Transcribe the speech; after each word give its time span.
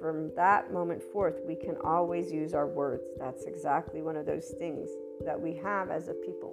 from 0.00 0.30
that 0.36 0.72
moment 0.72 1.02
forth, 1.12 1.40
we 1.46 1.54
can 1.54 1.76
always 1.84 2.32
use 2.32 2.54
our 2.54 2.66
words. 2.66 3.04
That's 3.18 3.44
exactly 3.44 4.02
one 4.02 4.16
of 4.16 4.26
those 4.26 4.54
things 4.58 4.88
that 5.24 5.40
we 5.40 5.54
have 5.56 5.90
as 5.90 6.08
a 6.08 6.14
people. 6.14 6.52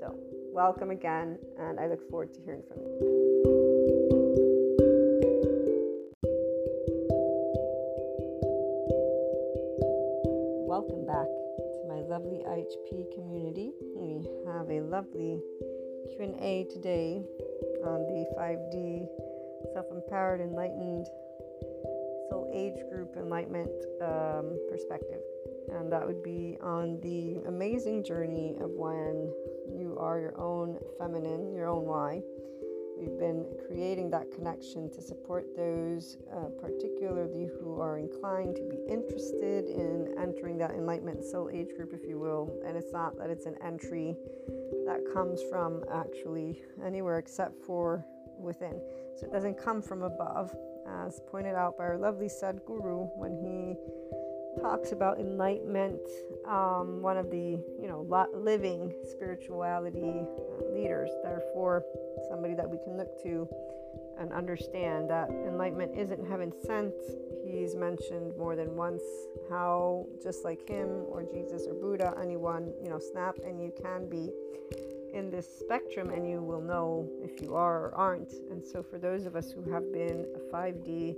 So, 0.00 0.14
welcome 0.52 0.90
again, 0.90 1.38
and 1.58 1.78
I 1.80 1.86
look 1.86 2.08
forward 2.10 2.32
to 2.34 2.40
hearing 2.40 2.62
from 2.68 2.78
you. 2.82 3.20
Welcome 10.66 11.06
back 11.06 11.26
to 11.26 11.84
my 11.88 12.00
lovely 12.08 12.42
HP 12.46 13.12
community. 13.14 13.72
We 13.94 14.28
have 14.46 14.70
a 14.70 14.80
lovely 14.80 15.40
Q&A 16.16 16.66
today 16.72 17.22
on 17.84 18.06
the 18.06 18.26
5D 18.38 19.08
self-empowered, 19.74 20.40
enlightened 20.40 21.06
age 22.52 22.78
group 22.90 23.16
enlightenment 23.16 23.70
um, 24.02 24.58
perspective. 24.70 25.20
And 25.72 25.92
that 25.92 26.06
would 26.06 26.22
be 26.22 26.56
on 26.62 27.00
the 27.00 27.42
amazing 27.46 28.04
journey 28.04 28.56
of 28.60 28.70
when 28.70 29.32
you 29.72 29.96
are 29.98 30.18
your 30.18 30.38
own 30.40 30.78
feminine, 30.98 31.52
your 31.52 31.68
own 31.68 31.84
why, 31.84 32.22
We've 33.00 33.18
been 33.18 33.46
creating 33.66 34.10
that 34.10 34.30
connection 34.30 34.90
to 34.90 35.00
support 35.00 35.56
those, 35.56 36.18
uh, 36.30 36.50
particularly 36.60 37.48
who 37.58 37.80
are 37.80 37.96
inclined 37.96 38.56
to 38.56 38.62
be 38.68 38.76
interested 38.92 39.64
in 39.64 40.14
entering 40.18 40.58
that 40.58 40.72
enlightenment 40.72 41.24
soul 41.24 41.48
age 41.50 41.68
group, 41.74 41.94
if 41.94 42.06
you 42.06 42.18
will. 42.18 42.60
And 42.66 42.76
it's 42.76 42.92
not 42.92 43.16
that 43.16 43.30
it's 43.30 43.46
an 43.46 43.56
entry 43.64 44.16
that 44.84 45.00
comes 45.14 45.40
from 45.48 45.82
actually 45.90 46.60
anywhere 46.84 47.16
except 47.16 47.64
for 47.64 48.04
within. 48.38 48.78
So 49.18 49.26
it 49.26 49.32
doesn't 49.32 49.56
come 49.56 49.80
from 49.80 50.02
above, 50.02 50.54
as 50.88 51.20
pointed 51.30 51.54
out 51.54 51.76
by 51.76 51.84
our 51.84 51.98
lovely 51.98 52.28
Sadhguru 52.28 53.10
when 53.16 53.36
he 53.36 53.76
talks 54.60 54.92
about 54.92 55.18
enlightenment, 55.18 56.00
um, 56.46 57.00
one 57.02 57.16
of 57.16 57.30
the 57.30 57.58
you 57.80 57.88
know 57.88 58.06
living 58.34 58.92
spirituality 59.04 59.98
uh, 59.98 60.72
leaders. 60.72 61.10
Therefore, 61.22 61.84
somebody 62.28 62.54
that 62.54 62.68
we 62.68 62.78
can 62.84 62.96
look 62.96 63.22
to 63.22 63.48
and 64.18 64.32
understand 64.32 65.08
that 65.08 65.30
enlightenment 65.30 65.96
isn't 65.96 66.28
heaven 66.28 66.52
sent. 66.66 66.94
He's 67.46 67.74
mentioned 67.74 68.36
more 68.36 68.54
than 68.54 68.76
once 68.76 69.02
how 69.48 70.06
just 70.22 70.44
like 70.44 70.68
him 70.68 71.04
or 71.08 71.22
Jesus 71.22 71.66
or 71.66 71.74
Buddha, 71.74 72.14
anyone 72.20 72.72
you 72.82 72.90
know, 72.90 72.98
snap 72.98 73.36
and 73.44 73.60
you 73.60 73.72
can 73.82 74.08
be 74.08 74.30
in 75.12 75.30
this 75.30 75.48
spectrum 75.58 76.10
and 76.10 76.28
you 76.28 76.42
will 76.42 76.60
know 76.60 77.08
if 77.22 77.40
you 77.40 77.54
are 77.54 77.86
or 77.86 77.94
aren't. 77.94 78.32
And 78.50 78.64
so, 78.64 78.82
for 78.82 78.98
those 78.98 79.26
of 79.26 79.36
us 79.36 79.50
who 79.50 79.62
have 79.70 79.92
been 79.92 80.26
a 80.34 80.54
5D 80.54 81.16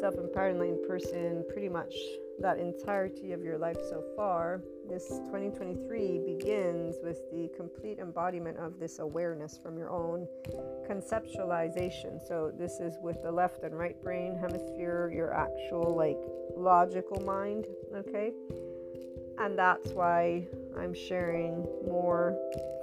self 0.00 0.14
empowered 0.16 0.52
enlightened 0.52 0.86
person 0.86 1.44
pretty 1.52 1.68
much 1.68 1.94
that 2.40 2.58
entirety 2.58 3.32
of 3.32 3.42
your 3.42 3.58
life 3.58 3.78
so 3.90 4.04
far, 4.16 4.62
this 4.88 5.08
2023 5.26 6.20
begins 6.24 6.96
with 7.02 7.18
the 7.32 7.50
complete 7.56 7.98
embodiment 7.98 8.56
of 8.58 8.78
this 8.78 9.00
awareness 9.00 9.58
from 9.60 9.76
your 9.76 9.90
own 9.90 10.26
conceptualization. 10.88 12.26
So, 12.26 12.52
this 12.56 12.80
is 12.80 12.94
with 13.02 13.22
the 13.22 13.32
left 13.32 13.62
and 13.64 13.76
right 13.76 14.00
brain 14.02 14.36
hemisphere, 14.40 15.10
your 15.14 15.34
actual, 15.34 15.94
like, 15.94 16.18
logical 16.56 17.20
mind, 17.22 17.66
okay? 17.94 18.32
And 19.38 19.56
that's 19.56 19.90
why 19.90 20.46
I'm 20.76 20.94
sharing 20.94 21.64
more 21.86 22.36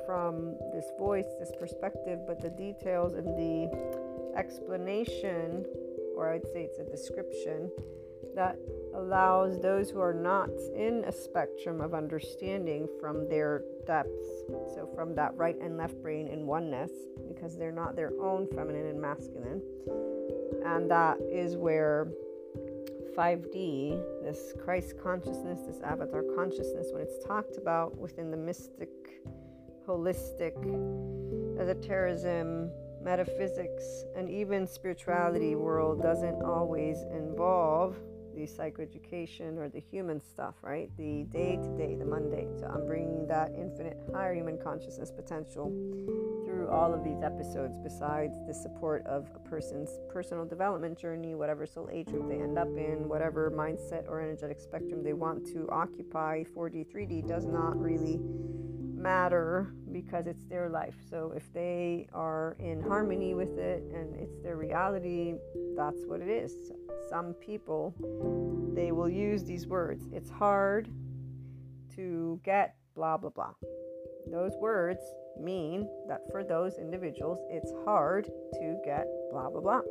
from 0.06 0.56
this 0.74 0.86
voice, 0.98 1.26
this 1.40 1.52
perspective, 1.60 2.20
but 2.28 2.42
the 2.42 2.50
details 2.50 3.14
and 3.14 3.28
the 3.38 3.70
explanation, 4.38 5.66
or 6.16 6.32
I'd 6.32 6.46
say 6.54 6.64
it's 6.64 6.80
a 6.80 6.84
description, 6.84 7.70
that 8.36 8.58
allows 8.94 9.62
those 9.62 9.90
who 9.90 10.00
are 10.00 10.14
not 10.14 10.50
in 10.76 11.04
a 11.06 11.12
spectrum 11.12 11.80
of 11.80 11.94
understanding 11.94 12.88
from 13.00 13.30
their 13.30 13.64
depths, 13.88 14.28
so 14.74 14.90
from 14.94 15.16
that 15.16 15.34
right 15.36 15.58
and 15.62 15.78
left 15.78 16.02
brain 16.02 16.28
in 16.28 16.46
oneness, 16.46 16.92
because 17.28 17.58
they're 17.58 17.72
not 17.72 17.96
their 17.96 18.12
own 18.22 18.48
feminine 18.48 18.88
and 18.88 19.00
masculine. 19.00 19.62
And 20.66 20.90
that 20.92 21.18
is 21.32 21.56
where 21.56 22.08
5D, 23.16 24.24
this 24.24 24.54
Christ 24.62 24.96
consciousness, 25.02 25.62
this 25.66 25.80
avatar 25.82 26.24
consciousness, 26.36 26.88
when 26.92 27.02
it's 27.02 27.24
talked 27.26 27.58
about 27.58 27.98
within 27.98 28.32
the 28.32 28.38
mystic, 28.38 28.90
holistic, 29.88 30.56
esotericism, 31.60 32.72
metaphysics, 33.02 34.06
and 34.16 34.30
even 34.30 34.68
spirituality 34.68 35.56
world, 35.56 36.02
doesn't 36.02 36.42
always 36.44 37.04
involve 37.12 37.96
the 38.36 38.42
psychoeducation 38.42 39.58
or 39.58 39.70
the 39.70 39.80
human 39.80 40.20
stuff, 40.22 40.56
right? 40.62 40.90
The 40.98 41.24
day 41.32 41.56
to 41.56 41.78
day, 41.78 41.96
the 41.96 42.04
mundane. 42.04 42.58
So 42.60 42.66
I'm 42.68 42.86
bringing 42.86 43.26
that 43.28 43.52
infinite 43.58 43.98
higher 44.14 44.34
human 44.34 44.58
consciousness 44.62 45.10
potential 45.12 45.70
through 46.46 46.68
all 46.70 46.94
of 46.94 47.04
these 47.04 47.22
episodes, 47.24 47.78
besides 47.82 48.36
the 48.46 48.54
support 48.54 49.06
of 49.06 49.30
a 49.36 49.40
person's 49.40 50.00
personal 50.10 50.46
development 50.46 50.98
journey, 51.00 51.36
whatever 51.36 51.66
soul 51.66 51.90
age 51.92 52.08
group 52.08 52.28
they 52.28 52.42
end 52.42 52.58
up 52.58 52.68
in, 52.76 53.08
whatever 53.08 53.50
mindset 53.52 54.08
or 54.10 54.20
energetic 54.20 54.60
spectrum 54.60 55.02
they 55.04 55.14
want 55.14 55.46
to 55.46 55.70
occupy. 55.72 56.44
4D, 56.44 56.86
3D 56.92 57.28
does 57.28 57.46
not 57.46 57.80
really 57.80 58.20
matter 59.06 59.72
because 59.92 60.26
it's 60.26 60.44
their 60.46 60.68
life. 60.68 60.96
So 61.10 61.32
if 61.36 61.54
they 61.54 62.08
are 62.12 62.58
in 62.60 62.82
harmony 62.82 63.36
with 63.36 63.58
it 63.60 63.84
and 63.94 64.16
it's 64.16 64.42
their 64.42 64.58
reality, 64.58 65.36
that's 65.78 66.02
what 66.08 66.22
it 66.22 66.28
is. 66.28 66.72
Some 67.10 67.34
people 67.36 67.94
they 68.76 68.92
will 68.92 69.10
use 69.10 69.44
these 69.44 69.68
words. 69.68 70.08
It's 70.12 70.32
hard 70.32 70.90
to 71.96 72.40
get 72.44 72.76
blah 72.96 73.18
blah 73.18 73.30
blah. 73.30 73.54
Those 74.32 74.54
words 74.60 75.02
mean 75.40 75.88
that 76.08 76.22
for 76.32 76.44
those 76.44 76.78
individuals 76.80 77.40
it's 77.50 77.72
hard 77.86 78.26
to 78.54 78.78
get 78.84 79.06
blah 79.32 79.50
blah 79.50 79.62
blah 79.62 79.82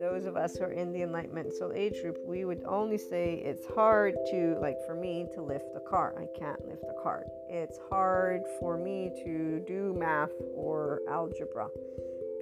those 0.00 0.26
of 0.26 0.36
us 0.36 0.56
who 0.56 0.64
are 0.64 0.72
in 0.72 0.92
the 0.92 1.02
enlightenment 1.02 1.52
soul 1.52 1.72
age 1.74 2.00
group, 2.02 2.18
we 2.24 2.44
would 2.44 2.62
only 2.66 2.98
say 2.98 3.42
it's 3.44 3.66
hard 3.66 4.14
to, 4.30 4.58
like 4.60 4.76
for 4.86 4.94
me, 4.94 5.26
to 5.34 5.42
lift 5.42 5.66
a 5.74 5.80
car. 5.80 6.14
I 6.18 6.38
can't 6.38 6.62
lift 6.66 6.84
a 6.84 7.02
car. 7.02 7.24
It's 7.48 7.78
hard 7.90 8.42
for 8.60 8.76
me 8.76 9.10
to 9.24 9.64
do 9.66 9.94
math 9.98 10.32
or 10.54 11.00
algebra 11.08 11.68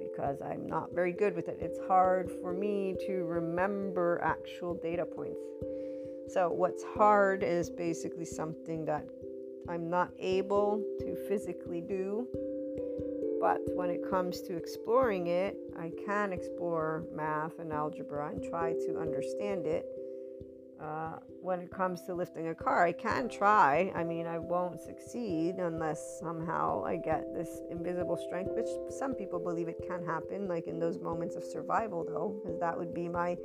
because 0.01 0.41
I'm 0.41 0.67
not 0.67 0.93
very 0.93 1.11
good 1.11 1.35
with 1.35 1.47
it. 1.47 1.57
It's 1.61 1.79
hard 1.87 2.31
for 2.41 2.53
me 2.53 2.95
to 3.05 3.23
remember 3.23 4.19
actual 4.23 4.73
data 4.73 5.05
points. 5.05 5.39
So, 6.27 6.49
what's 6.49 6.83
hard 6.83 7.43
is 7.43 7.69
basically 7.69 8.25
something 8.25 8.85
that 8.85 9.05
I'm 9.69 9.89
not 9.89 10.09
able 10.19 10.83
to 10.99 11.15
physically 11.27 11.81
do 11.81 12.27
but 13.45 13.61
when 13.75 13.91
it 13.91 14.01
comes 14.09 14.41
to 14.41 14.57
exploring 14.57 15.27
it, 15.27 15.55
I 15.79 15.91
can 16.03 16.33
explore 16.33 17.03
math 17.13 17.59
and 17.59 17.71
algebra 17.71 18.29
and 18.29 18.43
try 18.43 18.73
to 18.87 18.97
understand 18.99 19.67
it. 19.67 19.85
Uh, 20.81 21.17
when 21.43 21.59
it 21.59 21.69
comes 21.69 22.01
to 22.07 22.15
lifting 22.15 22.47
a 22.47 22.55
car, 22.55 22.83
I 22.83 22.91
can 22.91 23.29
try. 23.29 23.91
I 23.93 24.03
mean, 24.03 24.25
I 24.25 24.39
won't 24.39 24.81
succeed 24.81 25.57
unless 25.57 26.19
somehow 26.19 26.83
I 26.85 26.95
get 26.95 27.35
this 27.35 27.61
invisible 27.69 28.17
strength, 28.17 28.49
which 28.55 28.69
some 28.89 29.13
people 29.13 29.37
believe 29.37 29.67
it 29.67 29.79
can 29.87 30.03
happen, 30.03 30.47
like 30.47 30.65
in 30.65 30.79
those 30.79 30.97
moments 30.97 31.35
of 31.35 31.43
survival, 31.43 32.03
though, 32.03 32.41
because 32.41 32.59
that 32.61 32.75
would 32.75 32.95
be 32.95 33.07
my 33.07 33.37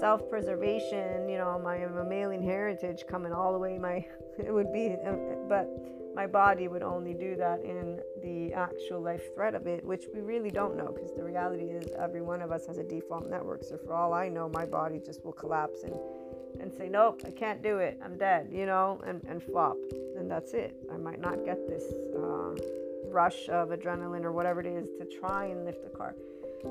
self 0.00 0.28
preservation, 0.28 1.28
you 1.28 1.38
know, 1.38 1.60
my 1.62 1.78
mammalian 1.78 2.42
heritage 2.42 3.04
coming 3.08 3.32
all 3.32 3.52
the 3.52 3.58
way. 3.58 3.78
My, 3.78 4.04
it 4.38 4.52
would 4.52 4.72
be, 4.72 4.96
but 5.48 5.68
my 6.14 6.26
body 6.26 6.68
would 6.68 6.82
only 6.82 7.14
do 7.14 7.36
that 7.36 7.60
in 7.62 8.00
the 8.22 8.52
actual 8.52 9.00
life 9.00 9.22
threat 9.34 9.54
of 9.54 9.66
it, 9.66 9.84
which 9.84 10.04
we 10.12 10.20
really 10.20 10.50
don't 10.50 10.76
know 10.76 10.92
because 10.92 11.14
the 11.14 11.22
reality 11.22 11.64
is 11.64 11.86
every 11.98 12.22
one 12.22 12.42
of 12.42 12.50
us 12.50 12.66
has 12.66 12.78
a 12.78 12.84
default 12.84 13.28
network. 13.28 13.62
So 13.62 13.76
for 13.76 13.94
all 13.94 14.12
I 14.12 14.28
know, 14.28 14.48
my 14.48 14.66
body 14.66 15.00
just 15.04 15.24
will 15.24 15.32
collapse 15.32 15.82
and 15.84 15.94
and 16.60 16.72
say, 16.72 16.88
Nope, 16.88 17.22
I 17.24 17.30
can't 17.30 17.62
do 17.62 17.78
it, 17.78 17.98
I'm 18.04 18.16
dead, 18.18 18.48
you 18.52 18.66
know, 18.66 19.00
and, 19.06 19.22
and 19.28 19.42
flop. 19.42 19.76
And 20.16 20.30
that's 20.30 20.52
it. 20.54 20.74
I 20.92 20.96
might 20.96 21.20
not 21.20 21.44
get 21.44 21.68
this 21.68 21.84
uh, 22.16 22.54
rush 23.10 23.48
of 23.48 23.68
adrenaline 23.68 24.24
or 24.24 24.32
whatever 24.32 24.60
it 24.60 24.66
is 24.66 24.88
to 24.98 25.04
try 25.04 25.46
and 25.46 25.64
lift 25.64 25.84
a 25.86 25.96
car. 25.96 26.14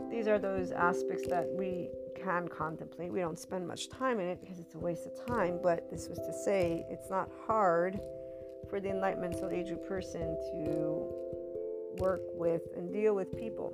These 0.10 0.28
are 0.28 0.40
those 0.40 0.72
aspects 0.72 1.28
that 1.28 1.48
we 1.48 1.90
can 2.16 2.48
contemplate. 2.48 3.12
We 3.12 3.20
don't 3.20 3.40
spend 3.40 3.68
much 3.68 3.90
time 3.90 4.20
in 4.20 4.28
it 4.28 4.42
because 4.42 4.60
it's 4.60 4.76
a 4.76 4.80
waste 4.80 5.06
of 5.06 5.26
time, 5.26 5.60
but 5.62 5.90
this 5.92 6.08
was 6.10 6.18
to 6.20 6.34
say 6.34 6.86
it's 6.90 7.10
not 7.10 7.30
hard 7.46 8.00
for 8.70 8.80
the 8.80 8.90
enlightenment 8.90 9.36
soul 9.36 9.50
age 9.50 9.72
person 9.88 10.38
to 10.52 11.08
work 12.00 12.22
with 12.34 12.62
and 12.76 12.92
deal 12.92 13.16
with 13.16 13.36
people 13.38 13.74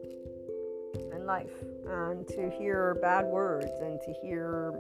and 1.11 1.25
life 1.25 1.63
and 1.87 2.27
to 2.27 2.49
hear 2.49 2.95
bad 3.01 3.25
words 3.25 3.71
and 3.81 3.99
to 4.01 4.13
hear 4.21 4.73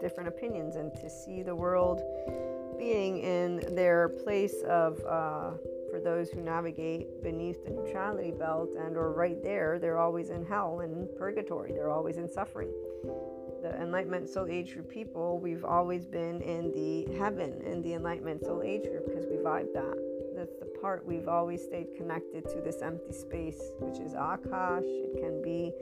different 0.00 0.28
opinions 0.28 0.76
and 0.76 0.94
to 0.94 1.08
see 1.08 1.42
the 1.42 1.54
world 1.54 2.02
being 2.78 3.18
in 3.18 3.74
their 3.74 4.08
place 4.08 4.62
of 4.68 5.00
uh, 5.06 5.50
for 5.96 6.02
those 6.02 6.28
who 6.30 6.42
navigate 6.42 7.22
beneath 7.22 7.64
the 7.64 7.70
neutrality 7.70 8.30
belt 8.30 8.68
and 8.78 8.98
or 8.98 9.12
right 9.12 9.42
there 9.42 9.78
they're 9.78 9.98
always 9.98 10.28
in 10.28 10.44
hell 10.44 10.80
and 10.80 11.08
purgatory. 11.16 11.72
They're 11.72 11.90
always 11.90 12.18
in 12.18 12.28
suffering. 12.28 12.68
The 13.62 13.74
enlightenment 13.80 14.28
soul 14.28 14.46
age 14.50 14.74
group 14.74 14.90
people 14.90 15.38
we've 15.38 15.64
always 15.64 16.04
been 16.04 16.42
in 16.42 16.70
the 16.72 17.16
heaven 17.16 17.62
in 17.62 17.80
the 17.80 17.94
enlightenment 17.94 18.44
soul 18.44 18.62
age 18.62 18.82
group 18.82 19.06
because 19.06 19.24
we 19.24 19.36
vibe 19.36 19.72
that. 19.72 19.96
That's 20.36 20.56
the 20.58 20.66
part 20.82 21.06
we've 21.06 21.28
always 21.28 21.62
stayed 21.62 21.94
connected 21.96 22.44
to 22.50 22.60
this 22.60 22.82
empty 22.82 23.12
space 23.12 23.70
which 23.80 23.98
is 23.98 24.12
akash. 24.12 24.84
It 24.84 25.18
can 25.18 25.40
be 25.40 25.72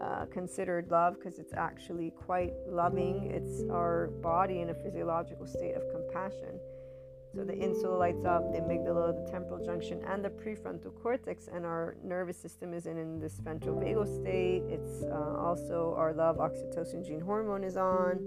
uh, 0.00 0.24
considered 0.32 0.90
love 0.90 1.16
because 1.18 1.38
it's 1.38 1.52
actually 1.52 2.10
quite 2.12 2.54
loving. 2.66 3.30
It's 3.34 3.68
our 3.70 4.06
body 4.22 4.60
in 4.62 4.70
a 4.70 4.74
physiological 4.74 5.46
state 5.46 5.74
of 5.74 5.82
compassion 5.92 6.58
So 7.38 7.44
the 7.44 7.56
insula 7.56 7.96
lights 7.96 8.24
up, 8.24 8.50
the 8.50 8.58
amygdala, 8.58 9.14
the 9.14 9.30
temporal 9.30 9.64
junction, 9.64 10.02
and 10.08 10.24
the 10.24 10.28
prefrontal 10.28 10.92
cortex, 11.00 11.46
and 11.46 11.64
our 11.64 11.96
nervous 12.02 12.36
system 12.36 12.74
is 12.74 12.86
in, 12.86 12.98
in 12.98 13.20
this 13.20 13.34
ventral 13.38 13.76
vagal 13.76 14.12
state. 14.20 14.64
It's 14.68 15.04
uh, 15.04 15.36
also 15.38 15.94
our 15.96 16.12
love 16.12 16.38
oxytocin 16.38 17.06
gene 17.06 17.20
hormone 17.20 17.62
is 17.62 17.76
on. 17.76 18.18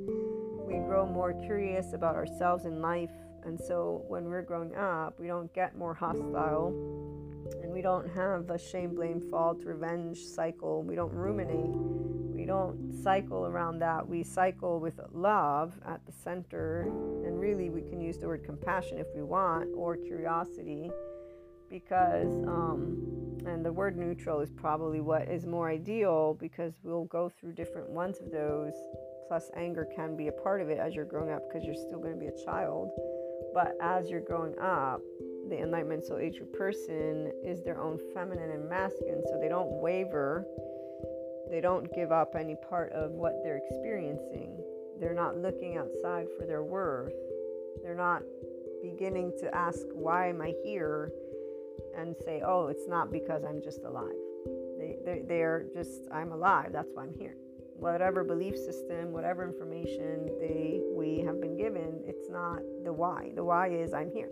We 0.65 0.75
grow 0.75 1.05
more 1.05 1.33
curious 1.33 1.91
about 1.91 2.15
ourselves 2.15 2.63
in 2.63 2.81
life, 2.81 3.11
and 3.43 3.59
so 3.59 4.05
when 4.07 4.29
we're 4.29 4.43
growing 4.43 4.77
up, 4.77 5.19
we 5.19 5.27
don't 5.27 5.53
get 5.53 5.77
more 5.77 5.93
hostile, 5.93 6.69
and 7.61 7.69
we 7.69 7.81
don't 7.81 8.09
have 8.11 8.49
a 8.49 8.57
shame, 8.57 8.95
blame, 8.95 9.19
fault, 9.19 9.61
revenge 9.65 10.19
cycle. 10.19 10.83
We 10.83 10.95
don't 10.95 11.11
ruminate 11.11 11.75
we 12.41 12.47
don't 12.47 12.91
cycle 13.03 13.45
around 13.45 13.77
that. 13.79 14.07
We 14.07 14.23
cycle 14.23 14.79
with 14.79 14.99
love 15.13 15.79
at 15.85 16.03
the 16.07 16.11
center. 16.11 16.87
And 17.23 17.39
really, 17.39 17.69
we 17.69 17.83
can 17.83 18.01
use 18.01 18.17
the 18.17 18.25
word 18.25 18.43
compassion 18.43 18.97
if 18.97 19.05
we 19.15 19.21
want, 19.21 19.69
or 19.75 19.95
curiosity, 19.95 20.89
because, 21.69 22.33
um, 22.47 23.37
and 23.45 23.63
the 23.63 23.71
word 23.71 23.95
neutral 23.95 24.39
is 24.39 24.49
probably 24.49 25.01
what 25.01 25.29
is 25.29 25.45
more 25.45 25.69
ideal 25.69 26.35
because 26.39 26.73
we'll 26.81 27.05
go 27.05 27.29
through 27.29 27.51
different 27.51 27.87
ones 27.91 28.17
of 28.19 28.31
those. 28.31 28.73
Plus, 29.27 29.51
anger 29.55 29.87
can 29.95 30.17
be 30.17 30.27
a 30.27 30.31
part 30.31 30.61
of 30.61 30.69
it 30.69 30.79
as 30.79 30.95
you're 30.95 31.05
growing 31.05 31.31
up 31.31 31.43
because 31.47 31.63
you're 31.63 31.75
still 31.75 31.99
going 31.99 32.13
to 32.13 32.19
be 32.19 32.25
a 32.25 32.43
child. 32.43 32.89
But 33.53 33.73
as 33.83 34.09
you're 34.09 34.19
growing 34.19 34.57
up, 34.57 35.01
the 35.47 35.59
enlightenment 35.59 36.05
soul 36.05 36.17
age 36.17 36.41
person 36.57 37.31
is 37.45 37.61
their 37.61 37.79
own 37.79 37.99
feminine 38.15 38.49
and 38.49 38.67
masculine, 38.67 39.21
so 39.29 39.37
they 39.39 39.47
don't 39.47 39.79
waver 39.79 40.43
they 41.51 41.61
don't 41.61 41.93
give 41.93 42.11
up 42.11 42.35
any 42.39 42.55
part 42.69 42.91
of 42.93 43.11
what 43.11 43.33
they're 43.43 43.61
experiencing. 43.69 44.57
They're 44.99 45.13
not 45.13 45.37
looking 45.37 45.77
outside 45.77 46.27
for 46.39 46.45
their 46.45 46.63
worth. 46.63 47.13
They're 47.83 47.93
not 47.93 48.23
beginning 48.81 49.33
to 49.41 49.53
ask, 49.53 49.81
Why 49.93 50.29
am 50.29 50.41
I 50.41 50.53
here? 50.63 51.11
and 51.97 52.15
say, 52.23 52.41
Oh, 52.45 52.67
it's 52.67 52.87
not 52.87 53.11
because 53.11 53.43
I'm 53.43 53.61
just 53.61 53.83
alive. 53.83 54.15
They, 54.79 54.95
they, 55.03 55.21
they're 55.27 55.65
just, 55.73 56.07
I'm 56.11 56.31
alive. 56.31 56.69
That's 56.71 56.89
why 56.93 57.03
I'm 57.03 57.13
here. 57.19 57.35
Whatever 57.75 58.23
belief 58.23 58.55
system, 58.55 59.11
whatever 59.11 59.43
information 59.43 60.29
they 60.39 60.81
we 60.95 61.19
have 61.25 61.41
been 61.41 61.57
given, 61.57 62.01
it's 62.05 62.29
not 62.29 62.59
the 62.83 62.93
why. 62.93 63.31
The 63.35 63.43
why 63.43 63.69
is 63.69 63.93
I'm 63.93 64.11
here. 64.11 64.29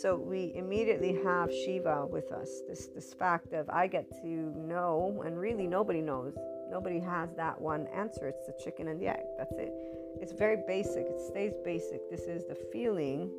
So 0.00 0.16
we 0.16 0.52
immediately 0.54 1.20
have 1.24 1.52
Shiva 1.52 2.06
with 2.06 2.32
us. 2.32 2.48
This 2.66 2.86
this 2.94 3.12
fact 3.12 3.52
of 3.52 3.68
I 3.68 3.86
get 3.86 4.10
to 4.22 4.26
know, 4.26 5.22
and 5.26 5.38
really 5.38 5.66
nobody 5.66 6.00
knows. 6.00 6.34
Nobody 6.70 6.98
has 7.00 7.34
that 7.34 7.60
one 7.60 7.86
answer. 7.88 8.28
It's 8.28 8.46
the 8.46 8.54
chicken 8.64 8.88
and 8.88 8.98
the 8.98 9.08
egg. 9.08 9.24
That's 9.36 9.52
it. 9.58 9.72
It's 10.18 10.32
very 10.32 10.56
basic. 10.66 11.04
It 11.06 11.20
stays 11.20 11.52
basic. 11.66 12.08
This 12.08 12.22
is 12.22 12.46
the 12.46 12.54
feeling. 12.72 13.30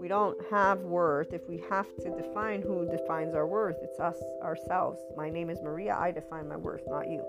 We 0.00 0.08
don't 0.08 0.38
have 0.50 0.80
worth. 0.80 1.34
If 1.34 1.46
we 1.46 1.62
have 1.68 1.94
to 1.96 2.10
define 2.10 2.62
who 2.62 2.88
defines 2.90 3.34
our 3.34 3.46
worth, 3.46 3.76
it's 3.82 4.00
us 4.00 4.16
ourselves. 4.42 5.00
My 5.14 5.28
name 5.28 5.50
is 5.50 5.60
Maria. 5.60 5.94
I 5.94 6.10
define 6.10 6.48
my 6.48 6.56
worth, 6.56 6.84
not 6.86 7.06
you. 7.10 7.22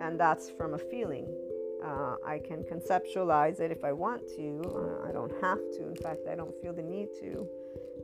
And 0.00 0.18
that's 0.18 0.48
from 0.48 0.72
a 0.72 0.78
feeling. 0.78 1.26
Uh, 1.84 2.16
I 2.26 2.38
can 2.38 2.64
conceptualize 2.64 3.60
it 3.60 3.70
if 3.70 3.84
I 3.84 3.92
want 3.92 4.26
to. 4.36 4.62
Uh, 4.66 5.08
I 5.08 5.12
don't 5.12 5.32
have 5.40 5.58
to. 5.74 5.88
In 5.88 5.96
fact, 5.96 6.26
I 6.30 6.34
don't 6.34 6.54
feel 6.60 6.72
the 6.72 6.82
need 6.82 7.08
to. 7.20 7.46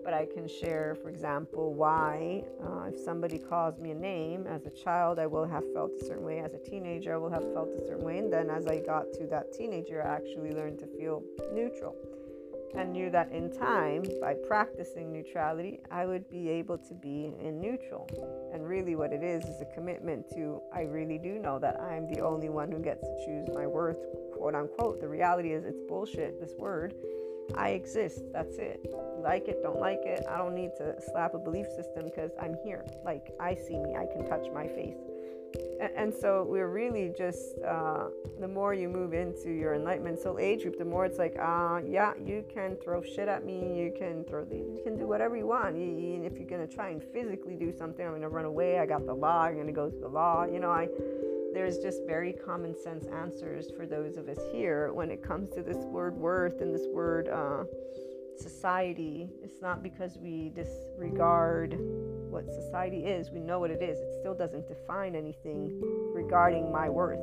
But 0.05 0.13
I 0.13 0.27
can 0.27 0.47
share, 0.47 0.97
for 1.03 1.09
example, 1.09 1.73
why, 1.73 2.45
uh, 2.63 2.91
if 2.93 2.99
somebody 2.99 3.39
calls 3.39 3.79
me 3.79 3.91
a 3.91 3.95
name 3.95 4.47
as 4.47 4.67
a 4.67 4.71
child, 4.71 5.19
I 5.19 5.27
will 5.27 5.47
have 5.47 5.65
felt 5.73 5.93
a 6.01 6.05
certain 6.05 6.25
way. 6.25 6.41
As 6.41 6.53
a 6.53 6.59
teenager, 6.59 7.15
I 7.15 7.17
will 7.17 7.31
have 7.31 7.45
felt 7.55 7.71
a 7.71 7.87
certain 7.87 8.05
way. 8.05 8.19
And 8.19 8.33
then 8.33 8.51
as 8.51 8.67
I 8.67 8.81
got 8.81 9.13
to 9.15 9.27
that 9.29 9.53
teenager, 9.53 10.03
I 10.03 10.15
actually 10.15 10.53
learned 10.53 10.79
to 10.81 10.87
feel 10.87 11.23
neutral 11.53 11.97
and 12.77 12.93
knew 12.93 13.11
that 13.11 13.31
in 13.31 13.51
time, 13.51 14.05
by 14.21 14.35
practicing 14.47 15.13
neutrality, 15.13 15.81
I 15.91 16.07
would 16.07 16.29
be 16.29 16.49
able 16.49 16.79
to 16.79 16.95
be 16.95 17.33
in 17.41 17.61
neutral. 17.61 18.09
And 18.53 18.67
really, 18.67 18.97
what 18.97 19.13
it 19.13 19.23
is 19.23 19.45
is 19.45 19.61
a 19.61 19.67
commitment 19.67 20.29
to 20.31 20.61
I 20.73 20.83
really 20.83 21.19
do 21.19 21.39
know 21.39 21.59
that 21.59 21.81
I'm 21.81 22.07
the 22.13 22.21
only 22.21 22.49
one 22.49 22.71
who 22.71 22.79
gets 22.79 23.03
to 23.03 23.17
choose 23.25 23.49
my 23.55 23.67
worth, 23.67 23.99
quote 24.37 24.55
unquote. 24.55 25.01
The 25.01 25.09
reality 25.09 25.53
is, 25.53 25.65
it's 25.65 25.81
bullshit, 25.89 26.41
this 26.41 26.53
word. 26.59 26.95
I 27.57 27.71
exist. 27.71 28.23
That's 28.33 28.57
it. 28.57 28.87
Like 29.19 29.49
it, 29.49 29.63
don't 29.63 29.79
like 29.79 30.01
it. 30.05 30.25
I 30.29 30.39
don't 30.39 30.55
need 30.55 30.71
to 30.79 30.95
slap 31.11 31.35
a 31.35 31.39
belief 31.39 31.67
system 31.77 32.05
because 32.05 32.31
I'm 32.41 32.57
here. 32.65 32.87
Like, 33.05 33.33
I 33.39 33.55
see 33.55 33.79
me, 33.79 33.95
I 33.97 34.07
can 34.07 34.27
touch 34.27 34.47
my 34.55 34.67
face 34.67 34.97
and, 35.97 36.13
so 36.13 36.47
we're 36.49 36.69
really 36.69 37.13
just 37.17 37.59
uh, 37.67 38.07
the 38.41 38.49
more 38.49 38.75
you 38.75 38.89
move 38.89 39.13
into 39.13 39.51
your 39.51 39.75
enlightenment 39.75 40.19
soul 40.19 40.39
age 40.39 40.63
group 40.63 40.79
the 40.79 40.85
more 40.85 41.05
it's 41.05 41.19
like 41.19 41.37
uh, 41.41 41.81
yeah 41.87 42.13
you 42.25 42.45
can 42.53 42.77
throw 42.77 43.03
shit 43.03 43.29
at 43.29 43.45
me 43.45 43.79
you 43.79 43.93
can 43.97 44.25
throw 44.25 44.47
you 44.51 44.81
can 44.85 44.97
do 44.97 45.07
whatever 45.07 45.37
you 45.37 45.47
want. 45.47 45.77
If 45.77 46.39
you're 46.39 46.49
gonna 46.49 46.67
try 46.67 46.91
and 46.91 47.03
physically 47.03 47.55
do 47.55 47.73
something 47.73 48.05
i'm 48.07 48.15
gonna 48.15 48.29
run 48.29 48.45
away 48.45 48.79
i 48.79 48.87
got 48.87 49.07
the 49.07 49.15
law 49.15 49.43
i'm 49.43 49.57
gonna 49.57 49.73
go 49.73 49.91
to 49.91 49.99
the 49.99 50.09
law. 50.09 50.45
You 50.45 50.59
know 50.59 50.71
i 50.71 50.89
there's 51.55 51.79
just 51.79 52.05
very 52.05 52.33
common 52.33 52.75
sense 52.77 53.07
answers 53.07 53.71
for 53.77 53.87
those 53.87 54.17
of 54.17 54.29
us 54.29 54.39
here 54.53 54.93
when 54.93 55.09
it 55.11 55.23
comes 55.23 55.51
to 55.55 55.63
this 55.63 55.85
word 55.85 56.17
worth 56.17 56.61
and 56.61 56.75
this 56.75 56.87
word 56.93 57.29
uh, 57.29 57.63
society. 58.37 59.31
It's 59.43 59.63
not 59.63 59.81
because 59.81 60.19
we 60.19 60.51
disregard 60.51 61.79
what 62.35 62.53
society 62.53 63.07
is. 63.07 63.31
We 63.31 63.39
know 63.39 63.61
what 63.61 63.71
it 63.71 63.81
is. 63.81 64.01
It 64.01 64.13
still 64.19 64.35
doesn't 64.35 64.67
define 64.67 65.15
anything 65.15 65.81
regarding 66.13 66.71
my 66.71 66.91
worth 66.91 67.21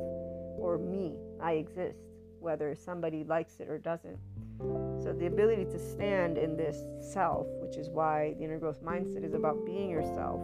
or 0.58 0.78
me. 0.78 1.14
I 1.40 1.52
exist, 1.52 1.98
whether 2.40 2.74
somebody 2.74 3.22
likes 3.22 3.60
it 3.60 3.68
or 3.68 3.78
doesn't. 3.78 4.18
So, 5.02 5.12
the 5.12 5.26
ability 5.26 5.66
to 5.66 5.78
stand 5.78 6.38
in 6.38 6.56
this 6.56 6.78
self, 7.12 7.46
which 7.60 7.76
is 7.76 7.90
why 7.90 8.34
the 8.38 8.44
inner 8.44 8.58
growth 8.58 8.82
mindset 8.82 9.24
is 9.24 9.34
about 9.34 9.66
being 9.66 9.90
yourself, 9.90 10.40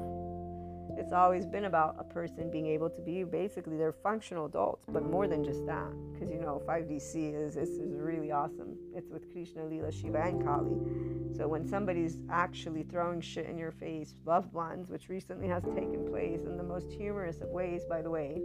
it's 0.98 1.12
always 1.12 1.46
been 1.46 1.66
about 1.66 1.96
a 1.98 2.04
person 2.04 2.50
being 2.50 2.66
able 2.66 2.90
to 2.90 3.00
be 3.00 3.22
basically 3.22 3.76
they're 3.76 3.92
functional 3.92 4.46
adults, 4.46 4.84
but 4.88 5.04
more 5.04 5.28
than 5.28 5.44
just 5.44 5.64
that. 5.66 5.90
Because 6.12 6.28
you 6.28 6.40
know, 6.40 6.60
5DC 6.66 7.34
is 7.34 7.54
this 7.54 7.68
is 7.68 8.00
really 8.00 8.32
awesome. 8.32 8.76
It's 8.94 9.08
with 9.08 9.30
Krishna, 9.32 9.62
Leela, 9.62 9.92
Shiva, 9.92 10.20
and 10.20 10.44
Kali. 10.44 10.76
So 11.36 11.46
when 11.46 11.64
somebody's 11.66 12.18
actually 12.30 12.82
throwing 12.82 13.20
shit 13.20 13.46
in 13.46 13.56
your 13.56 13.70
face, 13.70 14.16
loved 14.26 14.52
ones, 14.52 14.90
which 14.90 15.08
recently 15.08 15.46
has 15.46 15.62
taken 15.62 16.04
place 16.10 16.40
in 16.44 16.56
the 16.56 16.64
most 16.64 16.90
humorous 16.90 17.40
of 17.40 17.48
ways, 17.50 17.84
by 17.88 18.02
the 18.02 18.10
way, 18.10 18.42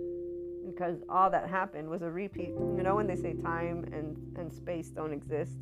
because 0.63 0.99
all 1.09 1.31
that 1.31 1.49
happened 1.49 1.89
was 1.89 2.03
a 2.03 2.09
repeat. 2.09 2.49
You 2.49 2.83
know 2.83 2.95
when 2.95 3.07
they 3.07 3.15
say 3.15 3.33
time 3.33 3.83
and, 3.91 4.15
and 4.37 4.53
space 4.53 4.89
don't 4.89 5.11
exist? 5.11 5.57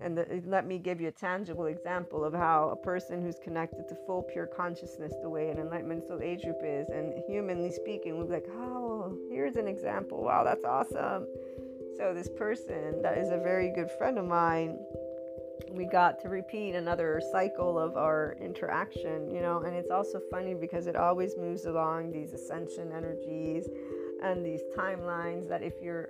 And 0.00 0.16
the, 0.16 0.42
let 0.46 0.66
me 0.66 0.78
give 0.78 1.00
you 1.00 1.08
a 1.08 1.12
tangible 1.12 1.66
example 1.66 2.24
of 2.24 2.32
how 2.32 2.70
a 2.70 2.76
person 2.76 3.22
who's 3.22 3.38
connected 3.38 3.88
to 3.88 3.94
full 4.06 4.22
pure 4.22 4.46
consciousness, 4.46 5.12
the 5.22 5.28
way 5.28 5.50
an 5.50 5.58
enlightenment 5.58 6.06
soul 6.06 6.20
age 6.22 6.42
group 6.42 6.60
is, 6.62 6.88
and 6.88 7.14
humanly 7.26 7.72
speaking, 7.72 8.16
we'll 8.16 8.26
be 8.26 8.34
like, 8.34 8.48
oh, 8.52 9.16
here's 9.30 9.56
an 9.56 9.66
example. 9.66 10.22
Wow, 10.22 10.44
that's 10.44 10.64
awesome. 10.64 11.26
So, 11.96 12.14
this 12.14 12.28
person 12.28 13.02
that 13.02 13.18
is 13.18 13.30
a 13.30 13.38
very 13.38 13.72
good 13.74 13.90
friend 13.90 14.18
of 14.18 14.24
mine, 14.24 14.78
we 15.70 15.84
got 15.84 16.20
to 16.20 16.28
repeat 16.28 16.74
another 16.74 17.20
cycle 17.32 17.78
of 17.78 17.96
our 17.96 18.36
interaction, 18.40 19.30
you 19.30 19.40
know, 19.40 19.62
and 19.62 19.74
it's 19.74 19.90
also 19.90 20.20
funny 20.30 20.54
because 20.54 20.86
it 20.86 20.96
always 20.96 21.36
moves 21.36 21.66
along 21.66 22.12
these 22.12 22.32
ascension 22.32 22.92
energies 22.92 23.68
and 24.22 24.44
these 24.44 24.62
timelines 24.76 25.48
that 25.48 25.62
if 25.62 25.74
you're 25.82 26.08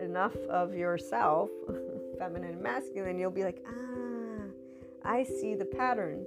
enough 0.00 0.36
of 0.48 0.74
yourself, 0.74 1.50
feminine 2.20 2.50
and 2.50 2.62
masculine, 2.62 3.18
you'll 3.18 3.30
be 3.30 3.44
like, 3.44 3.64
ah, 3.66 4.44
I 5.04 5.24
see 5.24 5.54
the 5.54 5.64
pattern 5.64 6.26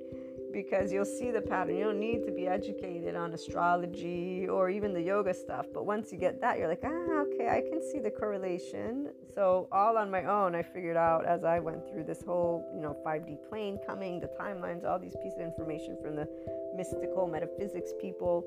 because 0.51 0.91
you'll 0.91 1.05
see 1.05 1.29
the 1.31 1.41
pattern. 1.41 1.77
You 1.77 1.85
don't 1.85 1.99
need 1.99 2.25
to 2.25 2.31
be 2.31 2.47
educated 2.47 3.15
on 3.15 3.33
astrology 3.33 4.47
or 4.47 4.69
even 4.69 4.93
the 4.93 5.01
yoga 5.01 5.33
stuff. 5.33 5.67
But 5.73 5.85
once 5.85 6.11
you 6.11 6.17
get 6.17 6.41
that, 6.41 6.57
you're 6.57 6.67
like, 6.67 6.83
ah, 6.83 7.23
okay, 7.25 7.49
I 7.49 7.61
can 7.61 7.81
see 7.91 7.99
the 7.99 8.11
correlation. 8.11 9.09
So, 9.33 9.67
all 9.71 9.97
on 9.97 10.09
my 10.11 10.25
own, 10.25 10.55
I 10.55 10.63
figured 10.63 10.97
out 10.97 11.25
as 11.25 11.43
I 11.43 11.59
went 11.59 11.87
through 11.89 12.03
this 12.05 12.23
whole, 12.23 12.69
you 12.73 12.81
know, 12.81 12.95
5D 13.05 13.37
plane 13.49 13.79
coming, 13.85 14.19
the 14.19 14.29
timelines, 14.39 14.85
all 14.85 14.99
these 14.99 15.15
pieces 15.23 15.39
of 15.39 15.45
information 15.45 15.97
from 16.01 16.15
the 16.15 16.27
mystical 16.75 17.27
metaphysics 17.27 17.91
people 18.01 18.43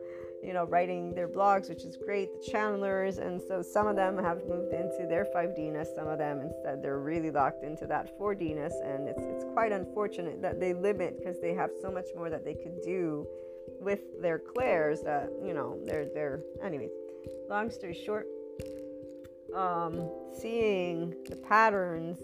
you 0.47 0.53
know, 0.53 0.65
writing 0.65 1.13
their 1.13 1.27
blogs, 1.27 1.69
which 1.69 1.85
is 1.85 1.97
great, 1.97 2.31
the 2.33 2.53
channelers. 2.53 3.19
And 3.19 3.43
so 3.43 3.63
some 3.63 3.89
of 3.89 3.97
them 3.97 4.17
have 4.17 4.47
moved 4.47 4.73
into 4.73 5.05
their 5.09 5.27
5Dness, 5.35 5.93
some 5.97 6.07
of 6.07 6.19
them 6.19 6.41
instead 6.41 6.83
they're 6.83 7.01
really 7.01 7.33
locked 7.33 7.65
into 7.65 7.85
that 7.89 8.17
4Dness. 8.17 8.73
And 8.85 9.09
it's, 9.09 9.23
it's 9.23 9.45
quite 9.53 9.73
unfortunate 9.73 10.41
that 10.43 10.61
they 10.61 10.73
limit 10.73 11.19
because 11.19 11.41
they 11.41 11.53
have 11.55 11.71
so 11.83 11.91
much 11.91 12.07
more 12.15 12.31
that 12.31 12.45
they 12.45 12.55
could 12.55 12.81
do 12.85 13.27
with 13.81 14.23
their 14.23 14.39
clairs 14.39 15.03
that, 15.03 15.31
you 15.45 15.53
know, 15.53 15.81
they're, 15.85 16.07
they're, 16.15 16.41
anyways, 16.63 16.91
long 17.51 17.69
story 17.69 17.99
short, 18.07 18.29
um, 19.53 20.09
seeing 20.33 21.11
the 21.29 21.37
patterns 21.37 22.19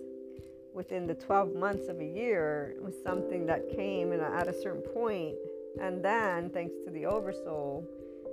within 0.73 1.09
the 1.09 1.15
12 1.15 1.57
months 1.57 1.89
of 1.89 1.99
a 1.99 2.05
year 2.05 2.77
was 2.81 2.95
something 3.05 3.47
that 3.47 3.69
came 3.75 4.13
and 4.13 4.23
at 4.23 4.47
a 4.47 4.53
certain 4.53 4.81
point 4.95 5.35
and 5.81 6.05
then 6.05 6.51
thanks 6.51 6.75
to 6.85 6.91
the 6.91 7.05
oversoul 7.05 7.87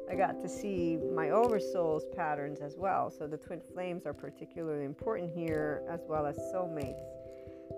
I 0.09 0.15
got 0.15 0.41
to 0.41 0.49
see 0.49 0.97
my 1.13 1.29
oversoul's 1.29 2.03
patterns 2.15 2.61
as 2.61 2.75
well. 2.77 3.11
So 3.11 3.27
the 3.27 3.37
twin 3.37 3.61
flames 3.73 4.05
are 4.05 4.13
particularly 4.13 4.85
important 4.85 5.31
here, 5.31 5.83
as 5.89 6.01
well 6.07 6.25
as 6.25 6.37
soulmates. 6.53 7.03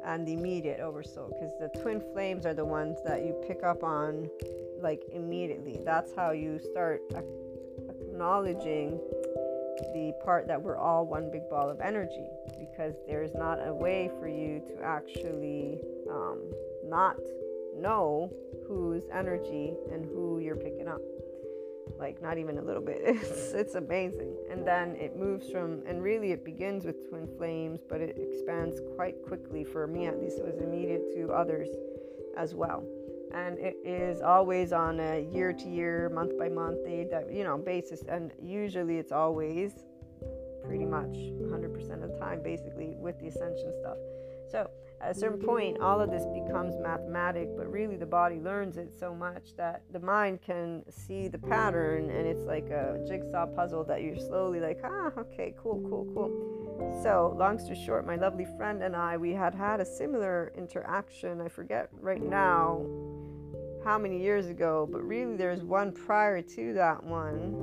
and 0.05 0.25
the 0.25 0.33
immediate 0.33 0.79
oversoul 0.79 1.27
because 1.27 1.51
the 1.59 1.79
twin 1.81 2.01
flames 2.13 2.45
are 2.45 2.53
the 2.53 2.65
ones 2.65 2.97
that 3.05 3.25
you 3.25 3.33
pick 3.47 3.61
up 3.63 3.83
on 3.83 4.29
like 4.81 5.01
immediately. 5.11 5.79
That's 5.85 6.15
how 6.15 6.31
you 6.31 6.59
start 6.71 7.01
acknowledging 7.89 8.99
the 9.93 10.13
part 10.23 10.47
that 10.47 10.61
we're 10.61 10.77
all 10.77 11.05
one 11.05 11.29
big 11.29 11.49
ball 11.49 11.69
of 11.69 11.81
energy 11.81 12.27
because 12.59 12.95
there's 13.05 13.33
not 13.33 13.59
a 13.67 13.73
way 13.73 14.09
for 14.19 14.27
you 14.27 14.61
to 14.67 14.83
actually 14.83 15.81
um, 16.09 16.39
not 16.83 17.17
know 17.75 18.31
whose 18.67 19.03
energy 19.13 19.73
and 19.91 20.05
who 20.05 20.39
you're 20.39 20.55
picking 20.55 20.87
up 20.87 21.01
like 21.99 22.21
not 22.21 22.37
even 22.37 22.57
a 22.57 22.61
little 22.61 22.81
bit. 22.81 23.01
It's 23.05 23.53
it's 23.53 23.75
amazing. 23.75 24.35
And 24.49 24.65
then 24.65 24.95
it 24.95 25.17
moves 25.17 25.49
from 25.49 25.83
and 25.87 26.01
really 26.01 26.31
it 26.31 26.43
begins 26.43 26.85
with 26.85 27.09
twin 27.09 27.27
flames 27.37 27.81
but 27.87 28.01
it 28.01 28.17
expands 28.17 28.79
quite 28.95 29.15
quickly 29.25 29.63
for 29.63 29.87
me 29.87 30.07
at 30.07 30.19
least 30.19 30.39
it 30.39 30.45
was 30.45 30.57
immediate 30.57 31.13
to 31.15 31.31
others 31.31 31.69
as 32.37 32.55
well. 32.55 32.83
And 33.33 33.57
it 33.59 33.77
is 33.85 34.21
always 34.21 34.73
on 34.73 34.99
a 34.99 35.21
year 35.31 35.53
to 35.53 35.69
year 35.69 36.09
month 36.09 36.37
by 36.37 36.49
month 36.49 36.79
you 36.87 37.43
know 37.43 37.57
basis. 37.57 38.03
And 38.07 38.31
usually 38.41 38.97
it's 38.97 39.11
always 39.11 39.73
pretty 40.63 40.85
much 40.85 41.15
100% 41.17 42.03
of 42.03 42.11
the 42.11 42.17
time 42.19 42.41
basically 42.43 42.95
with 42.99 43.19
the 43.19 43.27
ascension 43.27 43.73
stuff 43.79 43.97
so 44.51 44.69
at 45.01 45.11
a 45.11 45.19
certain 45.19 45.41
point, 45.41 45.81
all 45.81 45.99
of 45.99 46.11
this 46.11 46.25
becomes 46.27 46.77
mathematic, 46.77 47.47
but 47.57 47.71
really 47.71 47.95
the 47.95 48.05
body 48.05 48.39
learns 48.39 48.77
it 48.77 48.93
so 48.99 49.15
much 49.15 49.55
that 49.57 49.81
the 49.91 49.99
mind 49.99 50.41
can 50.43 50.83
see 50.89 51.27
the 51.27 51.39
pattern 51.39 52.11
and 52.11 52.27
it's 52.27 52.43
like 52.43 52.69
a 52.69 53.03
jigsaw 53.07 53.47
puzzle 53.47 53.83
that 53.85 54.03
you're 54.03 54.19
slowly 54.19 54.59
like, 54.59 54.79
ah, 54.83 55.11
okay, 55.17 55.55
cool, 55.57 55.81
cool, 55.89 56.05
cool. 56.13 57.01
So, 57.01 57.35
long 57.37 57.57
story 57.57 57.81
short, 57.83 58.05
my 58.05 58.15
lovely 58.15 58.45
friend 58.57 58.83
and 58.83 58.95
I, 58.95 59.17
we 59.17 59.33
had 59.33 59.55
had 59.55 59.79
a 59.79 59.85
similar 59.85 60.53
interaction. 60.55 61.41
I 61.41 61.47
forget 61.47 61.89
right 61.99 62.21
now 62.21 62.85
how 63.83 63.97
many 63.97 64.21
years 64.21 64.47
ago, 64.47 64.87
but 64.91 65.01
really 65.03 65.35
there's 65.35 65.63
one 65.63 65.91
prior 65.91 66.43
to 66.43 66.73
that 66.73 67.03
one 67.03 67.53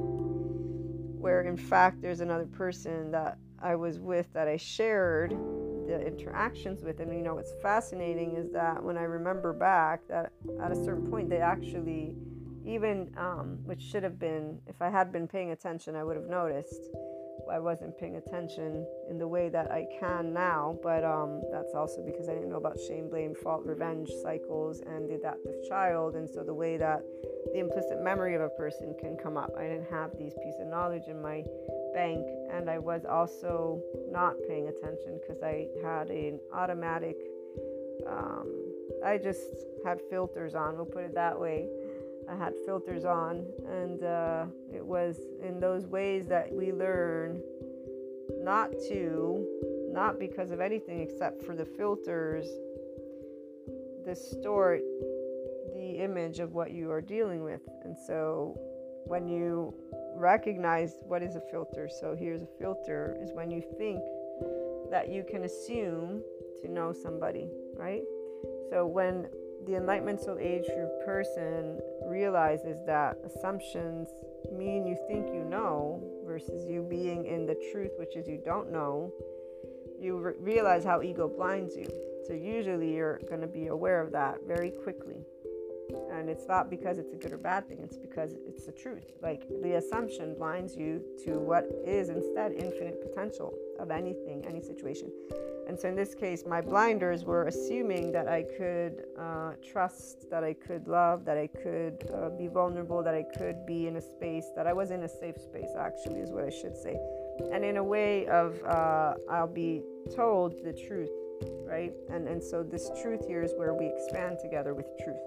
where, 1.21 1.43
in 1.43 1.57
fact, 1.57 2.03
there's 2.03 2.21
another 2.21 2.47
person 2.47 3.13
that 3.13 3.39
I 3.61 3.77
was 3.77 4.01
with 4.01 4.33
that 4.33 4.49
I 4.49 4.57
shared 4.57 5.37
the 5.89 6.07
interactions 6.07 6.83
with 6.83 7.01
and 7.01 7.13
you 7.13 7.23
know 7.23 7.35
what's 7.35 7.55
fascinating 7.63 8.37
is 8.37 8.53
that 8.53 8.83
when 8.83 8.99
i 8.99 9.03
remember 9.03 9.53
back 9.53 10.07
that 10.07 10.31
at 10.63 10.71
a 10.71 10.77
certain 10.85 11.07
point 11.11 11.29
they 11.29 11.39
actually 11.39 12.15
even 12.67 13.11
um, 13.17 13.59
which 13.65 13.81
should 13.81 14.03
have 14.03 14.19
been 14.19 14.59
if 14.67 14.81
i 14.83 14.91
had 14.91 15.11
been 15.11 15.27
paying 15.27 15.51
attention 15.51 15.97
i 15.97 16.05
would 16.05 16.17
have 16.17 16.29
noticed. 16.29 16.91
I 17.51 17.59
wasn't 17.61 17.97
paying 17.97 18.17
attention 18.17 18.85
in 19.09 19.17
the 19.17 19.27
way 19.27 19.49
that 19.49 19.71
i 19.71 19.87
can 19.99 20.35
now 20.35 20.79
but 20.83 21.03
um, 21.03 21.41
that's 21.51 21.73
also 21.75 22.05
because 22.05 22.29
i 22.29 22.35
didn't 22.35 22.51
know 22.51 22.57
about 22.57 22.79
shame 22.79 23.09
blame 23.09 23.35
fault 23.35 23.65
revenge 23.65 24.11
cycles 24.23 24.81
and 24.81 25.09
the 25.09 25.15
adaptive 25.15 25.55
child. 25.69 26.15
And 26.15 26.29
so 26.29 26.43
the 26.45 26.55
way 26.55 26.77
that 26.77 27.03
the 27.53 27.59
implicit 27.59 28.03
memory 28.03 28.35
of 28.35 28.43
a 28.43 28.49
person 28.51 28.95
can 29.01 29.17
come 29.17 29.37
up. 29.37 29.53
I 29.59 29.63
didn't 29.63 29.91
have 29.91 30.11
these 30.19 30.35
pieces 30.43 30.61
of 30.61 30.69
knowledge 30.69 31.05
in 31.09 31.23
my 31.23 31.45
bank 31.99 32.25
and 32.53 32.71
I 32.71 32.79
was 32.79 33.05
also 33.05 33.83
not 34.09 34.35
paying 34.49 34.69
attention 34.69 35.19
because 35.21 35.43
I 35.43 35.67
had 35.83 36.11
an 36.11 36.39
automatic 36.55 37.17
um, 38.07 38.47
I 39.05 39.19
just 39.19 39.43
had 39.85 39.99
filters 40.09 40.55
on 40.55 40.77
we'll 40.77 40.87
put 40.87 41.03
it 41.03 41.15
that 41.15 41.39
way. 41.39 41.67
I 42.31 42.37
had 42.37 42.53
filters 42.65 43.05
on 43.05 43.45
and 43.67 44.05
uh, 44.05 44.45
it 44.73 44.85
was 44.85 45.17
in 45.43 45.59
those 45.59 45.87
ways 45.87 46.29
that 46.29 46.53
we 46.53 46.73
learn 46.73 47.43
not 48.43 48.71
to 48.89 49.45
not 49.91 50.21
because 50.21 50.53
of 50.53 50.61
anything 50.61 51.01
except 51.01 51.43
for 51.45 51.57
the 51.57 51.65
filters 51.65 52.47
distort 54.05 54.83
the 55.75 55.99
image 55.99 56.39
of 56.39 56.55
what 56.55 56.71
you 56.71 56.93
are 56.93 57.01
dealing 57.01 57.43
with. 57.43 57.63
And 57.85 57.97
so 58.07 58.57
when 59.09 59.27
you 59.27 59.75
recognize 60.15 60.99
what 61.03 61.23
is 61.23 61.37
a 61.37 61.41
filter. 61.51 61.89
So 61.89 62.15
here's 62.19 62.43
a 62.43 62.49
filter 62.59 63.17
is 63.21 63.33
when 63.33 63.51
you 63.51 63.63
think 63.79 64.03
that 64.91 65.09
you 65.09 65.25
can 65.29 65.45
assume 65.45 66.23
to 66.63 66.71
know 66.71 66.93
somebody, 66.93 67.49
right? 67.75 68.03
So 68.71 68.87
when 68.87 69.29
the 69.67 69.77
enlightenment 69.77 70.21
soul 70.21 70.39
age 70.39 70.67
group 70.67 71.05
person 71.05 71.81
realizes 72.07 72.79
that 72.87 73.17
assumptions 73.25 74.09
mean 74.53 74.87
you 74.87 74.97
think 75.09 75.29
you 75.29 75.45
know 75.45 76.03
versus 76.25 76.65
you 76.69 76.83
being 76.83 77.27
in 77.27 77.47
the 77.47 77.57
truth, 77.73 77.93
which 77.99 78.17
is 78.17 78.29
you 78.29 78.41
don't 78.45 78.71
know, 78.71 79.13
you 80.01 80.19
re- 80.19 80.35
realize 80.39 80.85
how 80.85 81.03
ego 81.03 81.29
blinds 81.29 81.77
you. 81.77 81.89
So 82.27 82.35
usually 82.35 82.95
you're 82.95 83.21
going 83.29 83.41
to 83.41 83.47
be 83.47 83.69
aware 83.69 84.01
of 84.01 84.13
that 84.13 84.39
very 84.47 84.71
quickly 84.71 85.25
and 86.11 86.29
it's 86.29 86.47
not 86.47 86.69
because 86.69 86.99
it's 86.99 87.13
a 87.13 87.17
good 87.17 87.33
or 87.33 87.39
bad 87.39 87.69
thing 87.69 87.79
it's 87.83 87.97
because 87.97 88.35
it's 88.47 88.67
the 88.67 88.73
truth. 88.73 89.13
Like 89.23 89.47
the 89.63 89.77
assumption 89.77 90.35
blinds 90.35 90.77
you 90.77 91.03
to 91.25 91.39
what 91.39 91.67
is 91.87 92.09
instead 92.09 92.53
infinite 92.53 93.01
potential 93.01 93.55
of 93.79 93.91
anything 93.91 94.45
any 94.47 94.61
situation. 94.61 95.11
And 95.67 95.79
so 95.79 95.89
in 95.89 95.95
this 95.95 96.15
case 96.15 96.45
my 96.47 96.61
blinders 96.61 97.25
were 97.25 97.47
assuming 97.47 98.11
that 98.13 98.27
i 98.27 98.43
could 98.43 99.05
uh, 99.19 99.53
trust 99.63 100.31
that 100.31 100.43
i 100.43 100.55
could 100.55 100.89
love 100.89 101.25
that 101.27 101.37
i 101.37 101.47
could 101.47 102.11
uh, 102.15 102.31
be 102.31 102.49
vulnerable 102.49 103.03
that 103.03 103.15
i 103.15 103.25
could 103.37 103.67
be 103.67 103.87
in 103.87 103.97
a 103.97 104.01
space 104.01 104.47
that 104.57 104.67
i 104.67 104.73
was 104.73 104.91
in 104.91 105.03
a 105.03 105.09
safe 105.09 105.37
space 105.39 105.69
actually 105.79 106.21
is 106.21 106.31
what 106.31 106.45
i 106.45 106.51
should 106.51 106.77
say. 106.77 106.97
And 107.53 107.65
in 107.65 107.77
a 107.77 107.85
way 107.85 108.27
of 108.27 108.63
uh, 108.65 109.15
i'll 109.31 109.47
be 109.47 109.83
told 110.15 110.65
the 110.65 110.73
truth 110.73 111.11
right? 111.65 111.93
And 112.11 112.27
and 112.27 112.43
so 112.43 112.63
this 112.63 112.91
truth 113.03 113.27
here 113.27 113.43
is 113.43 113.53
where 113.57 113.75
we 113.75 113.87
expand 113.87 114.39
together 114.43 114.75
with 114.75 114.87
truth 115.05 115.21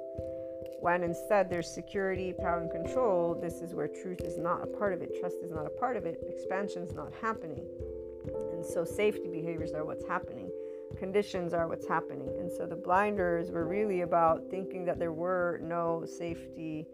when 0.79 1.03
instead 1.03 1.49
there's 1.49 1.67
security, 1.67 2.33
power, 2.33 2.59
and 2.59 2.71
control, 2.71 3.35
this 3.39 3.61
is 3.61 3.73
where 3.73 3.87
truth 3.87 4.21
is 4.21 4.37
not 4.37 4.63
a 4.63 4.67
part 4.67 4.93
of 4.93 5.01
it, 5.01 5.19
trust 5.19 5.37
is 5.43 5.51
not 5.51 5.65
a 5.65 5.69
part 5.69 5.97
of 5.97 6.05
it, 6.05 6.23
expansion 6.27 6.83
is 6.83 6.93
not 6.93 7.11
happening. 7.21 7.65
And 8.53 8.65
so 8.65 8.83
safety 8.85 9.27
behaviors 9.27 9.73
are 9.73 9.85
what's 9.85 10.05
happening, 10.05 10.49
conditions 10.97 11.53
are 11.53 11.67
what's 11.67 11.87
happening. 11.87 12.29
And 12.39 12.51
so 12.51 12.65
the 12.65 12.75
blinders 12.75 13.51
were 13.51 13.67
really 13.67 14.01
about 14.01 14.49
thinking 14.49 14.85
that 14.85 14.99
there 14.99 15.13
were 15.13 15.59
no 15.63 16.05
safety 16.05 16.87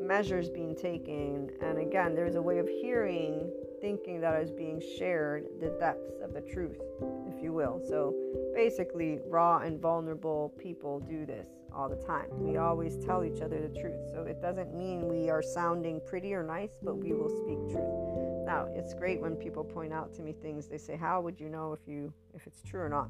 measures 0.00 0.48
being 0.50 0.74
taken. 0.74 1.50
And 1.62 1.78
again, 1.78 2.14
there's 2.14 2.34
a 2.34 2.42
way 2.42 2.58
of 2.58 2.68
hearing, 2.68 3.50
thinking 3.80 4.20
that 4.20 4.40
is 4.40 4.50
being 4.50 4.82
shared 4.98 5.46
the 5.60 5.68
depths 5.80 6.20
of 6.22 6.34
the 6.34 6.40
truth, 6.40 6.80
if 7.26 7.42
you 7.42 7.52
will. 7.52 7.80
So 7.88 8.14
basically, 8.54 9.20
raw 9.26 9.58
and 9.58 9.80
vulnerable 9.80 10.52
people 10.58 11.00
do 11.00 11.24
this 11.24 11.48
all 11.74 11.88
the 11.88 11.96
time. 11.96 12.28
We 12.38 12.56
always 12.56 12.96
tell 12.96 13.24
each 13.24 13.40
other 13.40 13.60
the 13.60 13.80
truth. 13.80 14.00
So 14.12 14.22
it 14.22 14.40
doesn't 14.40 14.74
mean 14.74 15.08
we 15.08 15.30
are 15.30 15.42
sounding 15.42 16.00
pretty 16.06 16.34
or 16.34 16.42
nice, 16.42 16.78
but 16.82 16.96
we 16.96 17.12
will 17.12 17.28
speak 17.28 17.58
truth. 17.70 18.46
Now, 18.46 18.68
it's 18.74 18.94
great 18.94 19.20
when 19.20 19.36
people 19.36 19.64
point 19.64 19.92
out 19.92 20.12
to 20.14 20.22
me 20.22 20.32
things. 20.32 20.68
They 20.68 20.78
say, 20.78 20.96
"How 20.96 21.20
would 21.20 21.40
you 21.40 21.48
know 21.48 21.72
if 21.72 21.88
you 21.88 22.12
if 22.34 22.46
it's 22.46 22.62
true 22.62 22.82
or 22.82 22.88
not?" 22.88 23.08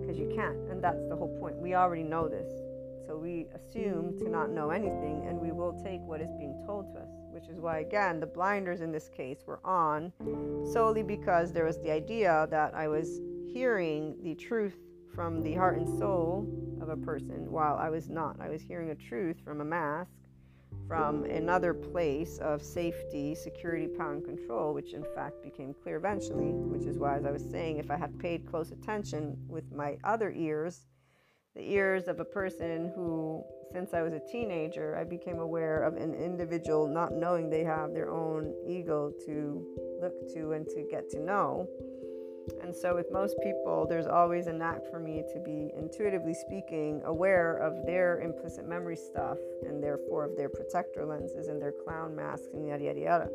Because 0.00 0.18
you 0.18 0.28
can't. 0.34 0.58
And 0.70 0.82
that's 0.82 1.06
the 1.08 1.16
whole 1.16 1.36
point. 1.38 1.56
We 1.56 1.74
already 1.74 2.02
know 2.02 2.28
this. 2.28 2.50
So 3.06 3.16
we 3.16 3.46
assume 3.54 4.18
to 4.18 4.28
not 4.28 4.50
know 4.50 4.70
anything 4.70 5.26
and 5.26 5.40
we 5.40 5.52
will 5.52 5.72
take 5.82 6.00
what 6.02 6.20
is 6.20 6.30
being 6.38 6.62
told 6.64 6.92
to 6.92 7.00
us, 7.00 7.10
which 7.30 7.48
is 7.48 7.58
why 7.58 7.80
again, 7.80 8.20
the 8.20 8.26
blinders 8.26 8.80
in 8.80 8.92
this 8.92 9.08
case 9.08 9.44
were 9.46 9.60
on 9.64 10.12
solely 10.72 11.02
because 11.02 11.52
there 11.52 11.64
was 11.64 11.78
the 11.80 11.90
idea 11.90 12.46
that 12.50 12.74
I 12.74 12.88
was 12.88 13.20
hearing 13.52 14.16
the 14.22 14.34
truth 14.34 14.76
from 15.14 15.42
the 15.42 15.54
heart 15.54 15.76
and 15.76 15.98
soul 15.98 16.46
of 16.80 16.88
a 16.88 16.96
person 16.96 17.50
while 17.50 17.76
I 17.76 17.90
was 17.90 18.08
not. 18.08 18.40
I 18.40 18.48
was 18.48 18.62
hearing 18.62 18.90
a 18.90 18.94
truth 18.94 19.36
from 19.44 19.60
a 19.60 19.64
mask, 19.64 20.10
from 20.88 21.24
another 21.24 21.74
place 21.74 22.38
of 22.38 22.62
safety, 22.62 23.34
security, 23.34 23.86
power, 23.86 24.14
and 24.14 24.24
control, 24.24 24.74
which 24.74 24.92
in 24.94 25.04
fact 25.14 25.42
became 25.42 25.74
clear 25.82 25.96
eventually, 25.96 26.52
which 26.52 26.86
is 26.86 26.98
why, 26.98 27.16
as 27.16 27.24
I 27.24 27.30
was 27.30 27.44
saying, 27.50 27.78
if 27.78 27.90
I 27.90 27.96
had 27.96 28.18
paid 28.18 28.46
close 28.46 28.72
attention 28.72 29.36
with 29.48 29.70
my 29.72 29.96
other 30.04 30.32
ears, 30.32 30.86
the 31.54 31.62
ears 31.62 32.08
of 32.08 32.18
a 32.20 32.24
person 32.24 32.90
who, 32.94 33.44
since 33.72 33.92
I 33.92 34.02
was 34.02 34.14
a 34.14 34.20
teenager, 34.30 34.96
I 34.96 35.04
became 35.04 35.38
aware 35.38 35.82
of 35.82 35.96
an 35.96 36.14
individual 36.14 36.86
not 36.86 37.12
knowing 37.12 37.50
they 37.50 37.64
have 37.64 37.92
their 37.92 38.10
own 38.10 38.54
ego 38.66 39.12
to 39.26 39.66
look 40.00 40.14
to 40.34 40.52
and 40.52 40.66
to 40.68 40.86
get 40.90 41.10
to 41.10 41.20
know 41.20 41.68
and 42.62 42.74
so, 42.74 42.94
with 42.94 43.10
most 43.12 43.36
people, 43.42 43.86
there's 43.88 44.06
always 44.06 44.46
a 44.46 44.52
knack 44.52 44.80
for 44.90 44.98
me 44.98 45.22
to 45.32 45.40
be 45.40 45.70
intuitively 45.76 46.34
speaking 46.34 47.02
aware 47.04 47.56
of 47.56 47.86
their 47.86 48.20
implicit 48.20 48.68
memory 48.68 48.96
stuff 48.96 49.38
and 49.66 49.82
therefore 49.82 50.24
of 50.24 50.36
their 50.36 50.48
protector 50.48 51.04
lenses 51.04 51.48
and 51.48 51.60
their 51.60 51.72
clown 51.84 52.14
masks 52.16 52.48
and 52.52 52.66
yada 52.66 52.84
yada 52.84 53.00
yada. 53.00 53.28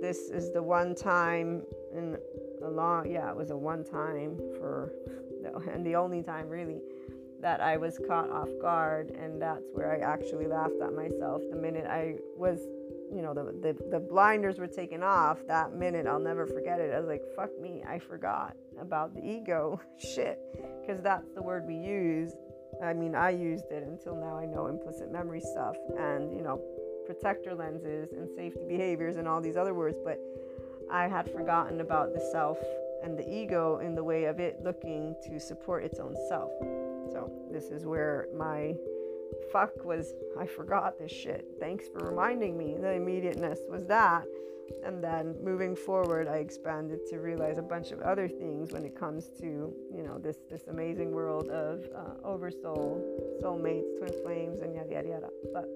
This 0.00 0.30
is 0.30 0.52
the 0.52 0.62
one 0.62 0.94
time 0.94 1.62
in 1.94 2.16
a 2.64 2.68
long, 2.68 3.10
yeah, 3.10 3.30
it 3.30 3.36
was 3.36 3.50
a 3.50 3.56
one 3.56 3.84
time 3.84 4.36
for, 4.58 4.92
and 5.72 5.84
the 5.84 5.94
only 5.96 6.22
time 6.22 6.48
really 6.48 6.80
that 7.40 7.60
I 7.60 7.76
was 7.76 7.98
caught 8.08 8.30
off 8.30 8.48
guard. 8.60 9.10
And 9.10 9.42
that's 9.42 9.66
where 9.72 9.92
I 9.92 9.98
actually 9.98 10.46
laughed 10.46 10.80
at 10.82 10.92
myself 10.92 11.42
the 11.50 11.56
minute 11.56 11.86
I 11.86 12.16
was 12.36 12.60
you 13.14 13.22
know, 13.22 13.34
the, 13.34 13.44
the, 13.44 13.90
the 13.90 14.00
blinders 14.00 14.58
were 14.58 14.66
taken 14.66 15.02
off 15.02 15.38
that 15.46 15.74
minute. 15.74 16.06
I'll 16.06 16.18
never 16.18 16.46
forget 16.46 16.80
it. 16.80 16.94
I 16.94 16.98
was 16.98 17.08
like, 17.08 17.22
fuck 17.36 17.50
me, 17.60 17.82
I 17.86 17.98
forgot 17.98 18.56
about 18.80 19.14
the 19.14 19.20
ego 19.20 19.80
shit. 19.98 20.38
Because 20.80 21.02
that's 21.02 21.28
the 21.34 21.42
word 21.42 21.66
we 21.66 21.74
use. 21.74 22.32
I 22.82 22.94
mean, 22.94 23.14
I 23.14 23.30
used 23.30 23.70
it 23.70 23.84
until 23.84 24.16
now 24.16 24.36
I 24.36 24.46
know 24.46 24.66
implicit 24.66 25.12
memory 25.12 25.40
stuff 25.40 25.76
and, 25.98 26.34
you 26.34 26.42
know, 26.42 26.60
protector 27.06 27.54
lenses 27.54 28.12
and 28.12 28.28
safety 28.34 28.64
behaviors 28.66 29.16
and 29.16 29.28
all 29.28 29.40
these 29.40 29.56
other 29.56 29.74
words. 29.74 29.98
But 30.02 30.18
I 30.90 31.06
had 31.06 31.30
forgotten 31.30 31.80
about 31.80 32.14
the 32.14 32.20
self 32.32 32.58
and 33.02 33.18
the 33.18 33.28
ego 33.28 33.78
in 33.78 33.94
the 33.94 34.04
way 34.04 34.24
of 34.24 34.40
it 34.40 34.62
looking 34.62 35.14
to 35.24 35.38
support 35.38 35.84
its 35.84 35.98
own 35.98 36.14
self. 36.28 36.50
So, 37.10 37.30
this 37.50 37.64
is 37.64 37.84
where 37.84 38.28
my 38.36 38.74
fuck 39.52 39.84
was 39.84 40.14
I 40.38 40.46
forgot 40.46 40.98
this 40.98 41.12
shit. 41.12 41.46
Thanks 41.60 41.86
for 41.88 42.08
reminding 42.08 42.56
me. 42.56 42.76
The 42.80 42.92
immediateness 42.92 43.60
was 43.68 43.86
that. 43.86 44.24
And 44.84 45.02
then 45.02 45.36
moving 45.42 45.76
forward, 45.76 46.28
I 46.28 46.36
expanded 46.36 47.00
to 47.10 47.18
realize 47.18 47.58
a 47.58 47.62
bunch 47.62 47.90
of 47.90 48.00
other 48.00 48.28
things 48.28 48.72
when 48.72 48.84
it 48.84 48.98
comes 48.98 49.28
to, 49.40 49.44
you 49.94 50.02
know, 50.02 50.18
this 50.18 50.38
this 50.50 50.66
amazing 50.68 51.12
world 51.12 51.48
of 51.48 51.84
uh, 51.94 52.26
oversoul, 52.26 53.02
soulmates, 53.42 53.98
twin 53.98 54.12
flames, 54.22 54.60
and 54.60 54.74
yada 54.74 54.90
yada 54.90 55.08
yada. 55.08 55.28
But 55.52 55.68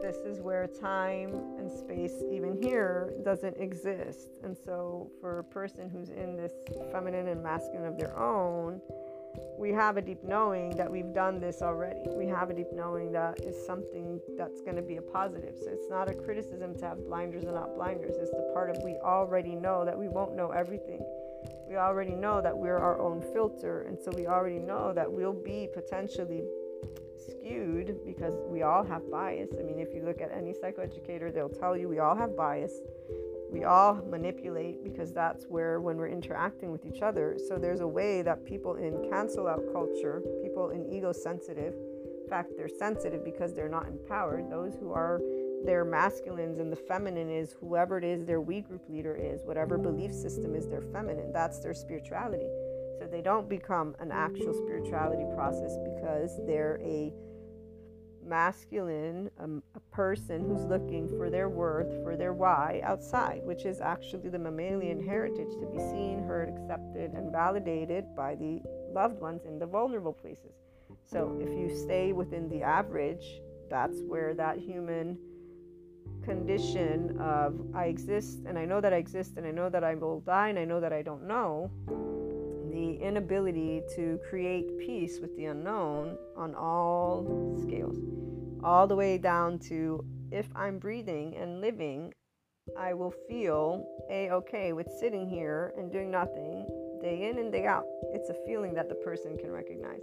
this 0.00 0.16
is 0.16 0.40
where 0.40 0.66
time 0.66 1.34
and 1.58 1.70
space, 1.70 2.22
even 2.30 2.56
here, 2.62 3.12
doesn't 3.24 3.56
exist. 3.58 4.30
And 4.42 4.56
so, 4.56 5.10
for 5.20 5.40
a 5.40 5.44
person 5.44 5.90
who's 5.90 6.10
in 6.10 6.36
this 6.36 6.52
feminine 6.92 7.28
and 7.28 7.42
masculine 7.42 7.86
of 7.86 7.98
their 7.98 8.16
own, 8.18 8.80
we 9.58 9.70
have 9.72 9.96
a 9.96 10.02
deep 10.02 10.24
knowing 10.24 10.70
that 10.76 10.90
we've 10.90 11.12
done 11.12 11.38
this 11.38 11.60
already. 11.60 12.00
We 12.08 12.26
have 12.26 12.50
a 12.50 12.54
deep 12.54 12.72
knowing 12.72 13.12
that 13.12 13.40
is 13.40 13.54
something 13.66 14.20
that's 14.36 14.60
going 14.62 14.76
to 14.76 14.82
be 14.82 14.96
a 14.96 15.02
positive. 15.02 15.54
So 15.58 15.70
it's 15.70 15.90
not 15.90 16.08
a 16.08 16.14
criticism 16.14 16.74
to 16.78 16.86
have 16.86 17.04
blinders 17.04 17.44
or 17.44 17.52
not 17.52 17.74
blinders. 17.74 18.16
It's 18.16 18.30
the 18.30 18.50
part 18.54 18.70
of 18.70 18.78
we 18.82 18.96
already 19.02 19.54
know 19.54 19.84
that 19.84 19.98
we 19.98 20.08
won't 20.08 20.34
know 20.34 20.50
everything. 20.50 21.04
We 21.68 21.76
already 21.76 22.14
know 22.14 22.40
that 22.40 22.56
we're 22.56 22.78
our 22.78 23.00
own 23.00 23.20
filter. 23.34 23.82
And 23.82 23.98
so 23.98 24.10
we 24.16 24.26
already 24.26 24.58
know 24.58 24.92
that 24.94 25.10
we'll 25.10 25.32
be 25.32 25.68
potentially 25.72 26.42
skewed 27.16 27.98
because 28.04 28.34
we 28.48 28.62
all 28.62 28.82
have 28.82 29.10
bias. 29.10 29.50
I 29.58 29.62
mean, 29.62 29.78
if 29.78 29.94
you 29.94 30.02
look 30.02 30.20
at 30.20 30.32
any 30.32 30.54
psychoeducator, 30.54 31.32
they'll 31.32 31.48
tell 31.48 31.76
you 31.76 31.88
we 31.88 31.98
all 31.98 32.16
have 32.16 32.36
bias 32.36 32.80
we 33.50 33.64
all 33.64 33.94
manipulate 34.08 34.82
because 34.84 35.12
that's 35.12 35.44
where 35.44 35.80
when 35.80 35.96
we're 35.96 36.08
interacting 36.08 36.70
with 36.70 36.86
each 36.86 37.02
other. 37.02 37.36
So 37.48 37.56
there's 37.58 37.80
a 37.80 37.86
way 37.86 38.22
that 38.22 38.44
people 38.44 38.76
in 38.76 39.08
cancel 39.10 39.48
out 39.48 39.62
culture 39.72 40.22
people 40.42 40.70
in 40.70 40.90
ego 40.92 41.12
sensitive 41.12 41.74
in 41.74 42.28
fact 42.28 42.52
they're 42.56 42.68
sensitive 42.68 43.24
because 43.24 43.54
they're 43.54 43.68
not 43.68 43.88
empowered. 43.88 44.50
Those 44.50 44.76
who 44.76 44.92
are 44.92 45.20
their 45.64 45.84
masculines 45.84 46.58
and 46.58 46.72
the 46.72 46.76
feminine 46.76 47.28
is 47.28 47.54
whoever 47.60 47.98
it 47.98 48.04
is 48.04 48.24
their 48.24 48.40
we 48.40 48.60
group 48.60 48.82
leader 48.88 49.16
is 49.16 49.42
whatever 49.44 49.76
belief 49.76 50.12
system 50.12 50.54
is 50.54 50.68
their 50.68 50.80
feminine 50.80 51.32
that's 51.32 51.58
their 51.58 51.74
spirituality. 51.74 52.48
So 52.98 53.08
they 53.10 53.20
don't 53.20 53.48
become 53.48 53.96
an 53.98 54.12
actual 54.12 54.54
spirituality 54.54 55.24
process 55.34 55.76
because 55.94 56.38
they're 56.46 56.78
a 56.82 57.12
masculine, 58.30 59.28
um, 59.38 59.62
a 59.74 59.80
person 59.94 60.46
who's 60.46 60.64
looking 60.64 61.08
for 61.18 61.28
their 61.28 61.48
worth, 61.48 61.92
for 62.04 62.16
their 62.16 62.32
why 62.32 62.80
outside, 62.84 63.40
which 63.44 63.66
is 63.66 63.80
actually 63.80 64.30
the 64.30 64.38
mammalian 64.38 65.04
heritage 65.04 65.52
to 65.60 65.66
be 65.66 65.78
seen, 65.78 66.22
heard, 66.22 66.48
accepted, 66.48 67.10
and 67.12 67.30
validated 67.32 68.04
by 68.16 68.36
the 68.36 68.62
loved 68.94 69.20
ones 69.20 69.42
in 69.44 69.58
the 69.58 69.66
vulnerable 69.66 70.12
places. 70.12 70.54
So 71.04 71.36
if 71.40 71.50
you 71.50 71.76
stay 71.76 72.12
within 72.12 72.48
the 72.48 72.62
average, 72.62 73.42
that's 73.68 73.98
where 74.06 74.32
that 74.34 74.58
human 74.58 75.18
condition 76.22 77.18
of 77.20 77.60
I 77.74 77.86
exist 77.86 78.40
and 78.46 78.58
I 78.58 78.64
know 78.64 78.80
that 78.80 78.92
I 78.92 78.96
exist 78.96 79.32
and 79.36 79.46
I 79.46 79.50
know 79.50 79.68
that 79.68 79.82
I 79.82 79.94
will 79.94 80.20
die 80.20 80.50
and 80.50 80.58
I 80.58 80.64
know 80.64 80.80
that 80.80 80.92
I 80.92 81.02
don't 81.02 81.26
know 81.26 81.70
the 82.80 82.94
inability 82.94 83.82
to 83.94 84.18
create 84.30 84.78
peace 84.78 85.18
with 85.20 85.36
the 85.36 85.44
unknown 85.44 86.16
on 86.34 86.54
all 86.54 87.54
scales, 87.62 87.98
all 88.64 88.86
the 88.86 88.96
way 88.96 89.18
down 89.18 89.58
to 89.58 90.02
if 90.32 90.48
I'm 90.56 90.78
breathing 90.78 91.36
and 91.36 91.60
living, 91.60 92.14
I 92.78 92.94
will 92.94 93.12
feel 93.28 93.86
a 94.10 94.30
okay 94.30 94.72
with 94.72 94.88
sitting 94.98 95.28
here 95.28 95.74
and 95.76 95.92
doing 95.92 96.10
nothing 96.10 96.66
day 97.02 97.28
in 97.28 97.38
and 97.38 97.52
day 97.52 97.66
out. 97.66 97.84
It's 98.14 98.30
a 98.30 98.36
feeling 98.46 98.72
that 98.74 98.88
the 98.88 98.94
person 98.94 99.36
can 99.36 99.50
recognize. 99.50 100.00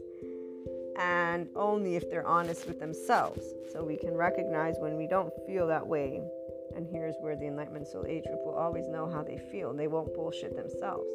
And 1.00 1.48
only 1.56 1.96
if 1.96 2.08
they're 2.12 2.28
honest 2.28 2.68
with 2.68 2.80
themselves. 2.80 3.42
So 3.72 3.84
we 3.84 3.98
can 3.98 4.14
recognize 4.14 4.76
when 4.78 4.98
we 4.98 5.08
don't 5.08 5.34
feel 5.48 5.66
that 5.66 5.86
way. 5.86 6.22
And 6.76 6.86
here's 6.86 7.16
where 7.22 7.36
the 7.36 7.48
Enlightenment 7.48 7.88
Soul 7.88 8.06
Age 8.08 8.26
group 8.26 8.46
will 8.46 8.56
always 8.56 8.88
know 8.88 9.10
how 9.10 9.24
they 9.24 9.40
feel. 9.52 9.74
They 9.74 9.88
won't 9.88 10.14
bullshit 10.14 10.56
themselves. 10.56 11.10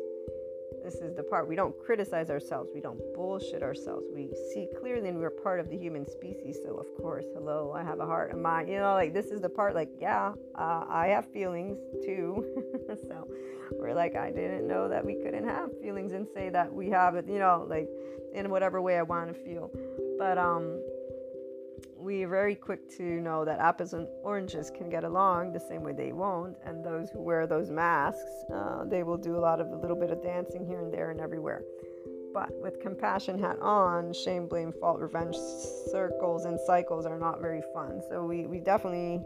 This 0.92 1.00
is 1.00 1.14
the 1.14 1.22
part 1.22 1.48
we 1.48 1.56
don't 1.56 1.74
criticize 1.78 2.28
ourselves. 2.28 2.70
We 2.74 2.82
don't 2.82 3.00
bullshit 3.14 3.62
ourselves. 3.62 4.04
We 4.14 4.28
see 4.52 4.68
clearly 4.78 5.08
and 5.08 5.18
we're 5.18 5.30
part 5.30 5.58
of 5.58 5.70
the 5.70 5.76
human 5.76 6.06
species. 6.06 6.58
So, 6.62 6.76
of 6.76 6.86
course, 7.00 7.24
hello, 7.34 7.72
I 7.74 7.82
have 7.82 8.00
a 8.00 8.04
heart 8.04 8.30
and 8.30 8.42
mind. 8.42 8.68
You 8.68 8.76
know, 8.76 8.92
like 8.92 9.14
this 9.14 9.26
is 9.26 9.40
the 9.40 9.48
part, 9.48 9.74
like, 9.74 9.88
yeah, 9.98 10.32
uh, 10.54 10.84
I 10.86 11.06
have 11.06 11.32
feelings 11.32 11.78
too. 12.04 12.44
so, 13.08 13.26
we're 13.70 13.94
like, 13.94 14.16
I 14.16 14.30
didn't 14.30 14.68
know 14.68 14.86
that 14.90 15.02
we 15.02 15.14
couldn't 15.14 15.48
have 15.48 15.70
feelings 15.80 16.12
and 16.12 16.26
say 16.34 16.50
that 16.50 16.70
we 16.70 16.90
have 16.90 17.14
it, 17.14 17.26
you 17.26 17.38
know, 17.38 17.64
like 17.66 17.88
in 18.34 18.50
whatever 18.50 18.82
way 18.82 18.98
I 18.98 19.02
want 19.02 19.28
to 19.28 19.34
feel. 19.34 19.70
But, 20.18 20.36
um, 20.36 20.78
we're 22.02 22.28
very 22.28 22.56
quick 22.56 22.88
to 22.96 23.02
know 23.02 23.44
that 23.44 23.60
apples 23.60 23.92
and 23.92 24.08
oranges 24.24 24.70
can 24.70 24.90
get 24.90 25.04
along 25.04 25.52
the 25.52 25.60
same 25.60 25.82
way 25.84 25.92
they 25.92 26.12
won't. 26.12 26.56
And 26.66 26.84
those 26.84 27.10
who 27.10 27.20
wear 27.20 27.46
those 27.46 27.70
masks, 27.70 28.30
uh, 28.52 28.84
they 28.84 29.04
will 29.04 29.16
do 29.16 29.36
a 29.36 29.38
lot 29.38 29.60
of 29.60 29.68
a 29.68 29.76
little 29.76 29.96
bit 29.96 30.10
of 30.10 30.20
dancing 30.22 30.66
here 30.66 30.80
and 30.80 30.92
there 30.92 31.12
and 31.12 31.20
everywhere. 31.20 31.62
But 32.34 32.50
with 32.60 32.80
compassion 32.80 33.38
hat 33.38 33.58
on, 33.60 34.12
shame, 34.12 34.48
blame, 34.48 34.72
fault, 34.72 34.98
revenge 35.00 35.36
circles 35.90 36.44
and 36.44 36.58
cycles 36.58 37.06
are 37.06 37.18
not 37.18 37.40
very 37.40 37.62
fun. 37.72 38.02
So 38.08 38.24
we, 38.24 38.46
we 38.46 38.58
definitely 38.58 39.22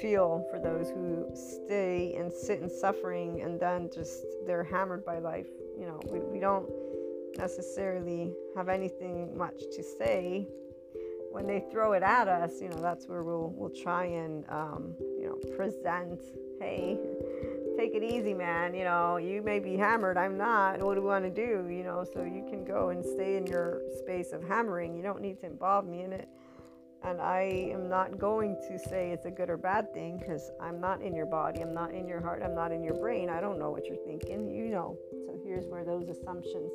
feel 0.00 0.46
for 0.50 0.58
those 0.58 0.90
who 0.90 1.28
stay 1.34 2.14
and 2.16 2.32
sit 2.32 2.60
in 2.60 2.68
suffering 2.68 3.42
and 3.42 3.60
then 3.60 3.88
just 3.94 4.24
they're 4.46 4.64
hammered 4.64 5.04
by 5.04 5.18
life. 5.18 5.48
You 5.78 5.86
know, 5.86 6.00
we, 6.10 6.20
we 6.20 6.40
don't 6.40 6.68
necessarily 7.36 8.32
have 8.56 8.68
anything 8.68 9.36
much 9.36 9.60
to 9.76 9.82
say 9.82 10.48
when 11.30 11.46
they 11.46 11.64
throw 11.70 11.92
it 11.92 12.02
at 12.02 12.28
us, 12.28 12.60
you 12.60 12.68
know, 12.68 12.80
that's 12.80 13.06
where 13.06 13.22
we'll 13.22 13.52
we'll 13.56 13.70
try 13.70 14.04
and 14.04 14.44
um, 14.48 14.94
you 15.18 15.26
know 15.26 15.56
present, 15.56 16.20
hey, 16.60 16.98
take 17.76 17.94
it 17.94 18.02
easy, 18.02 18.34
man. 18.34 18.74
You 18.74 18.84
know, 18.84 19.16
you 19.16 19.42
may 19.42 19.60
be 19.60 19.76
hammered, 19.76 20.16
I'm 20.16 20.36
not. 20.36 20.80
What 20.82 20.94
do 20.94 21.00
we 21.00 21.06
want 21.06 21.24
to 21.24 21.30
do? 21.30 21.68
You 21.68 21.84
know, 21.84 22.04
so 22.04 22.24
you 22.24 22.44
can 22.50 22.64
go 22.64 22.90
and 22.90 23.04
stay 23.04 23.36
in 23.36 23.46
your 23.46 23.80
space 23.98 24.32
of 24.32 24.42
hammering. 24.42 24.94
You 24.94 25.02
don't 25.02 25.20
need 25.20 25.40
to 25.40 25.46
involve 25.46 25.86
me 25.86 26.02
in 26.02 26.12
it. 26.12 26.28
And 27.02 27.20
I 27.20 27.70
am 27.72 27.88
not 27.88 28.18
going 28.18 28.56
to 28.68 28.78
say 28.78 29.10
it's 29.10 29.24
a 29.24 29.30
good 29.30 29.48
or 29.48 29.56
bad 29.56 29.92
thing 29.94 30.18
because 30.18 30.50
I'm 30.60 30.80
not 30.80 31.00
in 31.00 31.14
your 31.14 31.26
body, 31.26 31.60
I'm 31.60 31.74
not 31.74 31.94
in 31.94 32.06
your 32.06 32.20
heart, 32.20 32.42
I'm 32.44 32.54
not 32.54 32.72
in 32.72 32.82
your 32.82 32.94
brain. 32.94 33.30
I 33.30 33.40
don't 33.40 33.58
know 33.58 33.70
what 33.70 33.86
you're 33.86 34.04
thinking. 34.06 34.50
You 34.50 34.68
know. 34.68 34.98
So 35.26 35.38
here's 35.44 35.66
where 35.66 35.84
those 35.84 36.08
assumptions 36.08 36.70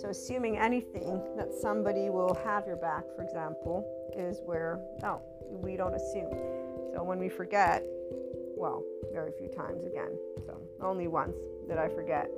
so, 0.00 0.08
assuming 0.08 0.56
anything 0.56 1.20
that 1.36 1.52
somebody 1.52 2.08
will 2.08 2.34
have 2.42 2.66
your 2.66 2.76
back, 2.76 3.04
for 3.14 3.22
example, 3.22 3.84
is 4.16 4.40
where, 4.46 4.80
no, 5.02 5.20
we 5.42 5.76
don't 5.76 5.94
assume. 5.94 6.30
So, 6.94 7.02
when 7.02 7.18
we 7.18 7.28
forget, 7.28 7.84
well, 8.56 8.82
very 9.12 9.30
few 9.32 9.48
times 9.48 9.84
again, 9.84 10.18
so 10.46 10.56
only 10.80 11.06
once 11.06 11.36
did 11.68 11.76
I 11.76 11.88
forget 11.88 12.30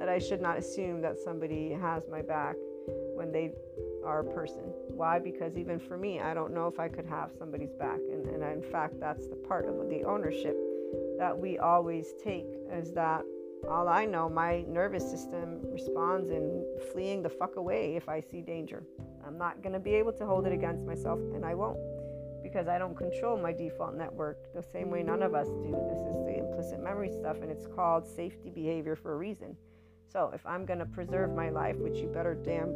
that 0.00 0.08
I 0.08 0.18
should 0.18 0.40
not 0.40 0.58
assume 0.58 1.02
that 1.02 1.16
somebody 1.20 1.70
has 1.70 2.08
my 2.10 2.20
back 2.20 2.56
when 3.14 3.30
they 3.30 3.52
a 4.04 4.24
person. 4.24 4.72
Why? 4.88 5.18
Because 5.18 5.56
even 5.56 5.78
for 5.78 5.96
me, 5.96 6.20
I 6.20 6.34
don't 6.34 6.52
know 6.52 6.66
if 6.66 6.78
I 6.78 6.88
could 6.88 7.06
have 7.06 7.30
somebody's 7.38 7.72
back. 7.72 7.98
And, 8.10 8.26
and 8.26 8.42
in 8.42 8.70
fact, 8.70 9.00
that's 9.00 9.28
the 9.28 9.36
part 9.36 9.66
of 9.66 9.88
the 9.88 10.04
ownership 10.04 10.56
that 11.18 11.36
we 11.36 11.58
always 11.58 12.14
take 12.22 12.46
is 12.72 12.92
that 12.92 13.22
all 13.68 13.88
I 13.88 14.04
know, 14.04 14.28
my 14.28 14.62
nervous 14.68 15.08
system 15.08 15.60
responds 15.72 16.30
in 16.30 16.64
fleeing 16.92 17.22
the 17.22 17.30
fuck 17.30 17.56
away 17.56 17.96
if 17.96 18.08
I 18.08 18.20
see 18.20 18.40
danger. 18.42 18.82
I'm 19.26 19.38
not 19.38 19.62
going 19.62 19.72
to 19.72 19.80
be 19.80 19.94
able 19.94 20.12
to 20.12 20.26
hold 20.26 20.46
it 20.46 20.52
against 20.52 20.84
myself, 20.84 21.18
and 21.34 21.44
I 21.44 21.54
won't 21.54 21.78
because 22.42 22.68
I 22.68 22.78
don't 22.78 22.96
control 22.96 23.38
my 23.38 23.52
default 23.52 23.94
network 23.94 24.52
the 24.54 24.62
same 24.62 24.90
way 24.90 25.02
none 25.02 25.22
of 25.22 25.34
us 25.34 25.48
do. 25.48 25.70
This 25.88 26.14
is 26.14 26.24
the 26.26 26.38
implicit 26.38 26.78
memory 26.78 27.10
stuff, 27.10 27.38
and 27.40 27.50
it's 27.50 27.66
called 27.66 28.06
safety 28.06 28.50
behavior 28.50 28.94
for 28.94 29.14
a 29.14 29.16
reason. 29.16 29.56
So 30.12 30.30
if 30.34 30.44
I'm 30.46 30.66
going 30.66 30.78
to 30.78 30.86
preserve 30.86 31.34
my 31.34 31.48
life, 31.48 31.76
which 31.76 31.96
you 31.96 32.06
better 32.06 32.34
damn 32.34 32.68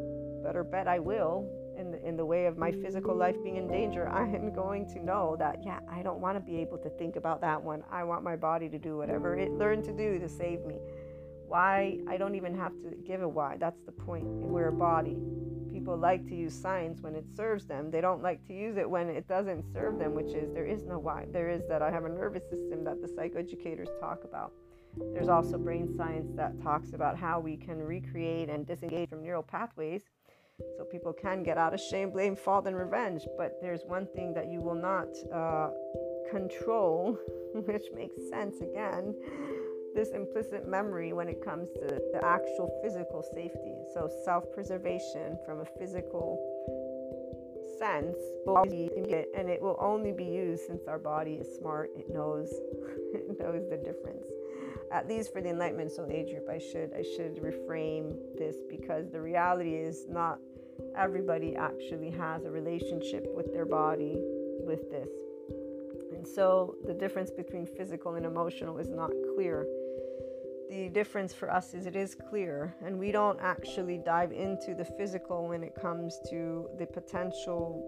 better 0.49 0.65
bet 0.65 0.89
I 0.89 0.99
will, 0.99 1.47
in 1.77 1.91
the, 1.91 2.03
in 2.09 2.17
the 2.17 2.25
way 2.25 2.47
of 2.47 2.57
my 2.57 2.73
physical 2.73 3.15
life 3.15 3.37
being 3.45 3.57
in 3.57 3.69
danger, 3.69 4.09
I 4.23 4.23
am 4.23 4.51
going 4.51 4.89
to 4.95 5.05
know 5.05 5.37
that, 5.39 5.59
yeah, 5.63 5.81
I 5.93 6.01
don't 6.01 6.21
want 6.21 6.37
to 6.37 6.41
be 6.41 6.59
able 6.59 6.79
to 6.79 6.89
think 6.89 7.17
about 7.17 7.43
that 7.43 7.63
one. 7.63 7.85
I 7.93 8.03
want 8.05 8.25
my 8.25 8.35
body 8.35 8.67
to 8.71 8.79
do 8.79 8.97
whatever 8.97 9.37
it 9.37 9.53
learned 9.53 9.85
to 9.85 9.93
do 9.93 10.19
to 10.19 10.27
save 10.27 10.65
me. 10.65 10.79
Why? 11.47 11.99
I 12.09 12.17
don't 12.17 12.35
even 12.35 12.57
have 12.57 12.73
to 12.81 12.97
give 13.07 13.21
a 13.21 13.29
why. 13.29 13.59
That's 13.59 13.83
the 13.85 13.93
point. 13.93 14.25
We're 14.25 14.69
a 14.69 14.73
body. 14.73 15.19
people 15.71 15.99
like 15.99 16.27
to 16.29 16.35
use 16.35 16.55
science 16.55 17.03
when 17.03 17.15
it 17.15 17.27
serves 17.37 17.67
them. 17.67 17.91
They 17.91 18.01
don't 18.01 18.23
like 18.23 18.47
to 18.47 18.55
use 18.55 18.79
it 18.79 18.89
when 18.89 19.11
it 19.11 19.29
doesn't 19.29 19.71
serve 19.71 19.99
them, 19.99 20.15
which 20.15 20.33
is 20.33 20.51
there 20.55 20.67
is 20.67 20.87
no 20.87 20.99
why. 20.99 21.27
There 21.31 21.51
is 21.51 21.63
that 21.69 21.83
I 21.83 21.91
have 21.91 22.07
a 22.07 22.09
nervous 22.09 22.45
system 22.45 22.85
that 22.85 23.03
the 23.03 23.09
psychoeducators 23.09 24.01
talk 24.01 24.25
about. 24.25 24.53
There's 25.13 25.29
also 25.29 25.59
brain 25.59 25.95
science 25.95 26.33
that 26.37 26.61
talks 26.63 26.95
about 26.95 27.19
how 27.19 27.39
we 27.39 27.57
can 27.57 27.79
recreate 27.79 28.49
and 28.49 28.67
disengage 28.67 29.11
from 29.11 29.23
neural 29.23 29.43
pathways 29.43 30.03
so 30.77 30.85
people 30.85 31.13
can 31.13 31.43
get 31.43 31.59
out 31.59 31.75
of 31.75 31.81
shame, 31.81 32.11
blame, 32.11 32.37
fault, 32.37 32.67
and 32.67 32.77
revenge. 32.77 33.27
But 33.37 33.59
there's 33.61 33.83
one 33.87 34.07
thing 34.07 34.33
that 34.35 34.51
you 34.51 34.61
will 34.61 34.75
not 34.75 35.09
uh, 35.33 35.71
control, 36.31 37.19
which 37.55 37.85
makes 37.95 38.17
sense 38.31 38.61
again 38.61 39.15
this 39.95 40.11
implicit 40.11 40.69
memory 40.69 41.13
when 41.13 41.29
it 41.29 41.45
comes 41.45 41.69
to 41.71 42.01
the 42.13 42.21
actual 42.25 42.71
physical 42.83 43.23
safety. 43.35 43.75
So, 43.95 44.09
self 44.25 44.45
preservation 44.53 45.39
from 45.45 45.61
a 45.61 45.65
physical 45.79 46.39
sense 47.79 48.17
will 48.45 48.65
be 48.65 48.91
immediate 48.97 49.31
and 49.37 49.49
it 49.49 49.61
will 49.63 49.77
only 49.81 50.13
be 50.13 50.25
used 50.25 50.67
since 50.67 50.87
our 50.89 50.99
body 50.99 51.35
is 51.35 51.47
smart, 51.59 51.91
it 51.97 52.09
knows, 52.11 52.49
it 53.15 53.39
knows 53.39 53.69
the 53.71 53.77
difference. 53.77 54.27
At 54.91 55.07
least 55.07 55.33
for 55.33 55.41
the 55.43 55.51
Enlightenment 55.51 55.93
Soul 55.93 56.09
Age 56.11 56.31
group, 56.31 56.49
I 56.49 56.59
should 56.59 56.93
I 56.95 57.03
should 57.03 57.37
reframe 57.43 58.17
this 58.39 58.57
because 58.69 59.11
the 59.11 59.21
reality 59.21 59.75
is 59.75 60.07
not 60.09 60.39
everybody 60.97 61.57
actually 61.57 62.11
has 62.11 62.45
a 62.45 62.51
relationship 62.51 63.27
with 63.35 63.53
their 63.53 63.67
body 63.67 64.17
with 64.61 64.91
this. 64.91 65.09
And 66.15 66.27
so 66.27 66.77
the 66.87 66.95
difference 66.95 67.31
between 67.31 67.67
physical 67.67 68.15
and 68.15 68.27
emotional 68.27 68.79
is 68.79 68.89
not 68.89 69.11
clear 69.35 69.67
the 70.69 70.89
difference 70.91 71.33
for 71.33 71.51
us 71.51 71.73
is 71.73 71.87
it 71.87 71.97
is 71.97 72.15
clear, 72.15 72.75
and 72.85 72.99
we 72.99 73.11
don't 73.11 73.39
actually 73.41 73.99
dive 73.99 74.33
into 74.33 74.75
the 74.75 74.85
physical 74.85 75.49
when 75.49 75.63
it 75.63 75.75
comes 75.75 76.19
to 76.29 76.69
the 76.79 76.87
potential, 76.87 77.83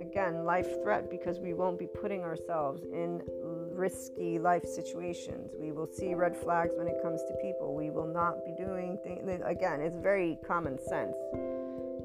again, 0.00 0.44
life 0.44 0.68
threat 0.82 1.10
because 1.10 1.38
we 1.38 1.54
won't 1.54 1.78
be 1.78 1.86
putting 1.86 2.22
ourselves 2.22 2.82
in 2.92 3.22
risky 3.72 4.38
life 4.38 4.64
situations. 4.64 5.52
We 5.58 5.72
will 5.72 5.86
see 5.86 6.14
red 6.14 6.36
flags 6.36 6.74
when 6.76 6.86
it 6.88 7.02
comes 7.02 7.22
to 7.22 7.34
people. 7.42 7.74
We 7.74 7.90
will 7.90 8.12
not 8.12 8.44
be 8.44 8.52
doing 8.62 8.98
things. 9.02 9.22
Again, 9.44 9.80
it's 9.80 9.98
very 9.98 10.38
common 10.46 10.78
sense. 10.78 11.16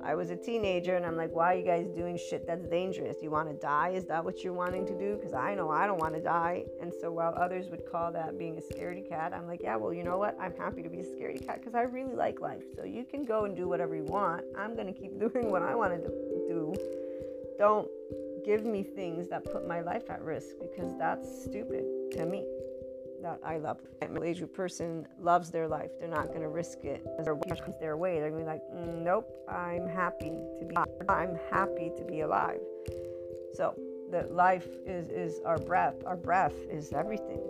I 0.03 0.15
was 0.15 0.29
a 0.29 0.35
teenager 0.35 0.95
and 0.95 1.05
I'm 1.05 1.15
like, 1.15 1.31
why 1.31 1.53
are 1.53 1.57
you 1.57 1.65
guys 1.65 1.87
doing 1.89 2.17
shit 2.17 2.47
that's 2.47 2.65
dangerous? 2.65 3.17
You 3.21 3.29
want 3.29 3.49
to 3.49 3.53
die? 3.53 3.89
Is 3.89 4.05
that 4.05 4.23
what 4.23 4.43
you're 4.43 4.53
wanting 4.53 4.85
to 4.87 4.97
do? 4.97 5.15
Because 5.15 5.33
I 5.33 5.53
know 5.55 5.69
I 5.69 5.85
don't 5.85 5.99
want 5.99 6.15
to 6.15 6.21
die. 6.21 6.65
And 6.81 6.91
so 6.99 7.11
while 7.11 7.33
others 7.37 7.69
would 7.69 7.85
call 7.89 8.11
that 8.13 8.37
being 8.37 8.57
a 8.57 8.61
scaredy 8.61 9.07
cat, 9.07 9.33
I'm 9.33 9.47
like, 9.47 9.61
yeah, 9.61 9.75
well, 9.75 9.93
you 9.93 10.03
know 10.03 10.17
what? 10.17 10.37
I'm 10.39 10.55
happy 10.57 10.81
to 10.81 10.89
be 10.89 10.99
a 10.99 11.03
scaredy 11.03 11.45
cat 11.45 11.59
because 11.59 11.75
I 11.75 11.81
really 11.81 12.15
like 12.15 12.41
life. 12.41 12.63
So 12.75 12.83
you 12.83 13.05
can 13.05 13.23
go 13.23 13.45
and 13.45 13.55
do 13.55 13.67
whatever 13.67 13.95
you 13.95 14.05
want. 14.05 14.43
I'm 14.57 14.75
going 14.75 14.87
to 14.87 14.99
keep 14.99 15.19
doing 15.33 15.51
what 15.51 15.61
I 15.61 15.75
want 15.75 15.93
to 15.93 16.09
do. 16.09 16.73
Don't 17.57 17.87
give 18.43 18.65
me 18.65 18.81
things 18.83 19.27
that 19.29 19.45
put 19.45 19.67
my 19.67 19.81
life 19.81 20.09
at 20.09 20.21
risk 20.23 20.55
because 20.59 20.97
that's 20.97 21.43
stupid 21.43 21.85
to 22.13 22.25
me 22.25 22.43
that 23.21 23.39
I 23.45 23.57
love. 23.57 23.77
A 24.01 24.07
middle 24.07 24.47
person 24.47 25.07
loves 25.19 25.51
their 25.51 25.67
life. 25.67 25.91
They're 25.99 26.09
not 26.09 26.27
going 26.27 26.41
to 26.41 26.49
risk 26.49 26.83
it. 26.83 27.05
Their 27.23 27.35
comes 27.35 27.79
their 27.79 27.97
way. 27.97 28.19
They're 28.19 28.31
going 28.31 28.45
to 28.45 28.51
be 28.51 28.51
like, 28.51 28.63
mm, 28.73 29.01
nope, 29.01 29.29
I'm 29.49 29.87
happy 29.87 30.31
to 30.59 30.65
be. 30.65 30.75
I'm 31.07 31.37
happy 31.49 31.91
to 31.97 32.03
be 32.03 32.21
alive. 32.21 32.59
So 33.53 33.75
that 34.11 34.33
life 34.33 34.67
is 34.85 35.09
is 35.09 35.41
our 35.45 35.57
breath. 35.57 35.95
Our 36.05 36.17
breath 36.17 36.55
is 36.69 36.93
everything. 36.93 37.41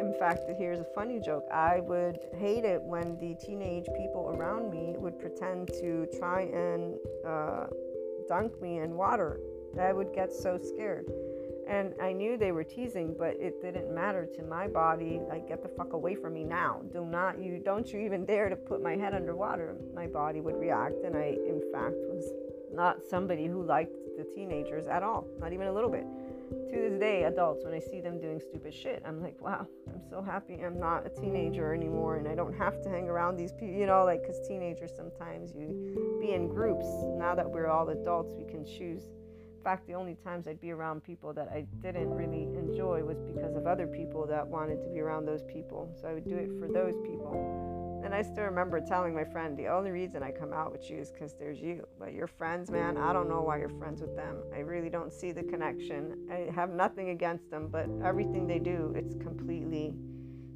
In 0.00 0.14
fact, 0.18 0.42
here's 0.56 0.78
a 0.78 0.86
funny 0.94 1.20
joke. 1.20 1.44
I 1.52 1.80
would 1.80 2.18
hate 2.36 2.64
it 2.64 2.80
when 2.82 3.18
the 3.18 3.34
teenage 3.44 3.86
people 3.96 4.32
around 4.34 4.70
me 4.70 4.94
would 4.96 5.18
pretend 5.18 5.68
to 5.80 6.06
try 6.18 6.42
and 6.42 6.96
uh, 7.26 7.66
dunk 8.28 8.60
me 8.62 8.78
in 8.78 8.96
water. 8.96 9.40
I 9.78 9.92
would 9.92 10.12
get 10.14 10.32
so 10.32 10.58
scared 10.58 11.06
and 11.68 11.92
I 12.00 12.12
knew 12.12 12.38
they 12.38 12.52
were 12.52 12.64
teasing, 12.64 13.14
but 13.18 13.36
it 13.38 13.60
didn't 13.60 13.94
matter 13.94 14.26
to 14.36 14.42
my 14.42 14.66
body. 14.66 15.20
Like, 15.28 15.46
get 15.46 15.62
the 15.62 15.68
fuck 15.68 15.92
away 15.92 16.14
from 16.14 16.32
me 16.32 16.42
now. 16.42 16.80
Do 16.92 17.04
not, 17.04 17.38
you, 17.38 17.58
don't 17.58 17.92
you 17.92 18.00
even 18.00 18.24
dare 18.24 18.48
to 18.48 18.56
put 18.56 18.82
my 18.82 18.96
head 18.96 19.12
underwater. 19.12 19.76
My 19.94 20.06
body 20.06 20.40
would 20.40 20.56
react. 20.56 21.04
And 21.04 21.14
I, 21.14 21.36
in 21.46 21.60
fact, 21.70 21.96
was 22.08 22.32
not 22.72 23.04
somebody 23.08 23.46
who 23.46 23.62
liked 23.62 23.94
the 24.16 24.24
teenagers 24.34 24.86
at 24.86 25.02
all, 25.02 25.26
not 25.38 25.52
even 25.52 25.66
a 25.66 25.72
little 25.72 25.90
bit. 25.90 26.06
To 26.70 26.76
this 26.80 26.98
day, 26.98 27.24
adults, 27.24 27.64
when 27.64 27.74
I 27.74 27.78
see 27.78 28.00
them 28.00 28.18
doing 28.18 28.40
stupid 28.40 28.72
shit, 28.72 29.02
I'm 29.06 29.22
like, 29.22 29.38
wow, 29.42 29.66
I'm 29.92 30.00
so 30.08 30.22
happy 30.22 30.58
I'm 30.64 30.80
not 30.80 31.04
a 31.04 31.10
teenager 31.10 31.74
anymore 31.74 32.16
and 32.16 32.26
I 32.26 32.34
don't 32.34 32.54
have 32.54 32.82
to 32.84 32.88
hang 32.88 33.08
around 33.10 33.36
these 33.36 33.52
people, 33.52 33.74
you 33.74 33.84
know, 33.84 34.06
like, 34.06 34.22
because 34.22 34.40
teenagers 34.48 34.92
sometimes 34.96 35.54
you 35.54 36.18
be 36.18 36.32
in 36.32 36.48
groups. 36.48 36.86
Now 37.18 37.34
that 37.34 37.48
we're 37.48 37.66
all 37.66 37.90
adults, 37.90 38.32
we 38.34 38.44
can 38.44 38.64
choose 38.64 39.02
fact, 39.62 39.86
the 39.86 39.94
only 39.94 40.14
times 40.14 40.46
I'd 40.48 40.60
be 40.60 40.70
around 40.70 41.02
people 41.02 41.32
that 41.34 41.48
I 41.48 41.66
didn't 41.82 42.10
really 42.10 42.44
enjoy 42.58 43.02
was 43.02 43.20
because 43.20 43.56
of 43.56 43.66
other 43.66 43.86
people 43.86 44.26
that 44.26 44.46
wanted 44.46 44.80
to 44.82 44.88
be 44.88 45.00
around 45.00 45.26
those 45.26 45.42
people. 45.42 45.90
So 46.00 46.08
I 46.08 46.14
would 46.14 46.28
do 46.28 46.36
it 46.36 46.50
for 46.58 46.68
those 46.68 46.94
people. 47.04 48.02
And 48.04 48.14
I 48.14 48.22
still 48.22 48.44
remember 48.44 48.80
telling 48.80 49.14
my 49.14 49.24
friend, 49.24 49.56
the 49.56 49.66
only 49.66 49.90
reason 49.90 50.22
I 50.22 50.30
come 50.30 50.52
out 50.52 50.70
with 50.70 50.88
you 50.88 50.98
is 50.98 51.10
because 51.10 51.34
there's 51.34 51.60
you. 51.60 51.86
But 51.98 52.12
your 52.12 52.26
friends, 52.26 52.70
man, 52.70 52.96
I 52.96 53.12
don't 53.12 53.28
know 53.28 53.42
why 53.42 53.58
you're 53.58 53.68
friends 53.68 54.00
with 54.00 54.14
them. 54.14 54.36
I 54.54 54.60
really 54.60 54.88
don't 54.88 55.12
see 55.12 55.32
the 55.32 55.42
connection. 55.42 56.28
I 56.30 56.50
have 56.54 56.70
nothing 56.70 57.10
against 57.10 57.50
them, 57.50 57.68
but 57.68 57.88
everything 58.04 58.46
they 58.46 58.60
do, 58.60 58.92
it's 58.96 59.14
completely 59.16 59.94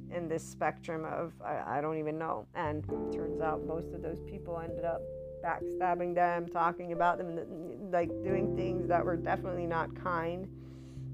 in 0.09 0.27
this 0.27 0.43
spectrum 0.43 1.05
of 1.05 1.33
I, 1.43 1.77
I 1.77 1.81
don't 1.81 1.97
even 1.97 2.17
know. 2.17 2.47
And 2.55 2.85
turns 3.13 3.41
out 3.41 3.65
most 3.65 3.93
of 3.93 4.01
those 4.01 4.21
people 4.21 4.59
ended 4.59 4.85
up 4.85 5.01
backstabbing 5.43 6.15
them, 6.15 6.47
talking 6.47 6.93
about 6.93 7.17
them, 7.17 7.39
like 7.91 8.09
doing 8.23 8.55
things 8.55 8.87
that 8.87 9.03
were 9.03 9.17
definitely 9.17 9.67
not 9.67 9.93
kind. 10.01 10.47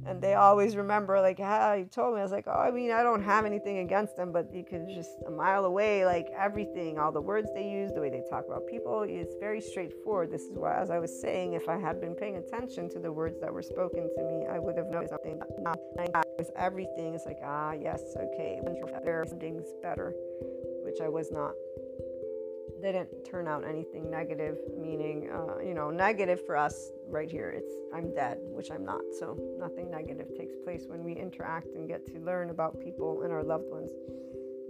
And 0.05 0.21
they 0.21 0.35
always 0.35 0.77
remember, 0.77 1.19
like, 1.19 1.37
how 1.37 1.73
you 1.73 1.83
told 1.83 2.13
me. 2.13 2.21
I 2.21 2.23
was 2.23 2.31
like, 2.31 2.45
oh, 2.47 2.57
I 2.57 2.71
mean, 2.71 2.89
I 2.89 3.03
don't 3.03 3.21
have 3.21 3.45
anything 3.45 3.79
against 3.79 4.15
them, 4.15 4.31
but 4.31 4.51
you 4.53 4.63
could 4.63 4.87
just 4.87 5.11
a 5.27 5.29
mile 5.29 5.65
away, 5.65 6.05
like 6.05 6.27
everything, 6.35 6.97
all 6.97 7.11
the 7.11 7.21
words 7.21 7.49
they 7.53 7.69
use, 7.69 7.91
the 7.91 7.99
way 7.99 8.09
they 8.09 8.23
talk 8.29 8.45
about 8.47 8.65
people, 8.65 9.03
it's 9.03 9.35
very 9.41 9.59
straightforward. 9.59 10.31
This 10.31 10.43
is 10.43 10.57
why, 10.57 10.77
as 10.79 10.89
I 10.89 10.99
was 10.99 11.21
saying, 11.21 11.53
if 11.53 11.67
I 11.67 11.77
had 11.77 11.99
been 11.99 12.15
paying 12.15 12.37
attention 12.37 12.89
to 12.91 12.99
the 12.99 13.11
words 13.11 13.41
that 13.41 13.53
were 13.53 13.61
spoken 13.61 14.09
to 14.15 14.23
me, 14.23 14.47
I 14.49 14.57
would 14.57 14.77
have 14.77 14.87
noticed 14.87 15.11
something. 15.11 15.41
With 16.37 16.51
everything, 16.55 17.13
it's 17.13 17.25
like, 17.25 17.39
ah, 17.43 17.73
yes, 17.73 18.01
okay, 18.15 18.61
things 19.39 19.67
better, 19.83 20.13
which 20.85 21.01
I 21.01 21.09
was 21.09 21.29
not 21.29 21.51
didn't 22.81 23.09
turn 23.25 23.47
out 23.47 23.63
anything 23.67 24.09
negative, 24.09 24.57
meaning, 24.77 25.29
uh, 25.31 25.59
you 25.59 25.73
know, 25.73 25.89
negative 25.89 26.45
for 26.45 26.55
us 26.55 26.91
right 27.07 27.29
here. 27.29 27.49
It's 27.49 27.73
I'm 27.93 28.13
dead, 28.13 28.37
which 28.41 28.71
I'm 28.71 28.85
not. 28.85 29.01
So 29.19 29.37
nothing 29.57 29.89
negative 29.89 30.27
takes 30.37 30.55
place 30.63 30.85
when 30.87 31.03
we 31.03 31.13
interact 31.13 31.67
and 31.75 31.87
get 31.87 32.05
to 32.07 32.19
learn 32.19 32.49
about 32.49 32.79
people 32.79 33.23
and 33.23 33.31
our 33.31 33.43
loved 33.43 33.69
ones. 33.69 33.91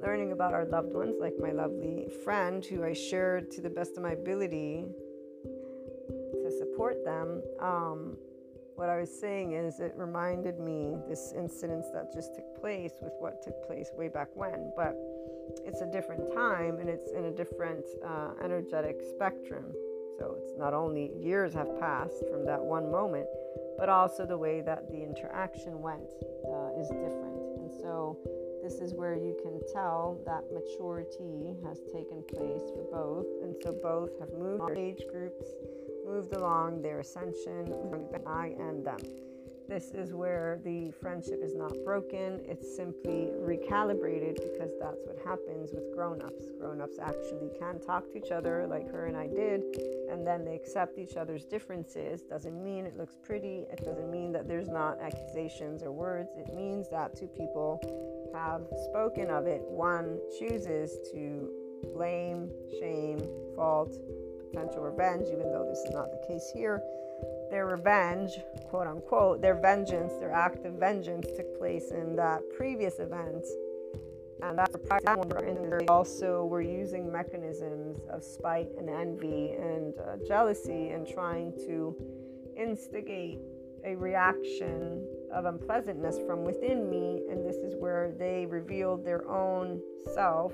Learning 0.01 0.31
about 0.31 0.53
our 0.53 0.65
loved 0.65 0.93
ones, 0.93 1.15
like 1.19 1.33
my 1.39 1.51
lovely 1.51 2.07
friend 2.23 2.63
who 2.65 2.83
I 2.83 2.93
shared 2.93 3.51
to 3.51 3.61
the 3.61 3.69
best 3.69 3.97
of 3.97 4.03
my 4.03 4.11
ability 4.11 4.85
to 6.43 6.51
support 6.57 7.03
them. 7.03 7.41
Um, 7.61 8.17
what 8.75 8.87
I 8.87 8.97
was 8.97 9.11
saying 9.11 9.51
is, 9.51 9.81
it 9.81 9.93
reminded 9.97 10.57
me 10.57 10.95
this 11.09 11.33
incident 11.35 11.83
that 11.93 12.13
just 12.13 12.33
took 12.33 12.61
place 12.61 12.93
with 13.01 13.11
what 13.19 13.43
took 13.43 13.67
place 13.67 13.89
way 13.93 14.07
back 14.07 14.29
when, 14.35 14.71
but 14.77 14.95
it's 15.65 15.81
a 15.81 15.87
different 15.87 16.33
time 16.33 16.79
and 16.79 16.89
it's 16.89 17.11
in 17.11 17.25
a 17.25 17.31
different 17.31 17.85
uh, 18.05 18.31
energetic 18.43 19.01
spectrum. 19.01 19.65
So 20.17 20.35
it's 20.37 20.53
not 20.57 20.73
only 20.73 21.11
years 21.17 21.53
have 21.53 21.79
passed 21.79 22.23
from 22.29 22.45
that 22.45 22.59
one 22.59 22.91
moment, 22.91 23.27
but 23.77 23.87
also 23.87 24.25
the 24.25 24.37
way 24.37 24.61
that 24.61 24.91
the 24.91 25.01
interaction 25.01 25.81
went 25.81 26.11
uh, 26.47 26.79
is 26.79 26.89
different. 26.89 27.39
And 27.57 27.71
so 27.71 28.17
this 28.61 28.81
is 28.81 28.93
where 28.93 29.15
you 29.15 29.37
can 29.41 29.61
tell 29.71 30.19
that 30.25 30.43
maturity 30.51 31.55
has 31.65 31.79
taken 31.93 32.23
place 32.35 32.61
for 32.75 32.83
both. 32.91 33.27
And 33.41 33.55
so 33.63 33.71
both 33.81 34.19
have 34.19 34.33
moved 34.33 34.77
age 34.77 35.03
groups 35.09 35.45
moved 36.05 36.33
along 36.35 36.81
their 36.81 36.99
ascension, 36.99 37.71
I 38.25 38.53
and 38.59 38.85
them. 38.85 38.97
This 39.69 39.91
is 39.91 40.15
where 40.15 40.59
the 40.65 40.89
friendship 40.99 41.41
is 41.43 41.53
not 41.53 41.71
broken, 41.85 42.41
it's 42.43 42.75
simply 42.75 43.29
recalibrated 43.37 44.33
because 44.33 44.71
that's 44.81 44.97
what 45.05 45.15
happens 45.23 45.69
with 45.71 45.93
grown 45.93 46.23
ups. 46.23 46.45
Grown 46.59 46.81
ups 46.81 46.97
actually 46.99 47.51
can 47.59 47.79
talk 47.79 48.09
to 48.11 48.17
each 48.17 48.31
other 48.31 48.65
like 48.65 48.89
her 48.89 49.05
and 49.05 49.15
I 49.15 49.27
did, 49.27 49.61
and 50.09 50.25
then 50.25 50.43
they 50.43 50.55
accept 50.55 50.97
each 50.97 51.17
other's 51.17 51.45
differences. 51.45 52.23
Doesn't 52.23 52.63
mean 52.63 52.87
it 52.87 52.97
looks 52.97 53.15
pretty, 53.23 53.67
it 53.71 53.85
doesn't 53.85 54.09
mean 54.09 54.31
that 54.31 54.47
there's 54.47 54.69
not 54.69 54.99
accusations 54.99 55.83
or 55.83 55.91
words. 55.91 56.29
It 56.35 56.51
means 56.55 56.89
that 56.89 57.15
two 57.15 57.27
people 57.27 57.79
have 58.33 58.63
spoken 58.89 59.29
of 59.29 59.45
it. 59.45 59.61
One 59.67 60.19
chooses 60.39 60.97
to 61.11 61.47
blame, 61.93 62.49
shame, 62.79 63.19
fault, 63.55 63.93
potential 64.49 64.81
revenge, 64.81 65.27
even 65.27 65.51
though 65.51 65.67
this 65.69 65.77
is 65.77 65.91
not 65.91 66.09
the 66.09 66.27
case 66.27 66.49
here. 66.55 66.81
Their 67.49 67.65
revenge, 67.65 68.31
quote 68.69 68.87
unquote, 68.87 69.41
their 69.41 69.55
vengeance, 69.55 70.13
their 70.19 70.31
act 70.31 70.65
of 70.65 70.73
vengeance 70.73 71.27
took 71.35 71.57
place 71.57 71.91
in 71.91 72.15
that 72.15 72.41
previous 72.55 72.99
event. 72.99 73.45
and 74.41 74.57
that's. 74.57 74.75
And 74.75 75.71
they 75.79 75.85
also 75.87 76.45
were 76.45 76.61
using 76.61 77.11
mechanisms 77.11 77.99
of 78.09 78.23
spite 78.23 78.69
and 78.77 78.89
envy 78.89 79.51
and 79.51 79.93
uh, 79.97 80.17
jealousy 80.27 80.89
and 80.89 81.07
trying 81.07 81.53
to 81.67 81.95
instigate 82.55 83.39
a 83.85 83.95
reaction 83.95 85.05
of 85.33 85.45
unpleasantness 85.45 86.19
from 86.27 86.43
within 86.43 86.89
me. 86.89 87.21
And 87.29 87.45
this 87.45 87.57
is 87.57 87.75
where 87.75 88.11
they 88.17 88.45
revealed 88.45 89.03
their 89.05 89.27
own 89.27 89.81
self 90.13 90.53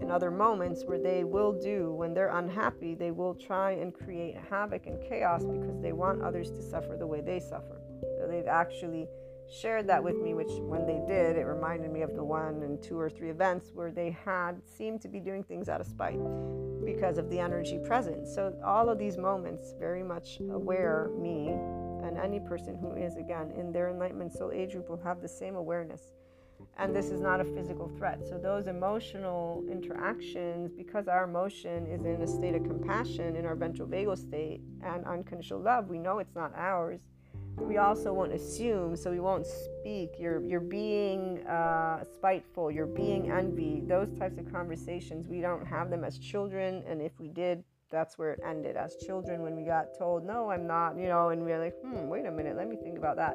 in 0.00 0.10
other 0.10 0.30
moments 0.30 0.84
where 0.84 0.98
they 0.98 1.24
will 1.24 1.52
do, 1.52 1.92
when 1.92 2.14
they're 2.14 2.36
unhappy, 2.36 2.94
they 2.94 3.10
will 3.10 3.34
try 3.34 3.72
and 3.72 3.92
create 3.92 4.36
havoc 4.48 4.86
and 4.86 5.00
chaos 5.08 5.44
because 5.44 5.80
they 5.80 5.92
want 5.92 6.22
others 6.22 6.50
to 6.52 6.62
suffer 6.62 6.96
the 6.96 7.06
way 7.06 7.20
they 7.20 7.40
suffer. 7.40 7.80
So 8.18 8.28
they've 8.28 8.46
actually 8.46 9.08
shared 9.50 9.86
that 9.88 10.02
with 10.02 10.16
me, 10.16 10.34
which 10.34 10.50
when 10.60 10.86
they 10.86 11.00
did, 11.06 11.36
it 11.36 11.44
reminded 11.44 11.90
me 11.90 12.02
of 12.02 12.14
the 12.14 12.22
one 12.22 12.62
and 12.62 12.82
two 12.82 12.98
or 12.98 13.08
three 13.08 13.30
events 13.30 13.70
where 13.74 13.90
they 13.90 14.16
had 14.24 14.60
seemed 14.66 15.00
to 15.02 15.08
be 15.08 15.20
doing 15.20 15.42
things 15.42 15.68
out 15.68 15.80
of 15.80 15.86
spite 15.86 16.18
because 16.84 17.18
of 17.18 17.28
the 17.30 17.38
energy 17.38 17.78
present. 17.78 18.26
So 18.28 18.54
all 18.64 18.88
of 18.88 18.98
these 18.98 19.16
moments 19.16 19.74
very 19.78 20.02
much 20.02 20.38
aware 20.50 21.10
me 21.18 21.48
and 22.04 22.18
any 22.18 22.40
person 22.40 22.76
who 22.76 22.94
is 22.94 23.16
again 23.16 23.52
in 23.56 23.72
their 23.72 23.90
enlightenment 23.90 24.32
soul 24.32 24.52
age 24.52 24.72
group 24.72 24.88
will 24.88 25.02
have 25.02 25.20
the 25.20 25.28
same 25.28 25.56
awareness. 25.56 26.12
And 26.78 26.94
this 26.94 27.06
is 27.06 27.20
not 27.20 27.40
a 27.40 27.44
physical 27.44 27.88
threat. 27.98 28.20
So 28.28 28.38
those 28.38 28.68
emotional 28.68 29.64
interactions, 29.68 30.72
because 30.72 31.08
our 31.08 31.24
emotion 31.24 31.86
is 31.86 32.04
in 32.04 32.22
a 32.22 32.26
state 32.26 32.54
of 32.54 32.62
compassion 32.62 33.34
in 33.34 33.44
our 33.44 33.56
ventral 33.56 33.88
vagal 33.88 34.18
state 34.18 34.60
and 34.84 35.04
unconditional 35.04 35.60
love, 35.60 35.88
we 35.88 35.98
know 35.98 36.18
it's 36.20 36.36
not 36.36 36.52
ours. 36.56 37.00
We 37.56 37.78
also 37.78 38.12
won't 38.12 38.32
assume 38.32 38.94
so 38.94 39.10
we 39.10 39.18
won't 39.18 39.44
speak. 39.44 40.10
You're 40.18 40.40
you're 40.44 40.60
being 40.60 41.44
uh, 41.46 42.04
spiteful 42.04 42.70
you're 42.70 42.86
being 42.86 43.30
envy 43.30 43.82
those 43.86 44.10
types 44.16 44.38
of 44.38 44.50
conversations 44.52 45.26
we 45.26 45.40
don't 45.40 45.66
have 45.66 45.90
them 45.90 46.04
as 46.04 46.18
children. 46.18 46.84
And 46.86 47.02
if 47.02 47.18
we 47.18 47.28
did 47.28 47.64
that's 47.90 48.16
where 48.18 48.32
it 48.32 48.40
ended 48.46 48.76
as 48.76 48.94
children 49.06 49.42
when 49.42 49.56
we 49.56 49.62
got 49.62 49.86
told 49.96 50.22
no 50.22 50.50
i'm 50.50 50.66
not 50.66 50.94
you 50.98 51.08
know 51.08 51.30
and 51.30 51.40
we 51.40 51.46
we're 51.48 51.58
like 51.58 51.74
hmm 51.82 52.06
wait 52.06 52.26
a 52.26 52.30
minute 52.30 52.54
let 52.56 52.68
me 52.68 52.76
think 52.76 52.98
about 52.98 53.16
that. 53.16 53.34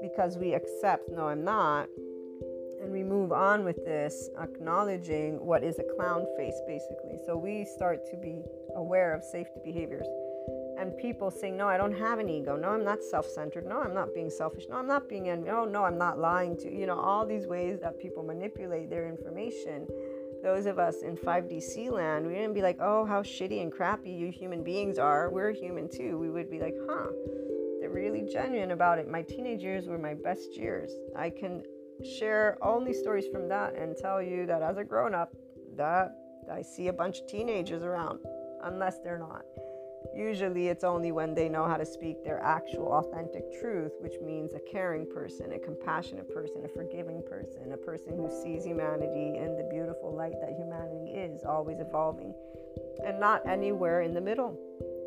Because 0.00 0.38
we 0.38 0.54
accept 0.54 1.10
no 1.10 1.28
i'm 1.28 1.44
not 1.44 1.86
and 2.80 2.90
we 2.90 3.02
move 3.02 3.32
on 3.32 3.64
with 3.64 3.84
this 3.84 4.30
acknowledging 4.40 5.44
what 5.44 5.62
is 5.62 5.78
a 5.78 5.84
clown 5.96 6.26
face 6.36 6.60
basically 6.66 7.18
so 7.26 7.36
we 7.36 7.64
start 7.64 8.04
to 8.10 8.16
be 8.16 8.42
aware 8.76 9.14
of 9.14 9.22
safety 9.22 9.60
behaviors 9.64 10.06
and 10.80 10.96
people 10.96 11.30
saying, 11.30 11.56
No, 11.56 11.68
I 11.68 11.76
don't 11.76 11.92
have 11.92 12.18
an 12.18 12.28
ego. 12.28 12.56
No, 12.56 12.70
I'm 12.70 12.84
not 12.84 13.04
self 13.04 13.26
centered. 13.26 13.66
No, 13.66 13.80
I'm 13.80 13.94
not 13.94 14.14
being 14.14 14.30
selfish. 14.30 14.64
No, 14.68 14.76
I'm 14.76 14.86
not 14.86 15.08
being 15.08 15.28
envy. 15.28 15.50
Oh, 15.50 15.66
no, 15.66 15.84
I'm 15.84 15.98
not 15.98 16.18
lying 16.18 16.56
to 16.58 16.74
you. 16.74 16.86
know, 16.86 16.98
all 16.98 17.26
these 17.26 17.46
ways 17.46 17.78
that 17.80 18.00
people 18.00 18.22
manipulate 18.22 18.88
their 18.88 19.06
information. 19.06 19.86
Those 20.42 20.64
of 20.64 20.78
us 20.78 21.02
in 21.02 21.16
5DC 21.18 21.92
land, 21.92 22.26
we 22.26 22.32
didn't 22.32 22.54
be 22.54 22.62
like, 22.62 22.78
Oh, 22.80 23.04
how 23.04 23.22
shitty 23.22 23.60
and 23.60 23.70
crappy 23.70 24.10
you 24.10 24.30
human 24.30 24.64
beings 24.64 24.98
are. 24.98 25.28
We're 25.30 25.52
human 25.52 25.88
too. 25.88 26.18
We 26.18 26.30
would 26.30 26.50
be 26.50 26.60
like, 26.60 26.76
Huh, 26.88 27.08
they're 27.80 27.90
really 27.90 28.22
genuine 28.22 28.70
about 28.70 28.98
it. 28.98 29.06
My 29.06 29.22
teenage 29.22 29.62
years 29.62 29.86
were 29.86 29.98
my 29.98 30.14
best 30.14 30.56
years. 30.56 30.92
I 31.14 31.28
can 31.28 31.62
share 32.04 32.56
only 32.62 32.92
stories 32.92 33.26
from 33.32 33.48
that 33.48 33.74
and 33.74 33.96
tell 33.96 34.22
you 34.22 34.46
that 34.46 34.62
as 34.62 34.76
a 34.76 34.84
grown 34.84 35.14
up, 35.14 35.32
that 35.76 36.12
I 36.50 36.62
see 36.62 36.88
a 36.88 36.92
bunch 36.92 37.20
of 37.20 37.26
teenagers 37.26 37.82
around, 37.82 38.20
unless 38.64 38.98
they're 39.00 39.18
not. 39.18 39.44
Usually, 40.14 40.68
it's 40.68 40.82
only 40.82 41.12
when 41.12 41.34
they 41.34 41.48
know 41.48 41.66
how 41.66 41.76
to 41.76 41.84
speak 41.84 42.24
their 42.24 42.42
actual 42.42 42.92
authentic 42.92 43.44
truth, 43.60 43.92
which 44.00 44.14
means 44.24 44.54
a 44.54 44.72
caring 44.72 45.06
person, 45.06 45.52
a 45.52 45.58
compassionate 45.58 46.32
person, 46.34 46.64
a 46.64 46.68
forgiving 46.68 47.22
person, 47.28 47.72
a 47.72 47.76
person 47.76 48.16
who 48.16 48.30
sees 48.42 48.64
humanity 48.64 49.36
in 49.36 49.56
the 49.56 49.68
beautiful 49.70 50.14
light 50.14 50.34
that 50.40 50.56
humanity 50.56 51.12
is, 51.12 51.44
always 51.44 51.80
evolving, 51.80 52.34
and 53.06 53.20
not 53.20 53.46
anywhere 53.46 54.00
in 54.00 54.14
the 54.14 54.20
middle. 54.20 54.58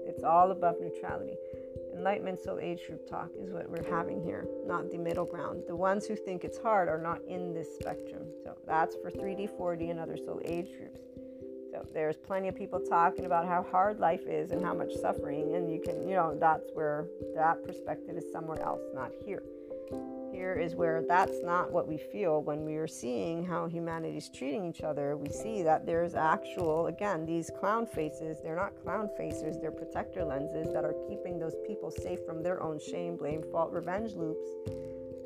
It's 0.06 0.24
all 0.24 0.52
above 0.52 0.76
neutrality. 0.80 1.36
Enlightenment 1.94 2.40
Soul 2.40 2.60
Age 2.60 2.88
Group 2.88 3.08
Talk 3.08 3.30
is 3.40 3.52
what 3.52 3.70
we're 3.70 3.90
having 3.90 4.22
here, 4.24 4.48
not 4.66 4.90
the 4.90 4.98
middle 4.98 5.26
ground. 5.26 5.64
The 5.68 5.76
ones 5.76 6.06
who 6.06 6.16
think 6.16 6.44
it's 6.44 6.58
hard 6.58 6.90
are 6.90 7.02
not 7.02 7.20
in 7.28 7.54
this 7.54 7.68
spectrum. 7.76 8.24
So 8.44 8.58
that's 8.66 8.96
for 8.96 9.12
3D, 9.12 9.58
4D, 9.58 9.92
and 9.92 10.00
other 10.00 10.18
soul 10.18 10.42
age 10.44 10.70
groups. 10.78 11.00
So 11.72 11.86
there's 11.94 12.18
plenty 12.18 12.48
of 12.48 12.56
people 12.56 12.80
talking 12.80 13.26
about 13.26 13.48
how 13.48 13.64
hard 13.64 14.00
life 14.00 14.28
is 14.28 14.52
and 14.52 14.64
how 14.64 14.74
much 14.74 14.94
suffering, 14.96 15.56
and 15.56 15.72
you 15.72 15.82
can, 15.82 16.08
you 16.08 16.16
know, 16.16 16.36
that's 16.40 16.70
where 16.74 17.06
that 17.36 17.64
perspective 17.64 18.18
is 18.18 18.26
somewhere 18.32 18.62
else, 18.62 18.82
not 18.94 19.12
here. 19.26 19.44
Here 20.34 20.56
is 20.56 20.74
where 20.74 21.04
that's 21.08 21.44
not 21.44 21.72
what 21.72 21.88
we 21.88 21.98
feel 21.98 22.42
when 22.42 22.66
we 22.66 22.76
are 22.78 22.88
seeing 22.88 23.46
how 23.46 23.68
humanity 23.68 24.18
is 24.18 24.30
treating 24.30 24.66
each 24.66 24.82
other. 24.82 25.16
We 25.16 25.30
see 25.30 25.62
that 25.62 25.86
there's 25.86 26.16
actual, 26.16 26.88
again, 26.88 27.24
these 27.28 27.52
clown 27.60 27.86
faces, 27.86 28.38
they're 28.42 28.56
not 28.56 28.74
clown 28.82 29.10
faces, 29.16 29.60
they're 29.62 29.72
protector 29.72 30.26
lenses 30.26 30.74
that 30.74 30.86
are 30.86 30.96
keeping 31.08 31.38
those 31.38 31.56
people 31.68 31.92
safe 31.92 32.26
from 32.26 32.42
their 32.42 32.64
own 32.64 32.80
shame, 32.80 33.16
blame, 33.16 33.44
fault, 33.52 33.72
revenge 33.72 34.16
loops. 34.16 34.50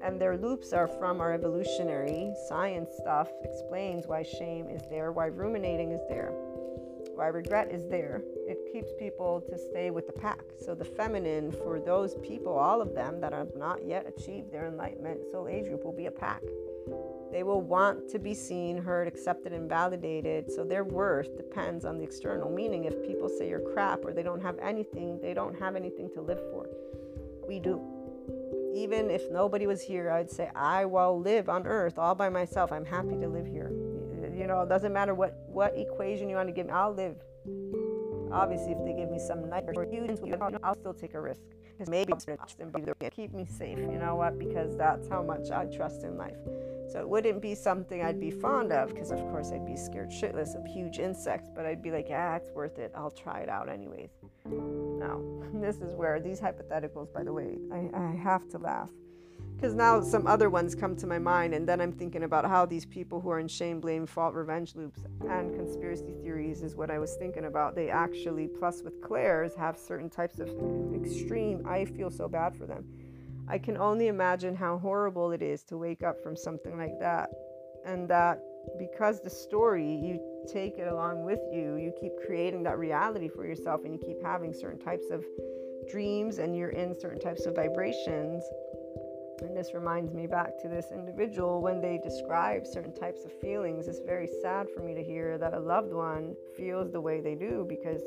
And 0.04 0.20
their 0.20 0.36
loops 0.38 0.74
are 0.74 0.88
from 0.88 1.22
our 1.22 1.34
evolutionary 1.34 2.34
science 2.50 2.90
stuff 3.00 3.30
explains 3.46 4.08
why 4.08 4.24
shame 4.24 4.68
is 4.70 4.82
there 4.90 5.12
why 5.12 5.26
ruminating 5.26 5.92
is 5.92 6.02
there 6.08 6.32
why 7.18 7.28
regret 7.28 7.72
is 7.72 7.88
there. 7.90 8.22
It 8.48 8.72
keeps 8.72 8.92
people 9.00 9.44
to 9.50 9.58
stay 9.58 9.90
with 9.90 10.06
the 10.06 10.14
pack. 10.14 10.44
So 10.64 10.76
the 10.76 10.86
feminine 10.86 11.52
for 11.52 11.80
those 11.80 12.16
people 12.16 12.54
all 12.54 12.80
of 12.80 12.94
them 12.94 13.20
that 13.22 13.34
have 13.34 13.56
not 13.56 13.84
yet 13.84 14.06
achieved 14.08 14.52
their 14.52 14.68
enlightenment 14.68 15.22
soul 15.32 15.48
age 15.48 15.66
group 15.66 15.84
will 15.84 15.96
be 15.96 16.06
a 16.06 16.12
pack. 16.12 16.42
They 17.32 17.42
will 17.42 17.62
want 17.62 18.08
to 18.10 18.20
be 18.20 18.36
seen 18.36 18.78
heard 18.78 19.08
accepted 19.08 19.52
and 19.52 19.68
validated. 19.68 20.52
So 20.52 20.64
their 20.64 20.84
worth 20.84 21.36
depends 21.36 21.86
on 21.86 21.98
the 21.98 22.04
external. 22.04 22.52
Meaning 22.52 22.86
if 22.86 23.06
people 23.06 23.30
say 23.30 23.50
you're 23.50 23.60
crap 23.74 24.06
or 24.06 24.14
they 24.14 24.24
don't 24.24 24.42
have 24.42 24.58
anything 24.60 25.20
they 25.20 25.34
don't 25.34 25.60
have 25.60 25.76
anything 25.76 26.10
to 26.14 26.22
live 26.22 26.40
for. 26.52 26.70
We 27.48 27.60
do. 27.60 27.82
Even 28.76 29.10
if 29.10 29.32
nobody 29.32 29.66
was 29.66 29.82
here, 29.82 30.12
I'd 30.12 30.30
say, 30.30 30.52
I 30.56 30.86
will 30.86 31.20
live 31.20 31.50
on 31.50 31.66
earth 31.66 31.98
all 31.98 32.14
by 32.14 32.30
myself. 32.30 32.72
I'm 32.72 32.86
happy 32.86 33.18
to 33.18 33.28
live 33.28 33.48
here. 33.48 33.72
You 34.38 34.46
know, 34.46 34.62
it 34.62 34.70
doesn't 34.70 34.94
matter 34.94 35.16
what, 35.16 35.36
what 35.48 35.78
equation 35.78 36.30
you 36.30 36.36
want 36.36 36.48
to 36.48 36.54
give 36.54 36.68
me, 36.68 36.72
I'll 36.72 36.94
live. 36.94 37.16
Obviously, 38.32 38.74
if 38.74 38.86
they 38.86 38.94
give 38.94 39.10
me 39.10 39.20
some 39.20 39.50
nice 39.50 39.64
or 39.68 39.86
I'll 40.64 40.76
still 40.76 40.94
take 40.94 41.14
a 41.16 41.22
risk. 41.22 41.42
Because 41.78 41.90
maybe 41.90 42.14
they'll 42.86 43.10
keep 43.12 43.34
me 43.34 43.46
safe. 43.46 43.78
You 43.78 44.00
know 44.00 44.16
what? 44.16 44.38
Because 44.38 44.76
that's 44.78 45.08
how 45.08 45.24
much 45.24 45.52
I 45.52 45.66
trust 45.66 46.04
in 46.04 46.18
life. 46.18 46.38
So 46.92 47.00
it 47.00 47.10
wouldn't 47.10 47.42
be 47.42 47.54
something 47.54 48.02
I'd 48.02 48.20
be 48.20 48.32
fond 48.32 48.72
of, 48.72 48.90
because 48.90 49.12
of 49.12 49.20
course 49.20 49.52
I'd 49.52 49.66
be 49.66 49.76
scared 49.76 50.10
shitless 50.10 50.56
of 50.56 50.66
huge 50.66 51.00
insects, 51.00 51.50
but 51.54 51.66
I'd 51.66 51.82
be 51.82 51.92
like, 51.92 52.08
yeah, 52.10 52.36
it's 52.36 52.50
worth 52.52 52.80
it. 52.80 52.92
I'll 52.96 53.12
try 53.12 53.42
it 53.42 53.50
out 53.50 53.70
anyways. 53.70 54.10
Now, 54.46 55.22
this 55.54 55.78
is 55.78 55.94
where 55.96 56.20
these 56.20 56.40
hypotheticals, 56.40 57.12
by 57.12 57.24
the 57.24 57.34
way, 57.34 57.58
I, 57.72 57.90
I 57.94 58.16
have 58.16 58.48
to 58.50 58.58
laugh. 58.58 58.90
Because 59.58 59.74
now 59.74 60.02
some 60.02 60.28
other 60.28 60.50
ones 60.50 60.76
come 60.76 60.96
to 60.96 61.08
my 61.08 61.20
mind, 61.20 61.54
and 61.54 61.68
then 61.68 61.82
I'm 61.82 61.92
thinking 61.92 62.24
about 62.24 62.46
how 62.46 62.66
these 62.66 62.86
people 62.86 63.20
who 63.20 63.30
are 63.32 63.40
in 63.40 63.48
shame, 63.48 63.82
blame, 63.82 64.06
fault, 64.06 64.34
revenge 64.34 64.76
loops 64.76 65.00
and 65.28 65.54
conspiracy 65.54 66.14
theories 66.22 66.62
is 66.62 66.76
what 66.76 66.92
I 66.92 67.00
was 67.00 67.16
thinking 67.16 67.46
about. 67.46 67.76
They 67.76 67.90
actually, 67.90 68.48
plus 68.48 68.84
with 68.84 69.02
clairs, 69.02 69.56
have 69.56 69.76
certain 69.76 70.10
types 70.10 70.40
of 70.40 70.50
extreme, 70.94 71.66
I 71.68 71.86
feel 71.86 72.12
so 72.12 72.30
bad 72.30 72.56
for 72.56 72.66
them 72.66 72.86
I 73.50 73.58
can 73.58 73.78
only 73.78 74.08
imagine 74.08 74.56
how 74.56 74.78
horrible 74.78 75.32
it 75.32 75.42
is 75.42 75.64
to 75.66 75.78
wake 75.78 76.04
up 76.04 76.22
from 76.22 76.36
something 76.36 76.78
like 76.78 77.00
that. 77.00 77.30
And 77.86 78.10
that 78.10 78.42
because 78.78 79.22
the 79.22 79.30
story, 79.30 79.86
you 79.86 80.20
take 80.52 80.78
it 80.78 80.88
along 80.92 81.24
with 81.24 81.40
you, 81.54 81.78
you 81.78 81.94
keep 82.00 82.12
creating 82.26 82.64
that 82.64 82.78
reality 82.78 83.30
for 83.30 83.46
yourself 83.46 83.86
and 83.86 83.94
you 83.94 84.00
keep 84.06 84.22
having 84.22 84.54
certain 84.54 84.80
types 84.80 85.10
of 85.12 85.24
dreams 85.90 86.40
and 86.40 86.58
you're 86.58 86.72
in 86.72 87.00
certain 87.00 87.20
types 87.20 87.46
of 87.46 87.56
vibrations. 87.56 88.44
And 89.42 89.56
this 89.56 89.74
reminds 89.74 90.14
me 90.14 90.26
back 90.26 90.60
to 90.62 90.68
this 90.68 90.88
individual 90.92 91.62
when 91.62 91.80
they 91.80 92.00
describe 92.04 92.66
certain 92.66 92.94
types 92.94 93.24
of 93.24 93.32
feelings. 93.40 93.88
It's 93.88 94.00
very 94.00 94.28
sad 94.42 94.68
for 94.76 94.82
me 94.82 94.96
to 94.96 95.04
hear 95.04 95.38
that 95.38 95.54
a 95.54 95.60
loved 95.60 95.94
one 95.94 96.36
feels 96.56 96.92
the 96.92 97.02
way 97.02 97.22
they 97.22 97.36
do 97.36 97.66
because 97.70 98.02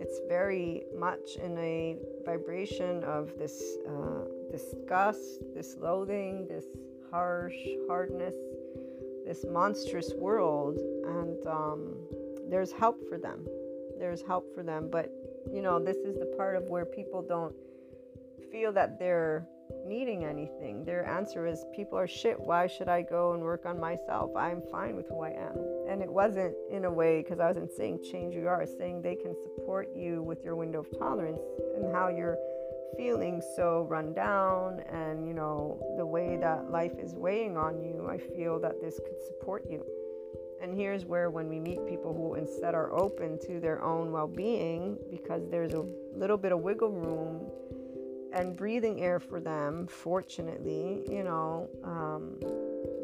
it's 0.00 0.20
very 0.28 0.84
much 0.96 1.36
in 1.42 1.56
a 1.58 1.96
vibration 2.24 3.04
of 3.04 3.36
this 3.38 3.78
uh, 3.86 4.24
disgust, 4.50 5.42
this 5.54 5.76
loathing, 5.80 6.46
this 6.48 6.64
harsh 7.10 7.56
hardness, 7.88 8.34
this 9.26 9.44
monstrous 9.50 10.12
world, 10.14 10.78
and 11.06 11.46
um, 11.46 11.94
there's 12.48 12.72
help 12.72 13.08
for 13.08 13.18
them. 13.18 13.46
There's 13.98 14.22
help 14.22 14.54
for 14.54 14.62
them, 14.62 14.88
but 14.90 15.12
you 15.52 15.62
know, 15.62 15.82
this 15.82 15.96
is 15.98 16.18
the 16.18 16.32
part 16.36 16.56
of 16.56 16.64
where 16.64 16.84
people 16.84 17.22
don't 17.22 17.54
feel 18.50 18.72
that 18.72 18.98
they're 18.98 19.46
needing 19.86 20.24
anything. 20.24 20.84
Their 20.84 21.06
answer 21.06 21.46
is, 21.46 21.64
People 21.74 21.98
are 21.98 22.06
shit. 22.06 22.38
Why 22.38 22.66
should 22.66 22.88
I 22.88 23.02
go 23.02 23.32
and 23.32 23.42
work 23.42 23.66
on 23.66 23.78
myself? 23.80 24.34
I'm 24.36 24.62
fine 24.70 24.96
with 24.96 25.08
who 25.08 25.22
I 25.22 25.30
am. 25.30 25.56
And 25.88 26.02
it 26.02 26.10
wasn't 26.10 26.54
in 26.70 26.84
a 26.84 26.90
way, 26.90 27.22
because 27.22 27.40
I 27.40 27.46
wasn't 27.46 27.72
saying 27.72 28.00
change 28.10 28.34
you 28.34 28.48
are, 28.48 28.66
saying 28.66 29.02
they 29.02 29.16
can 29.16 29.34
support 29.42 29.88
you 29.94 30.22
with 30.22 30.44
your 30.44 30.56
window 30.56 30.80
of 30.80 30.98
tolerance 30.98 31.40
and 31.76 31.94
how 31.94 32.08
you're 32.08 32.38
feeling 32.96 33.40
so 33.54 33.86
run 33.88 34.12
down 34.12 34.80
and 34.90 35.26
you 35.26 35.34
know 35.34 35.78
the 35.96 36.04
way 36.04 36.36
that 36.36 36.70
life 36.70 36.98
is 36.98 37.14
weighing 37.14 37.56
on 37.56 37.80
you 37.80 38.08
i 38.10 38.16
feel 38.16 38.58
that 38.58 38.80
this 38.80 38.98
could 38.98 39.22
support 39.28 39.64
you 39.70 39.84
and 40.60 40.74
here's 40.74 41.04
where 41.04 41.30
when 41.30 41.48
we 41.48 41.60
meet 41.60 41.86
people 41.86 42.12
who 42.12 42.34
instead 42.34 42.74
are 42.74 42.92
open 42.92 43.38
to 43.38 43.60
their 43.60 43.82
own 43.82 44.10
well-being 44.10 44.98
because 45.10 45.48
there's 45.48 45.74
a 45.74 45.84
little 46.14 46.36
bit 46.36 46.50
of 46.50 46.60
wiggle 46.60 46.90
room 46.90 47.48
and 48.32 48.56
breathing 48.56 49.00
air 49.02 49.18
for 49.18 49.40
them 49.40 49.86
fortunately 49.86 51.02
you 51.08 51.22
know 51.22 51.68
um, 51.84 52.38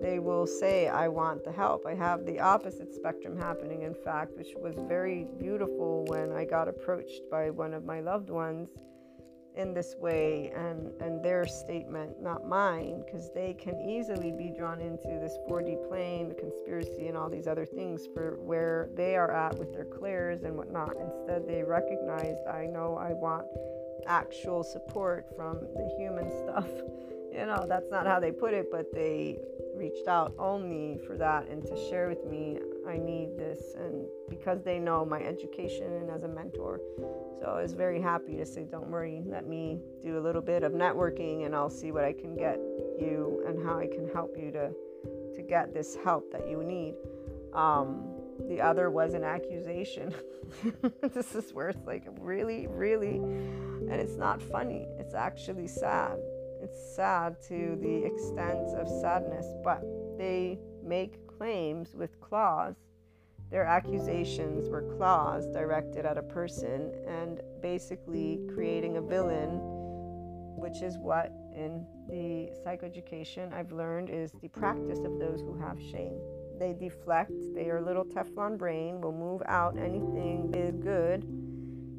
they 0.00 0.18
will 0.18 0.46
say 0.46 0.88
i 0.88 1.08
want 1.08 1.44
the 1.44 1.52
help. 1.52 1.86
I 1.86 1.94
have 1.94 2.26
the 2.26 2.40
opposite 2.40 2.92
spectrum 2.94 3.36
happening 3.36 3.82
in 3.82 3.94
fact 3.94 4.36
which 4.36 4.54
was 4.56 4.74
very 4.88 5.26
beautiful 5.38 6.04
when 6.06 6.32
i 6.32 6.44
got 6.44 6.68
approached 6.68 7.22
by 7.30 7.50
one 7.50 7.74
of 7.74 7.84
my 7.84 8.00
loved 8.00 8.30
ones 8.30 8.68
in 9.56 9.72
this 9.72 9.94
way 9.98 10.52
and 10.56 10.90
and 11.00 11.24
their 11.24 11.46
statement 11.46 12.20
not 12.20 12.46
mine 12.46 13.02
because 13.04 13.30
they 13.32 13.54
can 13.54 13.80
easily 13.80 14.32
be 14.32 14.52
drawn 14.56 14.80
into 14.80 15.18
this 15.20 15.36
4d 15.48 15.88
plane 15.88 16.28
the 16.28 16.34
conspiracy 16.34 17.06
and 17.06 17.16
all 17.16 17.30
these 17.30 17.46
other 17.46 17.64
things 17.64 18.06
for 18.12 18.36
where 18.40 18.88
they 18.96 19.14
are 19.14 19.30
at 19.30 19.56
with 19.56 19.72
their 19.72 19.84
clairs 19.84 20.42
and 20.42 20.56
whatnot. 20.56 20.96
Instead 21.00 21.46
they 21.46 21.62
recognized 21.62 22.46
i 22.52 22.66
know 22.66 22.96
i 22.96 23.12
want 23.12 23.46
actual 24.06 24.62
support 24.62 25.26
from 25.36 25.60
the 25.74 25.94
human 25.98 26.30
stuff 26.30 26.68
you 27.32 27.46
know 27.46 27.66
that's 27.68 27.90
not 27.90 28.06
how 28.06 28.20
they 28.20 28.30
put 28.30 28.54
it 28.54 28.68
but 28.70 28.92
they 28.92 29.38
reached 29.76 30.06
out 30.06 30.32
only 30.38 30.98
for 31.06 31.16
that 31.16 31.48
and 31.48 31.62
to 31.64 31.76
share 31.88 32.08
with 32.08 32.24
me 32.26 32.58
I 32.86 32.98
need 32.98 33.36
this 33.36 33.74
and 33.76 34.06
because 34.28 34.62
they 34.62 34.78
know 34.78 35.04
my 35.04 35.22
education 35.22 35.90
and 35.94 36.10
as 36.10 36.22
a 36.22 36.28
mentor. 36.28 36.80
So 37.40 37.46
I 37.46 37.62
was 37.62 37.72
very 37.72 38.00
happy 38.00 38.36
to 38.36 38.44
say, 38.44 38.64
don't 38.70 38.88
worry, 38.88 39.22
let 39.26 39.46
me 39.46 39.80
do 40.02 40.18
a 40.18 40.22
little 40.22 40.42
bit 40.42 40.62
of 40.62 40.72
networking 40.72 41.46
and 41.46 41.54
I'll 41.54 41.70
see 41.70 41.92
what 41.92 42.04
I 42.04 42.12
can 42.12 42.36
get 42.36 42.58
you 43.00 43.42
and 43.46 43.64
how 43.64 43.78
I 43.78 43.86
can 43.86 44.08
help 44.12 44.36
you 44.36 44.50
to 44.52 44.70
to 45.34 45.42
get 45.42 45.74
this 45.74 45.96
help 46.04 46.30
that 46.30 46.48
you 46.48 46.62
need. 46.62 46.94
Um, 47.52 48.10
the 48.48 48.60
other 48.60 48.90
was 48.90 49.14
an 49.14 49.24
accusation. 49.24 50.14
this 51.12 51.34
is 51.34 51.52
where 51.52 51.70
it's 51.70 51.86
like 51.86 52.04
really, 52.20 52.66
really, 52.68 53.20
and 53.90 54.00
it's 54.00 54.16
not 54.16 54.42
funny. 54.42 54.86
It's 54.98 55.14
actually 55.14 55.68
sad. 55.68 56.18
It's 56.62 56.94
sad 56.96 57.40
to 57.48 57.78
the 57.80 58.04
extent 58.04 58.68
of 58.76 58.88
sadness, 58.88 59.46
but 59.62 59.82
they 60.16 60.58
make 60.82 61.26
claims 61.26 61.94
with 61.94 62.20
claws. 62.20 62.74
Their 63.50 63.64
accusations 63.64 64.68
were 64.68 64.82
claws 64.96 65.46
directed 65.48 66.06
at 66.06 66.16
a 66.16 66.22
person 66.22 66.92
and 67.06 67.40
basically 67.60 68.40
creating 68.54 68.96
a 68.96 69.02
villain, 69.02 69.60
which 70.56 70.82
is 70.82 70.98
what 70.98 71.32
in 71.54 71.86
the 72.08 72.50
psychoeducation 72.64 73.52
I've 73.52 73.70
learned 73.72 74.10
is 74.10 74.32
the 74.42 74.48
practice 74.48 74.98
of 75.04 75.18
those 75.18 75.40
who 75.40 75.56
have 75.60 75.78
shame. 75.80 76.18
They 76.58 76.72
deflect, 76.72 77.32
they 77.54 77.70
are 77.70 77.80
little 77.80 78.04
Teflon 78.04 78.56
brain, 78.56 79.00
will 79.00 79.12
move 79.12 79.42
out 79.46 79.76
anything 79.76 80.52
is 80.54 80.76
good. 80.76 81.24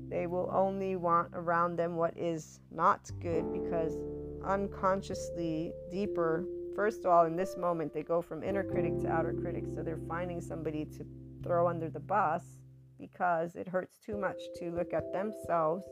They 0.10 0.28
will 0.28 0.50
only 0.54 0.96
want 0.96 1.30
around 1.34 1.78
them 1.78 1.96
what 1.96 2.18
is 2.18 2.60
not 2.72 3.10
good 3.22 3.52
because 3.52 3.98
unconsciously 4.44 5.74
deeper 5.92 6.46
first 6.76 7.06
of 7.06 7.12
all, 7.12 7.26
in 7.26 7.36
this 7.36 7.56
moment, 7.58 7.94
they 7.94 8.04
go 8.04 8.22
from 8.22 8.44
inner 8.44 8.64
critic 8.64 9.00
to 9.00 9.08
outer 9.08 9.34
critic. 9.34 9.64
So 9.74 9.82
they're 9.82 10.00
finding 10.08 10.42
somebody 10.42 10.86
to 10.86 11.06
throw 11.42 11.68
under 11.68 11.90
the 11.90 12.00
bus 12.00 12.44
because 13.00 13.56
it 13.56 13.68
hurts 13.68 13.98
too 14.06 14.18
much 14.18 14.40
to 14.58 14.70
look 14.72 14.94
at 14.94 15.12
themselves 15.14 15.84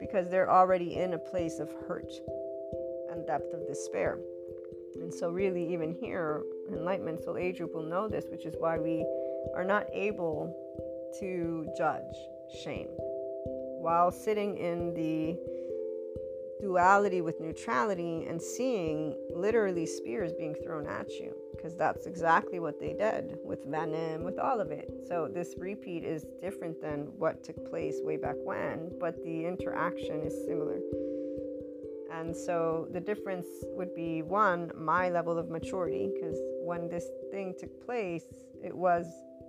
because 0.00 0.30
they're 0.30 0.50
already 0.50 0.96
in 0.96 1.12
a 1.12 1.18
place 1.18 1.58
of 1.58 1.70
hurt 1.86 2.10
and 3.10 3.26
depth 3.26 3.52
of 3.52 3.66
despair. 3.66 4.18
And 4.94 5.12
so, 5.12 5.30
really, 5.30 5.72
even 5.72 5.92
here, 5.92 6.42
Enlightenment 6.72 7.22
Soul 7.22 7.36
Age 7.36 7.58
Group 7.58 7.74
will 7.74 7.84
know 7.84 8.08
this, 8.08 8.24
which 8.30 8.44
is 8.44 8.54
why 8.58 8.78
we 8.78 9.06
are 9.54 9.64
not 9.64 9.86
able 9.92 10.54
to 11.20 11.68
judge 11.76 12.14
shame 12.64 12.88
while 13.80 14.10
sitting 14.10 14.58
in 14.58 14.92
the 14.92 15.38
duality 16.60 17.22
with 17.22 17.40
neutrality 17.40 18.26
and 18.28 18.40
seeing 18.40 19.16
literally 19.34 19.86
spears 19.86 20.32
being 20.34 20.54
thrown 20.62 20.86
at 20.86 21.08
you 21.08 21.34
because 21.56 21.74
that's 21.74 22.06
exactly 22.06 22.58
what 22.58 22.78
they 22.78 22.92
did 22.92 23.38
with 23.42 23.64
venom 23.64 24.22
with 24.22 24.38
all 24.38 24.60
of 24.60 24.70
it. 24.70 24.90
So 25.08 25.28
this 25.32 25.54
repeat 25.56 26.04
is 26.04 26.26
different 26.42 26.80
than 26.82 27.08
what 27.18 27.42
took 27.42 27.70
place 27.70 27.96
way 28.02 28.18
back 28.18 28.36
when 28.44 28.92
but 29.00 29.24
the 29.24 29.46
interaction 29.46 30.20
is 30.20 30.34
similar. 30.46 30.78
And 32.12 32.36
so 32.36 32.88
the 32.92 33.00
difference 33.00 33.46
would 33.76 33.94
be 33.94 34.20
one 34.20 34.70
my 34.76 35.08
level 35.08 35.38
of 35.38 35.48
maturity 35.48 36.10
because 36.12 36.36
when 36.62 36.90
this 36.90 37.08
thing 37.30 37.54
took 37.58 37.84
place 37.86 38.24
it 38.62 38.74
was 38.74 39.06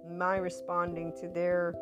my 0.10 0.38
responding 0.38 1.14
to 1.20 1.28
their 1.28 1.74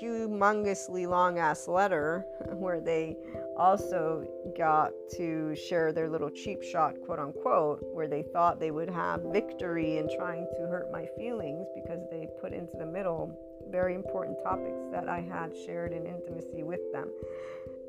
humongously 0.00 1.06
long 1.06 1.38
ass 1.38 1.68
letter 1.68 2.24
where 2.52 2.80
they 2.80 3.16
also 3.56 4.26
got 4.56 4.92
to 5.16 5.54
share 5.54 5.92
their 5.92 6.08
little 6.08 6.30
cheap 6.30 6.62
shot, 6.62 6.94
quote 7.04 7.18
unquote, 7.18 7.80
where 7.92 8.08
they 8.08 8.22
thought 8.22 8.60
they 8.60 8.70
would 8.70 8.90
have 8.90 9.20
victory 9.32 9.98
in 9.98 10.08
trying 10.16 10.46
to 10.56 10.66
hurt 10.66 10.90
my 10.92 11.06
feelings 11.16 11.66
because 11.74 12.00
they 12.10 12.28
put 12.40 12.52
into 12.52 12.76
the 12.76 12.86
middle 12.86 13.36
very 13.70 13.94
important 13.94 14.38
topics 14.42 14.86
that 14.90 15.08
I 15.08 15.20
had 15.20 15.52
shared 15.66 15.92
in 15.92 16.06
intimacy 16.06 16.62
with 16.62 16.80
them. 16.92 17.10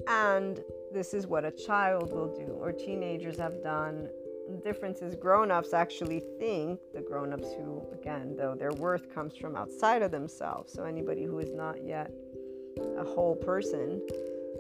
And 0.08 0.62
this 0.94 1.14
is 1.14 1.28
what 1.28 1.46
a 1.46 1.52
child 1.52 2.12
will 2.12 2.34
do, 2.34 2.58
or 2.60 2.72
teenagers 2.72 3.38
have 3.38 3.62
done. 3.64 4.10
Difference 4.64 5.02
is 5.02 5.16
grown 5.16 5.52
ups 5.52 5.74
actually 5.74 6.22
think, 6.40 6.80
the 6.94 7.02
grown 7.02 7.34
ups 7.34 7.54
who, 7.54 7.86
again, 7.94 8.36
though 8.36 8.56
their 8.56 8.74
worth 8.74 9.14
comes 9.14 9.38
from 9.38 9.56
outside 9.56 10.02
of 10.02 10.12
themselves. 10.12 10.74
So 10.74 10.84
anybody 10.84 11.24
who 11.24 11.40
is 11.40 11.54
not 11.54 11.84
yet 11.84 12.12
a 12.98 13.04
whole 13.04 13.36
person 13.36 14.02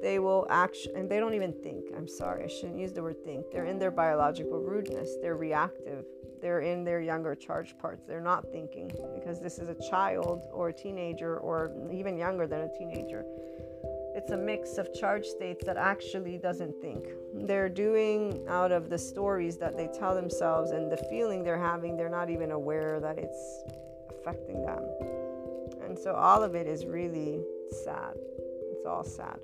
they 0.01 0.19
will 0.19 0.47
actually, 0.49 0.95
and 0.95 1.09
they 1.09 1.19
don't 1.19 1.33
even 1.33 1.53
think. 1.53 1.85
I'm 1.95 2.07
sorry, 2.07 2.45
I 2.45 2.47
shouldn't 2.47 2.77
use 2.77 2.93
the 2.93 3.03
word 3.03 3.23
think. 3.25 3.51
They're 3.51 3.65
in 3.65 3.79
their 3.79 3.91
biological 3.91 4.59
rudeness, 4.59 5.09
they're 5.21 5.35
reactive, 5.35 6.05
they're 6.41 6.61
in 6.61 6.83
their 6.83 7.01
younger 7.01 7.35
charge 7.35 7.77
parts. 7.77 8.03
They're 8.07 8.21
not 8.21 8.49
thinking 8.51 8.91
because 9.13 9.41
this 9.41 9.59
is 9.59 9.67
a 9.67 9.75
child 9.89 10.47
or 10.53 10.69
a 10.69 10.73
teenager 10.73 11.37
or 11.37 11.71
even 11.91 12.17
younger 12.17 12.47
than 12.47 12.61
a 12.61 12.77
teenager. 12.77 13.25
It's 14.19 14.31
a 14.31 14.37
mix 14.37 14.77
of 14.77 14.93
charge 14.93 15.25
states 15.25 15.63
that 15.63 15.77
actually 15.77 16.37
doesn't 16.37 16.81
think. 16.81 17.07
They're 17.33 17.69
doing 17.69 18.43
out 18.49 18.69
of 18.69 18.89
the 18.89 18.97
stories 18.97 19.55
that 19.59 19.77
they 19.77 19.87
tell 19.87 20.13
themselves 20.13 20.71
and 20.71 20.91
the 20.91 20.97
feeling 21.09 21.41
they're 21.41 21.57
having, 21.57 21.95
they're 21.95 22.09
not 22.09 22.29
even 22.29 22.51
aware 22.51 22.99
that 22.99 23.17
it's 23.17 23.63
affecting 24.09 24.61
them. 24.65 24.83
And 25.85 25.97
so 25.97 26.15
all 26.15 26.43
of 26.43 26.53
it 26.53 26.67
is 26.67 26.85
really 26.85 27.45
sad. 27.85 28.15
It's 28.73 28.85
all 28.85 29.05
sad 29.05 29.39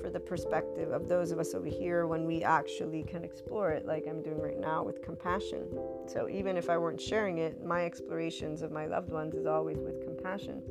for 0.00 0.10
the 0.10 0.20
perspective 0.20 0.92
of 0.92 1.08
those 1.08 1.32
of 1.32 1.40
us 1.40 1.52
over 1.52 1.66
here 1.66 2.06
when 2.06 2.24
we 2.24 2.44
actually 2.44 3.02
can 3.02 3.24
explore 3.24 3.72
it, 3.72 3.84
like 3.84 4.06
I'm 4.08 4.22
doing 4.22 4.40
right 4.40 4.60
now 4.60 4.84
with 4.84 5.02
compassion. 5.02 5.66
So, 6.06 6.28
even 6.28 6.56
if 6.56 6.70
I 6.70 6.78
weren't 6.78 7.00
sharing 7.00 7.38
it, 7.38 7.64
my 7.64 7.84
explorations 7.84 8.62
of 8.62 8.70
my 8.70 8.86
loved 8.86 9.10
ones 9.10 9.34
is 9.34 9.46
always 9.46 9.78
with 9.78 10.04
compassion. 10.04 10.62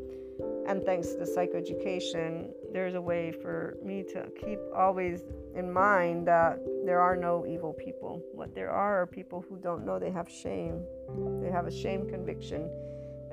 And 0.68 0.84
thanks 0.84 1.10
to 1.10 1.24
psychoeducation, 1.24 2.50
there's 2.72 2.96
a 2.96 3.02
way 3.02 3.32
for 3.32 3.78
me 3.84 4.04
to 4.14 4.28
keep 4.44 4.60
always 4.76 5.24
in 5.56 5.72
mind 5.72 6.28
that 6.28 6.60
there 6.86 7.00
are 7.00 7.16
no 7.16 7.46
evil 7.46 7.74
people. 7.74 8.22
What 8.34 8.56
there 8.56 8.72
are 8.72 9.02
are 9.02 9.08
people 9.08 9.46
who 9.48 9.58
don't 9.58 9.86
know 9.86 10.00
they 10.00 10.12
have 10.12 10.30
shame, 10.30 10.84
they 11.42 11.52
have 11.52 11.68
a 11.68 11.72
shame 11.72 12.10
conviction 12.10 12.70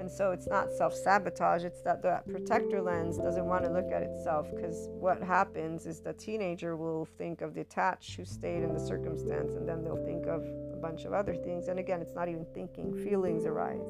and 0.01 0.11
so 0.11 0.31
it's 0.31 0.49
not 0.49 0.73
self 0.73 0.95
sabotage, 0.95 1.63
it's 1.63 1.83
that 1.83 2.03
that 2.03 2.27
protector 2.27 2.81
lens 2.81 3.19
doesn't 3.19 3.45
want 3.45 3.65
to 3.65 3.71
look 3.71 3.93
at 3.93 4.03
itself 4.03 4.47
because 4.51 4.89
what 4.93 5.23
happens 5.23 5.85
is 5.85 6.01
the 6.01 6.15
teenager 6.15 6.75
will 6.75 7.05
think 7.19 7.43
of 7.43 7.53
the 7.53 7.61
attached 7.61 8.17
who 8.17 8.25
stayed 8.25 8.63
in 8.63 8.73
the 8.73 8.81
circumstance 8.81 9.53
and 9.53 9.69
then 9.69 9.85
they'll 9.85 10.03
think 10.07 10.27
of 10.27 10.43
a 10.73 10.79
bunch 10.81 11.05
of 11.05 11.13
other 11.13 11.35
things. 11.35 11.69
And 11.69 11.79
again, 11.79 12.01
it's 12.01 12.15
not 12.15 12.31
even 12.31 12.47
thinking, 12.55 12.95
feelings 13.05 13.45
arise. 13.45 13.85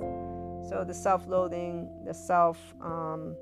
So 0.69 0.85
the 0.85 0.95
self 0.95 1.27
loathing, 1.27 1.89
the 2.05 2.15
self 2.15 2.59
um, 2.81 3.37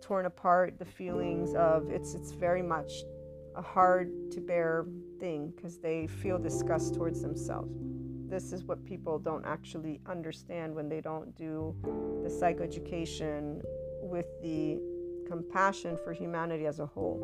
torn 0.00 0.26
apart, 0.26 0.78
the 0.78 0.84
feelings 0.84 1.54
of 1.54 1.90
it's, 1.90 2.14
it's 2.14 2.32
very 2.32 2.62
much 2.62 2.92
a 3.54 3.62
hard 3.62 4.30
to 4.32 4.40
bear 4.40 4.86
thing 5.20 5.52
because 5.54 5.78
they 5.78 6.06
feel 6.06 6.38
disgust 6.38 6.94
towards 6.94 7.20
themselves 7.20 7.70
this 8.32 8.50
is 8.50 8.64
what 8.64 8.82
people 8.86 9.18
don't 9.18 9.44
actually 9.44 10.00
understand 10.06 10.74
when 10.74 10.88
they 10.88 11.02
don't 11.02 11.36
do 11.36 11.76
the 12.22 12.30
psychoeducation 12.30 13.60
with 14.00 14.24
the 14.42 14.80
compassion 15.28 15.98
for 16.02 16.14
humanity 16.14 16.64
as 16.64 16.80
a 16.80 16.86
whole. 16.86 17.20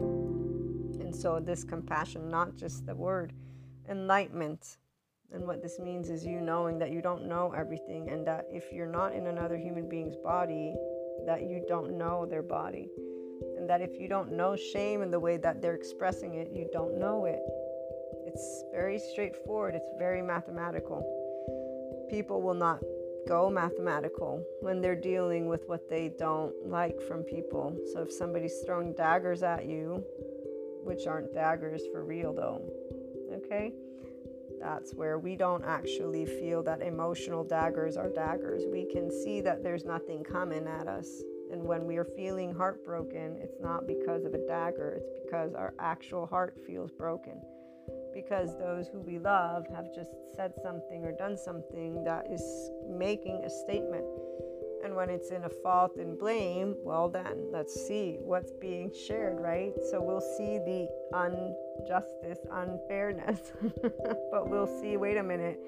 And 1.01 1.17
so, 1.17 1.41
this 1.41 1.65
compassion, 1.65 2.29
not 2.29 2.57
just 2.57 2.85
the 2.85 2.95
word 2.95 3.33
enlightenment. 3.89 4.77
And 5.33 5.47
what 5.47 5.62
this 5.62 5.79
means 5.79 6.09
is 6.11 6.24
you 6.24 6.41
knowing 6.41 6.79
that 6.79 6.91
you 6.91 7.03
don't 7.03 7.26
know 7.26 7.53
everything, 7.57 8.09
and 8.11 8.26
that 8.26 8.47
if 8.51 8.72
you're 8.72 8.87
not 8.87 9.14
in 9.14 9.26
another 9.26 9.57
human 9.57 9.89
being's 9.89 10.16
body, 10.16 10.74
that 11.26 11.43
you 11.43 11.64
don't 11.68 11.99
know 11.99 12.24
their 12.24 12.43
body 12.43 12.89
and 13.59 13.68
that 13.68 13.81
if 13.81 13.99
you 14.01 14.09
don't 14.09 14.33
know 14.33 14.57
shame 14.57 15.03
in 15.03 15.11
the 15.11 15.18
way 15.18 15.37
that 15.37 15.61
they're 15.61 15.74
expressing 15.74 16.35
it, 16.35 16.51
you 16.53 16.68
don't 16.72 16.99
know 16.99 17.24
it. 17.24 17.41
It's 18.26 18.64
very 18.72 18.99
straightforward, 18.99 19.74
it's 19.74 19.91
very 19.99 20.22
mathematical. 20.22 21.05
People 22.09 22.41
will 22.41 22.55
not 22.55 22.81
go 23.26 23.51
mathematical 23.51 24.43
when 24.61 24.81
they're 24.81 24.95
dealing 24.95 25.49
with 25.49 25.64
what 25.66 25.89
they 25.91 26.11
don't 26.18 26.55
like 26.64 27.01
from 27.03 27.22
people. 27.22 27.76
So 27.93 28.03
if 28.03 28.12
somebody's 28.12 28.61
throwing 28.64 28.95
daggers 28.95 29.43
at 29.43 29.66
you, 29.66 30.05
which 30.85 31.07
aren't 31.07 31.35
daggers 31.35 31.83
for 31.93 32.05
real 32.05 32.33
though, 32.33 32.62
okay? 33.35 33.72
That's 34.61 34.93
where 34.95 35.19
we 35.19 35.37
don't 35.37 35.65
actually 35.65 36.27
feel 36.27 36.63
that 36.65 36.83
emotional 36.83 37.45
daggers 37.45 37.97
are 37.97 38.09
daggers. 38.09 38.65
We 38.71 38.87
can 38.93 39.11
see 39.11 39.41
that 39.43 39.63
there's 39.63 39.85
nothing 39.85 40.25
coming 40.25 40.67
at 40.67 40.89
us. 40.89 41.09
And 41.51 41.63
when 41.63 41.87
we 41.87 41.97
are 41.97 42.05
feeling 42.05 42.55
heartbroken, 42.55 43.39
it's 43.41 43.61
not 43.61 43.87
because 43.87 44.25
of 44.25 44.35
a 44.35 44.47
dagger, 44.47 44.99
it's 45.01 45.09
because 45.25 45.55
our 45.55 45.75
actual 45.79 46.27
heart 46.27 46.59
feels 46.67 46.91
broken. 46.91 47.41
Because 48.13 48.59
those 48.59 48.89
who 48.89 49.01
we 49.01 49.19
love 49.19 49.65
have 49.75 49.95
just 49.95 50.11
said 50.35 50.53
something 50.63 51.05
or 51.05 51.13
done 51.13 51.37
something 51.37 52.05
that 52.05 52.27
is 52.31 52.71
making 52.89 53.45
a 53.45 53.51
statement. 53.51 54.05
And 54.85 54.95
when 54.95 55.11
it's 55.11 55.31
in 55.31 55.45
a 55.45 55.49
fault 55.49 55.97
and 55.97 56.18
blame, 56.18 56.76
well, 56.85 57.09
then 57.09 57.49
let's 57.51 57.74
see 57.74 58.18
what's 58.20 58.53
being 58.53 58.93
shared, 58.93 59.41
right? 59.41 59.72
So 59.91 60.01
we'll 60.01 60.20
see 60.20 60.59
the 60.59 60.89
injustice, 61.81 62.39
unfairness, 62.51 63.53
but 64.31 64.49
we'll 64.49 64.81
see 64.81 64.97
wait 64.97 65.16
a 65.16 65.22
minute, 65.22 65.59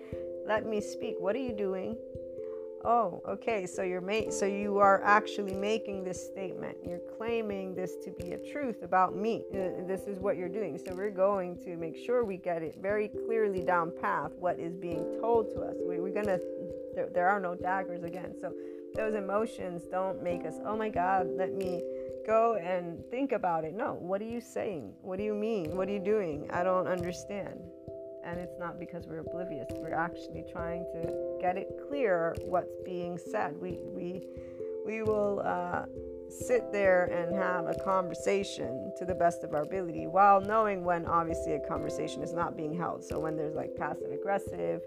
let 0.46 0.66
me 0.66 0.80
speak. 0.80 1.16
What 1.18 1.34
are 1.36 1.40
you 1.40 1.52
doing? 1.52 1.96
Oh, 2.84 3.22
okay. 3.28 3.66
So 3.66 3.82
you're 3.82 4.00
ma- 4.00 4.30
so 4.30 4.46
you 4.46 4.78
are 4.78 5.02
actually 5.04 5.54
making 5.54 6.02
this 6.02 6.24
statement. 6.24 6.78
You're 6.86 7.02
claiming 7.18 7.74
this 7.74 7.96
to 8.04 8.10
be 8.10 8.32
a 8.32 8.38
truth 8.38 8.82
about 8.82 9.14
me. 9.14 9.44
Uh, 9.52 9.86
this 9.86 10.06
is 10.06 10.18
what 10.18 10.36
you're 10.36 10.48
doing. 10.48 10.78
So 10.78 10.94
we're 10.94 11.10
going 11.10 11.58
to 11.64 11.76
make 11.76 11.96
sure 11.96 12.24
we 12.24 12.38
get 12.38 12.62
it 12.62 12.76
very 12.80 13.08
clearly 13.08 13.62
down 13.62 13.92
path 14.00 14.32
what 14.38 14.58
is 14.58 14.74
being 14.76 15.18
told 15.20 15.50
to 15.50 15.60
us. 15.60 15.76
We, 15.86 15.96
are 15.96 16.08
gonna. 16.10 16.38
There, 16.94 17.08
there 17.12 17.28
are 17.28 17.38
no 17.38 17.54
daggers 17.54 18.02
again. 18.02 18.34
So 18.40 18.54
those 18.94 19.14
emotions 19.14 19.82
don't 19.90 20.22
make 20.22 20.44
us. 20.44 20.54
Oh 20.64 20.76
my 20.76 20.88
God, 20.88 21.28
let 21.36 21.54
me 21.54 21.82
go 22.26 22.56
and 22.56 23.02
think 23.10 23.32
about 23.32 23.64
it. 23.64 23.74
No. 23.74 23.94
What 23.94 24.20
are 24.20 24.26
you 24.26 24.40
saying? 24.40 24.92
What 25.02 25.18
do 25.18 25.24
you 25.24 25.34
mean? 25.34 25.76
What 25.76 25.88
are 25.88 25.92
you 25.92 26.04
doing? 26.04 26.48
I 26.52 26.62
don't 26.62 26.86
understand 26.86 27.60
and 28.24 28.38
it's 28.38 28.58
not 28.58 28.78
because 28.78 29.06
we're 29.06 29.20
oblivious 29.20 29.66
we're 29.76 29.94
actually 29.94 30.44
trying 30.50 30.84
to 30.92 31.38
get 31.40 31.56
it 31.56 31.68
clear 31.88 32.36
what's 32.44 32.74
being 32.84 33.18
said 33.18 33.56
we 33.60 33.78
we 33.84 34.22
we 34.86 35.02
will 35.02 35.42
uh, 35.44 35.84
sit 36.28 36.72
there 36.72 37.04
and 37.04 37.34
have 37.34 37.66
a 37.66 37.74
conversation 37.84 38.92
to 38.96 39.04
the 39.04 39.14
best 39.14 39.44
of 39.44 39.52
our 39.52 39.62
ability 39.62 40.06
while 40.06 40.40
knowing 40.40 40.84
when 40.84 41.04
obviously 41.06 41.52
a 41.52 41.60
conversation 41.60 42.22
is 42.22 42.32
not 42.32 42.56
being 42.56 42.76
held 42.76 43.04
so 43.04 43.18
when 43.18 43.36
there's 43.36 43.54
like 43.54 43.74
passive 43.76 44.10
aggressive 44.12 44.80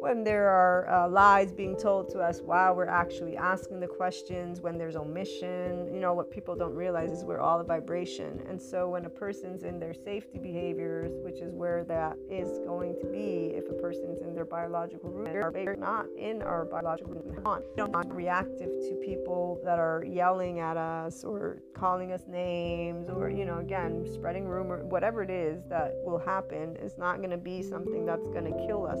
when 0.00 0.22
there 0.22 0.48
are 0.48 0.88
uh, 0.88 1.08
lies 1.08 1.52
being 1.52 1.76
told 1.76 2.08
to 2.10 2.20
us 2.20 2.40
while 2.40 2.74
we're 2.74 2.86
actually 2.86 3.36
asking 3.36 3.80
the 3.80 3.86
questions, 3.86 4.60
when 4.60 4.78
there's 4.78 4.96
omission. 4.96 5.88
You 5.92 6.00
know, 6.00 6.14
what 6.14 6.30
people 6.30 6.54
don't 6.54 6.74
realize 6.74 7.10
is 7.10 7.24
we're 7.24 7.40
all 7.40 7.60
a 7.60 7.64
vibration. 7.64 8.40
And 8.48 8.60
so 8.60 8.88
when 8.90 9.04
a 9.04 9.10
person's 9.10 9.64
in 9.64 9.78
their 9.78 9.94
safety 9.94 10.38
behaviors, 10.38 11.12
which 11.24 11.40
is 11.40 11.52
where 11.52 11.84
that 11.84 12.16
is 12.30 12.58
going 12.66 12.96
to 13.00 13.06
be 13.06 13.52
if 13.54 13.68
a 13.68 13.74
person's 13.74 14.20
in 14.22 14.34
their 14.34 14.44
biological 14.44 15.10
root, 15.10 15.52
they're 15.52 15.76
not 15.76 16.06
in 16.16 16.42
our 16.42 16.64
biological 16.64 17.14
root. 17.14 17.24
We're 17.76 17.86
not 17.88 18.14
reactive 18.14 18.68
to 18.68 19.00
people 19.04 19.60
that 19.64 19.78
are 19.78 20.04
yelling 20.06 20.60
at 20.60 20.76
us 20.76 21.24
or 21.24 21.62
calling 21.74 22.12
us 22.12 22.22
names 22.28 23.08
or, 23.08 23.30
you 23.30 23.44
know, 23.44 23.58
again, 23.58 24.06
spreading 24.12 24.46
rumor, 24.46 24.84
whatever 24.84 25.22
it 25.22 25.30
is 25.30 25.64
that 25.68 25.94
will 26.04 26.18
happen 26.18 26.76
is 26.76 26.96
not 26.98 27.18
going 27.18 27.30
to 27.30 27.36
be 27.36 27.62
something 27.62 28.06
that's 28.06 28.26
going 28.28 28.44
to 28.44 28.66
kill 28.66 28.86
us 28.86 29.00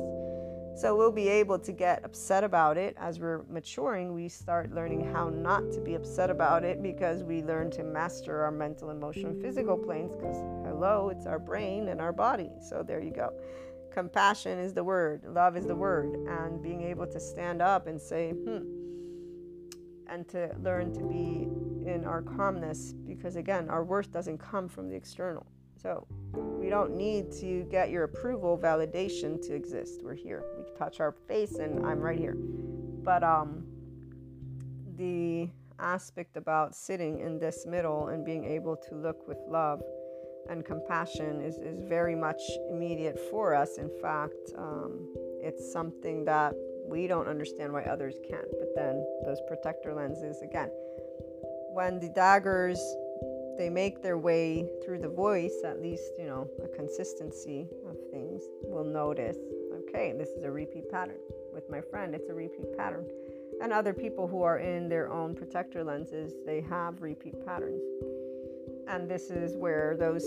so 0.78 0.94
we'll 0.94 1.10
be 1.10 1.28
able 1.28 1.58
to 1.58 1.72
get 1.72 2.04
upset 2.04 2.44
about 2.44 2.76
it. 2.76 2.96
As 3.00 3.18
we're 3.18 3.42
maturing, 3.50 4.14
we 4.14 4.28
start 4.28 4.72
learning 4.72 5.12
how 5.12 5.28
not 5.28 5.72
to 5.72 5.80
be 5.80 5.94
upset 5.94 6.30
about 6.30 6.64
it 6.64 6.80
because 6.80 7.24
we 7.24 7.42
learn 7.42 7.68
to 7.72 7.82
master 7.82 8.44
our 8.44 8.52
mental, 8.52 8.90
emotional, 8.90 9.34
physical 9.40 9.76
planes. 9.76 10.14
Because, 10.14 10.36
hello, 10.64 11.08
it's 11.08 11.26
our 11.26 11.40
brain 11.40 11.88
and 11.88 12.00
our 12.00 12.12
body. 12.12 12.50
So 12.60 12.84
there 12.84 13.00
you 13.00 13.10
go. 13.10 13.32
Compassion 13.92 14.60
is 14.60 14.72
the 14.72 14.84
word, 14.84 15.24
love 15.26 15.56
is 15.56 15.66
the 15.66 15.74
word. 15.74 16.14
And 16.28 16.62
being 16.62 16.82
able 16.82 17.08
to 17.08 17.18
stand 17.18 17.60
up 17.60 17.88
and 17.88 18.00
say, 18.00 18.30
hmm, 18.30 18.62
and 20.06 20.28
to 20.28 20.54
learn 20.62 20.94
to 20.94 21.02
be 21.02 21.48
in 21.90 22.04
our 22.04 22.22
calmness 22.22 22.92
because, 22.92 23.34
again, 23.34 23.68
our 23.68 23.82
worth 23.82 24.12
doesn't 24.12 24.38
come 24.38 24.68
from 24.68 24.88
the 24.88 24.94
external. 24.94 25.44
So 25.80 26.06
we 26.32 26.68
don't 26.70 26.96
need 26.96 27.30
to 27.40 27.64
get 27.70 27.90
your 27.90 28.04
approval 28.04 28.58
validation 28.58 29.40
to 29.46 29.54
exist. 29.54 30.00
We're 30.02 30.14
here. 30.14 30.44
Touch 30.78 31.00
our 31.00 31.12
face 31.12 31.56
and 31.56 31.84
I'm 31.84 32.00
right 32.00 32.18
here. 32.18 32.36
But 32.36 33.22
um 33.24 33.64
the 34.96 35.48
aspect 35.78 36.36
about 36.36 36.74
sitting 36.74 37.20
in 37.20 37.38
this 37.38 37.66
middle 37.66 38.08
and 38.08 38.24
being 38.24 38.44
able 38.44 38.76
to 38.76 38.94
look 38.94 39.26
with 39.28 39.38
love 39.48 39.80
and 40.50 40.64
compassion 40.64 41.40
is, 41.40 41.56
is 41.58 41.78
very 41.88 42.14
much 42.14 42.40
immediate 42.70 43.18
for 43.30 43.54
us. 43.54 43.78
In 43.78 43.90
fact, 44.00 44.52
um, 44.56 45.14
it's 45.40 45.72
something 45.72 46.24
that 46.24 46.54
we 46.86 47.06
don't 47.06 47.28
understand 47.28 47.72
why 47.72 47.82
others 47.82 48.14
can't. 48.28 48.48
But 48.58 48.68
then 48.74 49.04
those 49.24 49.40
protector 49.46 49.94
lenses, 49.94 50.40
again, 50.42 50.70
when 51.72 52.00
the 52.00 52.08
daggers 52.08 52.80
they 53.58 53.68
make 53.68 54.02
their 54.02 54.16
way 54.16 54.70
through 54.84 55.00
the 55.00 55.08
voice, 55.08 55.52
at 55.64 55.82
least, 55.82 56.12
you 56.16 56.26
know, 56.26 56.48
a 56.64 56.68
consistency 56.68 57.68
of 57.88 57.96
things, 58.12 58.40
will 58.62 58.84
notice 58.84 59.36
okay, 59.88 60.12
this 60.16 60.28
is 60.30 60.44
a 60.44 60.50
repeat 60.50 60.90
pattern. 60.90 61.18
With 61.52 61.70
my 61.70 61.80
friend, 61.80 62.14
it's 62.14 62.28
a 62.28 62.34
repeat 62.34 62.76
pattern. 62.76 63.06
And 63.62 63.72
other 63.72 63.92
people 63.92 64.28
who 64.28 64.42
are 64.42 64.58
in 64.58 64.88
their 64.88 65.10
own 65.10 65.34
protector 65.34 65.82
lenses, 65.82 66.32
they 66.46 66.60
have 66.62 67.02
repeat 67.02 67.44
patterns. 67.44 67.82
And 68.88 69.08
this 69.10 69.30
is 69.30 69.56
where 69.56 69.96
those 69.98 70.24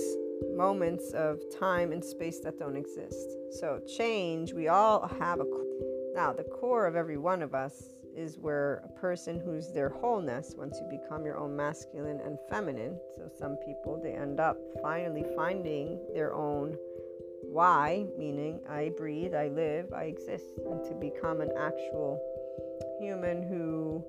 moments 0.55 1.11
of 1.13 1.39
time 1.57 1.91
and 1.91 2.03
space 2.03 2.39
that 2.39 2.59
don't 2.59 2.75
exist. 2.75 3.37
So, 3.59 3.81
change, 3.87 4.53
we 4.53 4.67
all 4.67 5.07
have 5.19 5.39
a. 5.39 5.45
Now, 6.13 6.33
the 6.33 6.43
core 6.43 6.87
of 6.87 6.95
every 6.95 7.17
one 7.17 7.41
of 7.41 7.55
us 7.55 7.93
is 8.15 8.37
where 8.37 8.83
a 8.83 8.99
person 8.99 9.39
who's 9.39 9.71
their 9.71 9.89
wholeness, 9.89 10.55
once 10.57 10.77
you 10.81 10.99
become 10.99 11.23
your 11.23 11.37
own 11.37 11.55
masculine 11.55 12.19
and 12.19 12.37
feminine, 12.49 12.99
so 13.15 13.29
some 13.39 13.55
people 13.65 14.01
they 14.03 14.11
end 14.13 14.39
up 14.39 14.57
finally 14.81 15.23
finding 15.35 15.97
their 16.13 16.33
own 16.33 16.77
why, 17.43 18.05
meaning 18.17 18.59
I 18.69 18.91
breathe, 18.97 19.33
I 19.33 19.47
live, 19.49 19.93
I 19.93 20.03
exist, 20.05 20.45
and 20.65 20.83
to 20.85 20.93
become 20.93 21.41
an 21.41 21.51
actual 21.57 22.19
human 22.99 23.43
who 23.43 24.03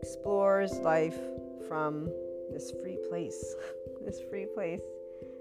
explores 0.00 0.72
life 0.78 1.18
from 1.68 2.10
this 2.52 2.72
free 2.82 2.98
place. 3.08 3.54
this 4.04 4.20
free 4.30 4.46
place. 4.54 4.82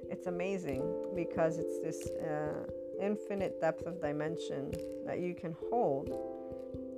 It's 0.09 0.27
amazing 0.27 0.83
because 1.15 1.59
it's 1.59 1.79
this 1.79 2.09
uh, 2.21 2.65
infinite 3.01 3.61
depth 3.61 3.85
of 3.85 4.01
dimension 4.01 4.71
that 5.05 5.19
you 5.19 5.33
can 5.33 5.55
hold 5.69 6.09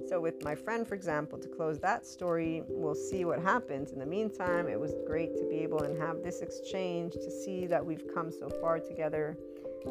so, 0.08 0.20
with 0.20 0.44
my 0.44 0.56
friend, 0.56 0.88
for 0.88 0.96
example, 0.96 1.38
to 1.40 1.48
close 1.48 1.80
that 1.80 2.06
story, 2.06 2.64
we'll 2.68 2.96
see 2.96 3.26
what 3.26 3.42
happens. 3.42 3.92
In 3.92 4.00
the 4.00 4.06
meantime, 4.06 4.68
it 4.68 4.80
was 4.80 4.96
great 5.06 5.36
to 5.38 5.46
be 5.50 5.58
able 5.58 5.84
and 5.84 6.00
have 6.02 6.24
this 6.24 6.42
exchange 6.42 7.14
to 7.14 7.32
see 7.32 7.66
that 7.68 7.86
we've 7.86 8.06
come 8.14 8.32
so 8.32 8.50
far 8.62 8.80
together. 8.80 9.38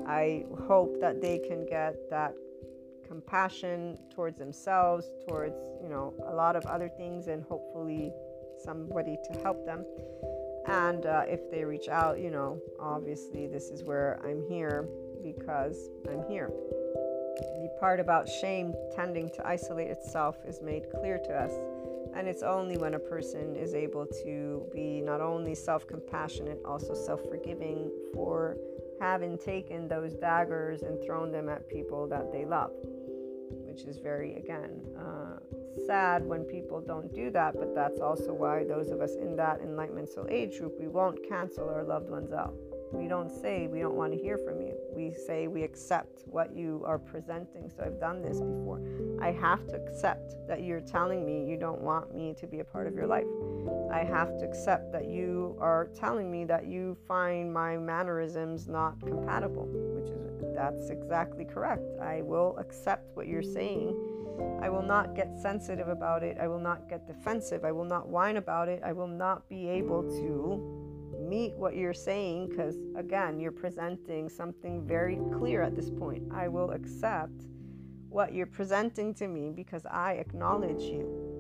I 0.07 0.45
hope 0.67 1.01
that 1.01 1.21
they 1.21 1.39
can 1.39 1.67
get 1.67 1.97
that 2.11 2.35
compassion 3.07 3.99
towards 4.15 4.39
themselves, 4.39 5.11
towards, 5.29 5.57
you 5.83 5.89
know, 5.89 6.15
a 6.27 6.35
lot 6.35 6.57
of 6.57 6.65
other 6.67 6.89
things, 6.89 7.27
and 7.29 7.43
hopefully 7.45 8.13
somebody 8.63 9.17
to 9.33 9.41
help 9.41 9.65
them. 9.65 9.85
And 10.67 11.07
uh, 11.07 11.23
if 11.27 11.51
they 11.51 11.65
reach 11.65 11.89
out, 11.89 12.21
you 12.21 12.31
know, 12.31 12.61
obviously 12.79 13.47
this 13.47 13.71
is 13.71 13.83
where 13.83 14.21
I'm 14.25 14.43
here 14.49 14.89
because 15.23 15.89
I'm 16.09 16.23
here 16.29 16.51
part 17.81 17.99
about 17.99 18.29
shame 18.29 18.75
tending 18.95 19.31
to 19.31 19.47
isolate 19.47 19.89
itself 19.89 20.37
is 20.47 20.61
made 20.61 20.85
clear 20.91 21.19
to 21.19 21.33
us. 21.33 21.53
And 22.15 22.29
it's 22.29 22.43
only 22.43 22.77
when 22.77 22.95
a 22.95 22.99
person 22.99 23.57
is 23.57 23.75
able 23.75 24.07
to 24.25 24.67
be 24.73 25.01
not 25.01 25.21
only 25.21 25.55
self 25.55 25.87
compassionate, 25.87 26.61
also 26.65 26.95
self 26.95 27.23
forgiving 27.29 27.91
for 28.13 28.57
having 29.01 29.39
taken 29.39 29.89
those 29.89 30.15
daggers 30.15 30.83
and 30.83 31.03
thrown 31.03 31.33
them 31.33 31.49
at 31.49 31.69
people 31.69 32.07
that 32.09 32.31
they 32.31 32.45
love, 32.45 32.73
which 33.67 33.83
is 33.85 33.99
very, 33.99 34.35
again, 34.35 34.83
uh, 34.99 35.39
sad 35.87 36.27
when 36.27 36.45
people 36.45 36.81
don't 36.81 37.15
do 37.15 37.31
that. 37.31 37.55
But 37.55 37.75
that's 37.75 38.01
also 38.01 38.35
why 38.35 38.65
those 38.65 38.91
of 38.91 39.01
us 39.01 39.15
in 39.15 39.37
that 39.37 39.61
enlightenment 39.61 40.11
soul 40.11 40.27
age 40.29 40.59
group, 40.59 40.75
we 40.79 40.89
won't 40.89 41.27
cancel 41.27 41.69
our 41.69 41.85
loved 41.85 42.11
ones 42.11 42.33
out. 42.33 42.55
We 42.93 43.09
don't 43.09 43.31
say 43.31 43.67
we 43.67 43.81
don't 43.81 43.95
want 43.95 44.13
to 44.13 44.19
hear 44.19 44.39
from 44.39 44.61
you. 44.61 44.75
We 44.95 45.13
say 45.13 45.47
we 45.47 45.63
accept 45.63 46.23
what 46.27 46.55
you 46.55 46.83
are 46.87 46.99
presenting. 46.99 47.71
So 47.71 47.85
I've 47.85 48.01
done 48.01 48.23
this 48.23 48.41
before. 48.41 48.81
I 49.21 49.33
have 49.33 49.67
to 49.69 49.77
accept 49.77 50.35
that 50.49 50.63
you're 50.63 50.81
telling 50.81 51.25
me 51.25 51.49
you 51.49 51.57
don't 51.57 51.81
want 51.81 52.15
me 52.15 52.35
to 52.39 52.47
be 52.47 52.61
a 52.61 52.65
part 52.65 52.87
of 52.87 52.95
your 52.95 53.07
life. 53.07 53.27
I 53.93 54.05
have 54.05 54.39
to 54.39 54.45
accept 54.45 54.93
that 54.93 55.09
you 55.09 55.57
are 55.61 55.89
telling 55.95 56.31
me 56.31 56.45
that 56.47 56.67
you 56.67 56.97
find 57.07 57.53
my 57.53 57.77
mannerisms 57.77 58.69
not 58.69 59.01
compatible, 59.01 59.67
which 59.67 60.11
is 60.11 60.21
that's 60.55 60.91
exactly 60.91 61.45
correct. 61.45 61.83
I 62.03 62.23
will 62.23 62.57
accept 62.59 63.17
what 63.17 63.27
you're 63.27 63.43
saying. 63.43 63.97
I 64.61 64.69
will 64.69 64.83
not 64.83 65.15
get 65.15 65.35
sensitive 65.41 65.89
about 65.89 66.23
it. 66.23 66.37
I 66.39 66.49
will 66.49 66.59
not 66.59 66.89
get 66.89 67.07
defensive. 67.07 67.65
I 67.65 67.73
will 67.73 67.85
not 67.85 68.09
whine 68.09 68.37
about 68.37 68.69
it. 68.69 68.83
I 68.85 68.93
will 68.93 69.09
not 69.09 69.49
be 69.49 69.69
able 69.69 70.03
to 70.03 70.90
meet 71.21 71.55
what 71.55 71.77
you're 71.77 71.95
saying 71.95 72.49
because, 72.49 72.77
again, 72.97 73.39
you're 73.39 73.53
presenting 73.53 74.29
something 74.29 74.87
very 74.87 75.19
clear 75.39 75.63
at 75.63 75.77
this 75.77 75.91
point. 75.91 76.25
I 76.33 76.49
will 76.49 76.71
accept 76.71 77.47
what 78.09 78.35
you're 78.35 78.47
presenting 78.47 79.15
to 79.15 79.29
me 79.29 79.51
because 79.51 79.87
I 79.87 80.15
acknowledge 80.15 80.83
you 80.83 81.31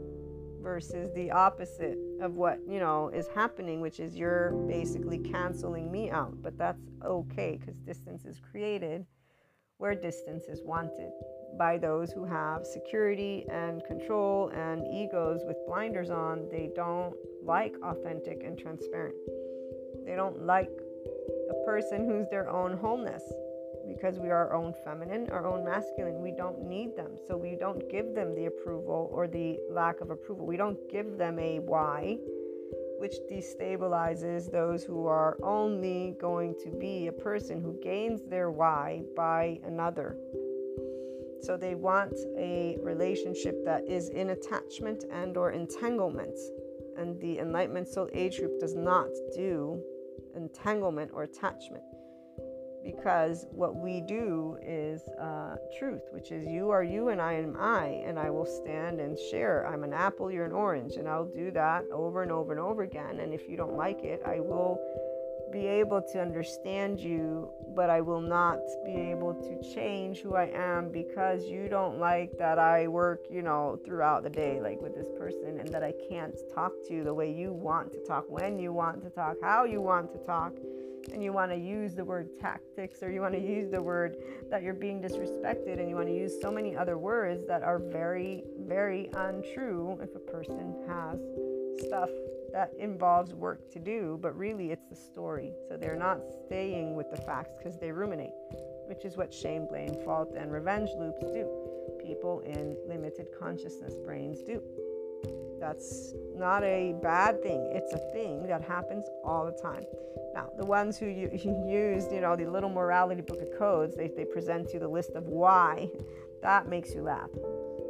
versus 0.62 1.11
the 1.14 1.31
opposite 1.31 1.99
of 2.20 2.37
what 2.37 2.61
you 2.68 2.78
know 2.78 3.09
is 3.09 3.26
happening 3.35 3.81
which 3.81 3.99
is 3.99 4.14
you're 4.14 4.51
basically 4.68 5.18
canceling 5.18 5.91
me 5.91 6.11
out. 6.11 6.41
But 6.43 6.57
that's 6.57 6.83
okay 7.05 7.59
because 7.59 7.78
distance 7.81 8.24
is 8.24 8.39
created 8.39 9.07
where 9.78 9.95
distance 9.95 10.45
is 10.45 10.61
wanted 10.62 11.11
by 11.59 11.78
those 11.78 12.12
who 12.12 12.24
have 12.24 12.66
security 12.66 13.47
and 13.51 13.83
control 13.85 14.51
and 14.51 14.87
egos 14.95 15.41
with 15.47 15.57
blinders 15.66 16.11
on. 16.11 16.47
They 16.51 16.70
don't 16.76 17.14
like 17.43 17.74
authentic 17.83 18.43
and 18.45 18.59
transparent 18.59 19.16
they 20.11 20.17
don't 20.17 20.45
like 20.45 20.69
a 21.51 21.65
person 21.65 22.05
who's 22.05 22.29
their 22.31 22.51
own 22.51 22.77
wholeness 22.77 23.23
because 23.87 24.19
we 24.19 24.29
are 24.29 24.49
our 24.49 24.55
own 24.55 24.75
feminine, 24.85 25.31
our 25.31 25.47
own 25.47 25.65
masculine. 25.65 26.21
We 26.21 26.33
don't 26.33 26.67
need 26.67 26.97
them. 26.97 27.13
So 27.29 27.37
we 27.37 27.55
don't 27.55 27.89
give 27.89 28.13
them 28.17 28.35
the 28.35 28.47
approval 28.47 29.09
or 29.13 29.29
the 29.29 29.61
lack 29.71 30.01
of 30.01 30.11
approval. 30.11 30.47
We 30.47 30.57
don't 30.57 30.77
give 30.91 31.17
them 31.17 31.39
a 31.39 31.61
why, 31.61 32.19
which 32.99 33.15
destabilizes 33.31 34.51
those 34.51 34.83
who 34.83 35.07
are 35.07 35.39
only 35.45 36.17
going 36.21 36.57
to 36.65 36.71
be 36.71 37.07
a 37.07 37.13
person 37.13 37.61
who 37.61 37.79
gains 37.81 38.23
their 38.29 38.51
why 38.51 39.05
by 39.15 39.61
another. 39.65 40.17
So 41.41 41.57
they 41.57 41.77
want 41.77 42.15
a 42.37 42.77
relationship 42.83 43.65
that 43.65 43.89
is 43.89 44.09
in 44.09 44.31
attachment 44.31 45.05
and 45.13 45.37
or 45.37 45.53
entanglement. 45.53 46.37
And 46.99 47.19
the 47.21 47.39
enlightenment 47.39 47.87
soul 47.87 48.09
age 48.13 48.39
group 48.39 48.59
does 48.59 48.75
not 48.75 49.09
do 49.35 49.81
entanglement 50.37 51.11
or 51.12 51.22
attachment 51.22 51.85
because 52.83 53.47
what 53.51 53.76
we 53.76 54.01
do 54.01 54.57
is 54.62 55.03
uh, 55.20 55.57
truth, 55.78 56.03
which 56.12 56.33
is 56.33 56.47
you 56.47 56.70
are 56.70 56.83
you 56.83 57.09
and 57.09 57.20
I 57.20 57.35
am 57.35 57.57
I, 57.59 58.03
and 58.07 58.18
I 58.18 58.31
will 58.31 58.47
stand 58.47 59.01
and 59.01 59.18
share. 59.31 59.66
I'm 59.66 59.85
an 59.85 59.93
apple, 59.93 60.31
you're 60.31 60.47
an 60.47 60.53
orange, 60.53 60.95
and 60.95 61.09
I'll 61.09 61.28
do 61.28 61.51
that 61.53 61.85
over 61.93 62.22
and 62.22 62.33
over 62.33 62.53
and 62.53 62.61
over 62.61 62.83
again. 62.83 63.20
And 63.20 63.35
if 63.35 63.49
you 63.49 63.57
don't 63.57 63.76
like 63.76 64.03
it, 64.03 64.22
I 64.26 64.41
will 64.41 64.78
be 65.53 65.66
able 65.66 66.03
to 66.12 66.20
understand 66.20 67.01
you, 67.01 67.51
but 67.74 67.90
I 67.90 68.01
will 68.01 68.20
not 68.20 68.59
be 68.84 68.92
able 68.92 69.34
to 69.34 69.74
change 69.74 70.20
who 70.20 70.34
I 70.34 70.46
am 70.46 70.90
because 70.90 71.44
you 71.46 71.68
don't 71.68 71.98
like 71.98 72.38
that 72.38 72.59
I 72.59 72.88
work, 72.88 73.24
you 73.30 73.42
know, 73.42 73.78
throughout 73.84 74.22
the 74.22 74.30
day, 74.30 74.61
like 74.61 74.80
with 74.80 74.94
this 74.94 75.09
person, 75.18 75.59
and 75.59 75.68
that 75.68 75.82
I 75.82 75.92
can't 76.09 76.36
talk 76.55 76.72
to 76.88 76.94
you 76.94 77.05
the 77.05 77.14
way 77.14 77.32
you 77.32 77.53
want 77.53 77.92
to 77.92 77.98
talk, 78.01 78.24
when 78.28 78.59
you 78.59 78.72
want 78.72 79.03
to 79.03 79.11
talk, 79.11 79.36
how 79.42 79.64
you 79.64 79.80
want 79.80 80.12
to 80.12 80.18
talk. 80.18 80.53
And 81.12 81.24
you 81.24 81.32
want 81.32 81.51
to 81.51 81.57
use 81.57 81.94
the 81.94 82.05
word 82.05 82.28
tactics 82.38 83.03
or 83.03 83.11
you 83.11 83.22
want 83.22 83.32
to 83.32 83.40
use 83.40 83.70
the 83.70 83.82
word 83.82 84.16
that 84.51 84.62
you're 84.62 84.74
being 84.74 85.01
disrespected 85.01 85.80
and 85.80 85.88
you 85.88 85.96
want 85.96 86.09
to 86.09 86.14
use 86.14 86.38
so 86.40 86.53
many 86.53 86.76
other 86.76 86.98
words 86.98 87.46
that 87.46 87.62
are 87.62 87.78
very, 87.78 88.44
very 88.59 89.09
untrue 89.14 89.98
if 90.03 90.14
a 90.14 90.18
person 90.18 90.76
has 90.86 91.18
stuff 91.80 92.11
that 92.53 92.70
involves 92.78 93.34
work 93.34 93.70
to 93.72 93.78
do, 93.78 94.18
but 94.20 94.36
really 94.36 94.70
it's 94.70 94.86
the 94.88 94.96
story. 94.96 95.53
So 95.68 95.76
they're 95.76 95.96
not 95.96 96.20
staying 96.46 96.94
with 96.94 97.11
the 97.11 97.16
facts 97.16 97.55
because 97.57 97.78
they 97.78 97.92
ruminate, 97.92 98.32
which 98.86 99.05
is 99.05 99.16
what 99.16 99.32
shame, 99.32 99.66
blame, 99.66 99.94
fault, 100.05 100.34
and 100.36 100.51
revenge 100.53 100.90
loops 100.98 101.24
do. 101.32 101.48
People 102.05 102.40
in 102.40 102.76
limited 102.88 103.28
consciousness 103.38 103.94
brains 104.05 104.42
do. 104.42 104.62
That's 105.61 106.14
not 106.34 106.64
a 106.64 106.94
bad 107.03 107.42
thing. 107.42 107.70
It's 107.72 107.92
a 107.92 107.98
thing 108.12 108.46
that 108.46 108.62
happens 108.62 109.07
all 109.22 109.44
the 109.44 109.53
time. 109.61 109.84
Now, 110.34 110.48
the 110.57 110.64
ones 110.64 110.98
who 110.98 111.07
you, 111.07 111.30
you 111.34 112.20
know, 112.20 112.34
the 112.34 112.46
little 112.46 112.70
morality 112.70 113.20
book 113.20 113.42
of 113.42 113.57
codes, 113.59 113.94
they, 113.94 114.09
they 114.09 114.24
present 114.24 114.72
you 114.72 114.80
the 114.80 114.88
list 114.88 115.11
of 115.11 115.24
why. 115.24 115.90
That 116.42 116.68
makes 116.68 116.94
you 116.94 117.03
laugh. 117.03 117.28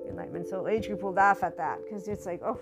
Enlightenment 0.09 0.49
Soul 0.49 0.67
Age 0.67 0.89
Group 0.89 1.03
will 1.03 1.13
laugh 1.13 1.45
at 1.45 1.57
that 1.57 1.79
because 1.85 2.09
it's 2.09 2.27
like, 2.27 2.43
oh, 2.45 2.59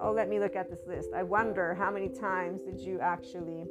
oh, 0.00 0.12
let 0.12 0.28
me 0.28 0.38
look 0.38 0.56
at 0.56 0.70
this 0.70 0.86
list. 0.86 1.10
I 1.14 1.22
wonder 1.22 1.74
how 1.74 1.90
many 1.90 2.08
times 2.08 2.62
did 2.62 2.80
you 2.80 2.98
actually 3.00 3.66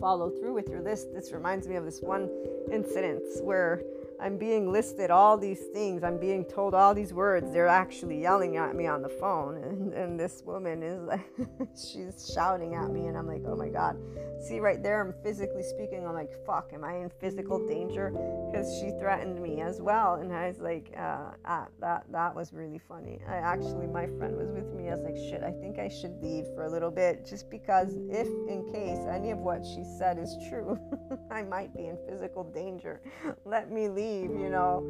follow 0.00 0.30
through 0.30 0.54
with 0.54 0.68
your 0.68 0.82
list? 0.82 1.08
This 1.14 1.32
reminds 1.32 1.66
me 1.66 1.76
of 1.76 1.84
this 1.84 2.00
one 2.00 2.28
incident 2.72 3.22
where 3.42 3.82
I'm 4.20 4.38
being 4.38 4.70
listed 4.70 5.10
all 5.10 5.36
these 5.36 5.60
things. 5.72 6.02
I'm 6.04 6.18
being 6.18 6.44
told 6.44 6.74
all 6.74 6.94
these 6.94 7.12
words. 7.12 7.52
They're 7.52 7.68
actually 7.68 8.20
yelling 8.20 8.56
at 8.56 8.74
me 8.74 8.86
on 8.86 9.02
the 9.02 9.08
phone. 9.08 9.62
And, 9.74 9.92
and 9.94 10.20
this 10.20 10.42
woman 10.44 10.82
is 10.82 11.02
like, 11.02 11.26
she's 11.74 12.30
shouting 12.32 12.74
at 12.74 12.90
me. 12.90 13.06
And 13.06 13.16
I'm 13.16 13.26
like, 13.26 13.42
oh 13.46 13.56
my 13.56 13.68
God. 13.68 13.96
See, 14.40 14.60
right 14.60 14.80
there, 14.82 15.00
I'm 15.00 15.14
physically 15.24 15.62
speaking. 15.62 16.06
I'm 16.06 16.12
like, 16.12 16.30
fuck, 16.46 16.70
am 16.72 16.84
I 16.84 16.96
in 16.98 17.10
physical 17.20 17.66
danger? 17.66 18.10
Because 18.50 18.78
she 18.78 18.90
threatened 19.00 19.42
me 19.42 19.62
as 19.62 19.80
well. 19.80 20.14
And 20.16 20.32
I 20.32 20.48
was 20.48 20.58
like, 20.58 20.92
uh, 20.96 21.32
ah, 21.44 21.66
that, 21.80 22.04
that 22.10 22.34
was 22.34 22.52
really 22.52 22.78
funny. 22.78 23.20
I 23.28 23.36
actually, 23.36 23.86
my 23.86 24.06
friend 24.18 24.36
was 24.36 24.50
with 24.50 24.72
me. 24.74 24.90
I 24.90 24.94
was 24.94 25.04
like, 25.04 25.16
shit, 25.16 25.42
I 25.42 25.50
think 25.50 25.78
I 25.78 25.88
should 25.88 26.22
leave 26.22 26.46
for 26.54 26.64
a 26.64 26.70
little 26.70 26.90
bit 26.90 27.26
just 27.26 27.50
because 27.50 27.96
if 28.10 28.28
in 28.48 28.70
case 28.72 29.00
any 29.10 29.30
of 29.30 29.38
what 29.38 29.64
she 29.64 29.82
said 29.98 30.18
is 30.18 30.36
true, 30.48 30.78
I 31.30 31.42
might 31.42 31.74
be 31.74 31.86
in 31.86 31.98
physical 32.08 32.44
danger. 32.44 33.00
Let 33.44 33.72
me 33.72 33.88
leave 33.88 34.03
leave, 34.04 34.30
you 34.30 34.50
know. 34.50 34.88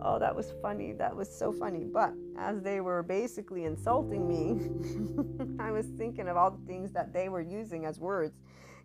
Oh, 0.00 0.18
that 0.18 0.34
was 0.34 0.52
funny. 0.62 0.92
That 0.92 1.14
was 1.14 1.28
so 1.28 1.52
funny. 1.52 1.84
But 1.84 2.12
as 2.38 2.62
they 2.62 2.80
were 2.80 3.02
basically 3.02 3.64
insulting 3.64 4.28
me, 4.28 5.56
I 5.58 5.70
was 5.70 5.86
thinking 5.98 6.28
of 6.28 6.36
all 6.36 6.50
the 6.50 6.66
things 6.66 6.92
that 6.92 7.12
they 7.12 7.28
were 7.28 7.40
using 7.40 7.84
as 7.86 7.98
words 7.98 8.36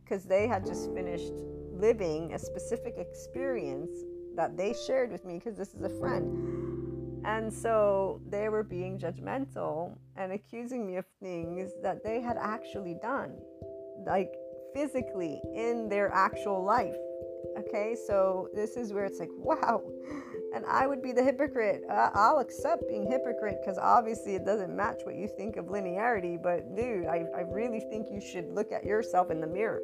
because 0.04 0.24
they 0.24 0.48
had 0.48 0.66
just 0.66 0.92
finished 0.94 1.34
living 1.72 2.34
a 2.34 2.40
specific 2.40 2.96
experience 2.98 3.92
that 4.36 4.58
they 4.58 4.74
shared 4.88 5.12
with 5.12 5.26
me 5.26 5.36
because 5.36 5.58
this 5.58 5.74
is 5.74 5.82
a 5.82 6.00
friend. 6.00 7.26
And 7.26 7.54
so 7.54 8.22
they 8.30 8.48
were 8.50 8.64
being 8.64 8.98
judgmental 8.98 9.98
and 10.16 10.32
accusing 10.32 10.88
me 10.88 10.96
of 10.96 11.06
things 11.22 11.72
that 11.84 12.04
they 12.04 12.22
had 12.22 12.38
actually 12.38 12.96
done, 13.02 13.36
like 14.06 14.32
physically 14.74 15.42
in 15.54 15.90
their 15.90 16.12
actual 16.14 16.64
life. 16.64 16.96
Okay, 17.58 17.96
so 18.08 18.50
this 18.54 18.76
is 18.76 18.94
where 18.94 19.06
it's 19.06 19.20
like, 19.20 19.30
wow. 19.38 19.84
And 20.54 20.66
I 20.66 20.88
would 20.88 21.02
be 21.02 21.12
the 21.12 21.24
hypocrite. 21.24 21.84
Uh, 21.90 22.10
I'll 22.14 22.40
accept 22.40 22.88
being 22.88 23.06
hypocrite 23.06 23.60
because 23.62 23.78
obviously 23.78 24.36
it 24.36 24.46
doesn't 24.46 24.76
match 24.76 25.02
what 25.04 25.16
you 25.16 25.28
think 25.28 25.58
of 25.58 25.66
linearity. 25.66 26.42
But 26.42 26.76
dude, 26.76 27.06
I, 27.06 27.26
I 27.36 27.42
really 27.42 27.80
think 27.80 28.08
you 28.12 28.20
should 28.20 28.50
look 28.54 28.72
at 28.72 28.84
yourself 28.84 29.30
in 29.30 29.42
the 29.42 29.48
mirror. 29.48 29.82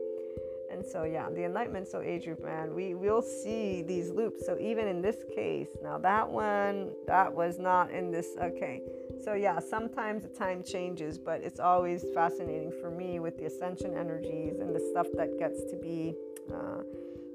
And 0.71 0.85
so, 0.85 1.03
yeah, 1.03 1.29
the 1.29 1.45
enlightenment 1.45 1.87
so 1.87 2.01
age 2.01 2.25
group, 2.25 2.43
man, 2.43 2.73
we 2.73 2.95
will 2.95 3.21
see 3.21 3.81
these 3.83 4.09
loops. 4.09 4.45
So, 4.45 4.57
even 4.59 4.87
in 4.87 5.01
this 5.01 5.17
case, 5.33 5.69
now 5.81 5.97
that 5.99 6.27
one, 6.27 6.91
that 7.07 7.31
was 7.31 7.59
not 7.59 7.91
in 7.91 8.11
this. 8.11 8.27
Okay. 8.41 8.81
So, 9.23 9.35
yeah, 9.35 9.59
sometimes 9.59 10.23
the 10.23 10.29
time 10.29 10.63
changes, 10.63 11.17
but 11.17 11.41
it's 11.41 11.59
always 11.59 12.03
fascinating 12.13 12.71
for 12.81 12.89
me 12.89 13.19
with 13.19 13.37
the 13.37 13.45
ascension 13.45 13.95
energies 13.95 14.59
and 14.59 14.75
the 14.75 14.85
stuff 14.91 15.07
that 15.13 15.37
gets 15.39 15.63
to 15.71 15.77
be. 15.77 16.15
Uh, 16.53 16.81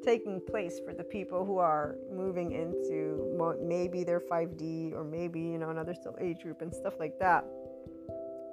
taking 0.04 0.40
place 0.40 0.80
for 0.84 0.92
the 0.92 1.04
people 1.04 1.44
who 1.44 1.58
are 1.58 1.96
moving 2.12 2.52
into 2.52 3.26
maybe 3.60 4.04
their 4.04 4.20
5D 4.20 4.92
or 4.92 5.04
maybe 5.04 5.40
you 5.40 5.58
know 5.58 5.70
another 5.70 5.94
soul 5.94 6.16
age 6.20 6.42
group 6.42 6.62
and 6.62 6.74
stuff 6.74 6.94
like 6.98 7.18
that. 7.18 7.44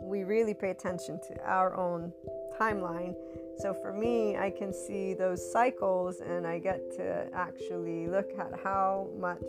We 0.01 0.23
really 0.23 0.53
pay 0.53 0.69
attention 0.69 1.19
to 1.27 1.43
our 1.43 1.75
own 1.75 2.13
timeline. 2.59 3.15
So 3.57 3.73
for 3.73 3.91
me, 3.91 4.37
I 4.37 4.51
can 4.51 4.73
see 4.73 5.13
those 5.13 5.51
cycles 5.51 6.19
and 6.19 6.45
I 6.45 6.59
get 6.59 6.79
to 6.97 7.27
actually 7.33 8.07
look 8.07 8.29
at 8.39 8.59
how 8.63 9.09
much 9.17 9.41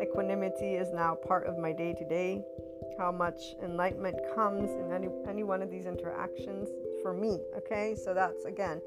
equanimity 0.00 0.74
is 0.74 0.92
now 0.92 1.14
part 1.14 1.46
of 1.46 1.58
my 1.58 1.72
day 1.72 1.94
to 1.94 2.08
day, 2.08 2.42
how 2.98 3.10
much 3.10 3.40
enlightenment 3.62 4.16
comes 4.34 4.70
in 4.70 4.92
any, 4.92 5.08
any 5.28 5.42
one 5.42 5.62
of 5.62 5.70
these 5.70 5.86
interactions 5.86 6.68
for 7.02 7.14
me. 7.14 7.40
Okay, 7.56 7.96
so 7.96 8.12
that's 8.12 8.44
again 8.44 8.80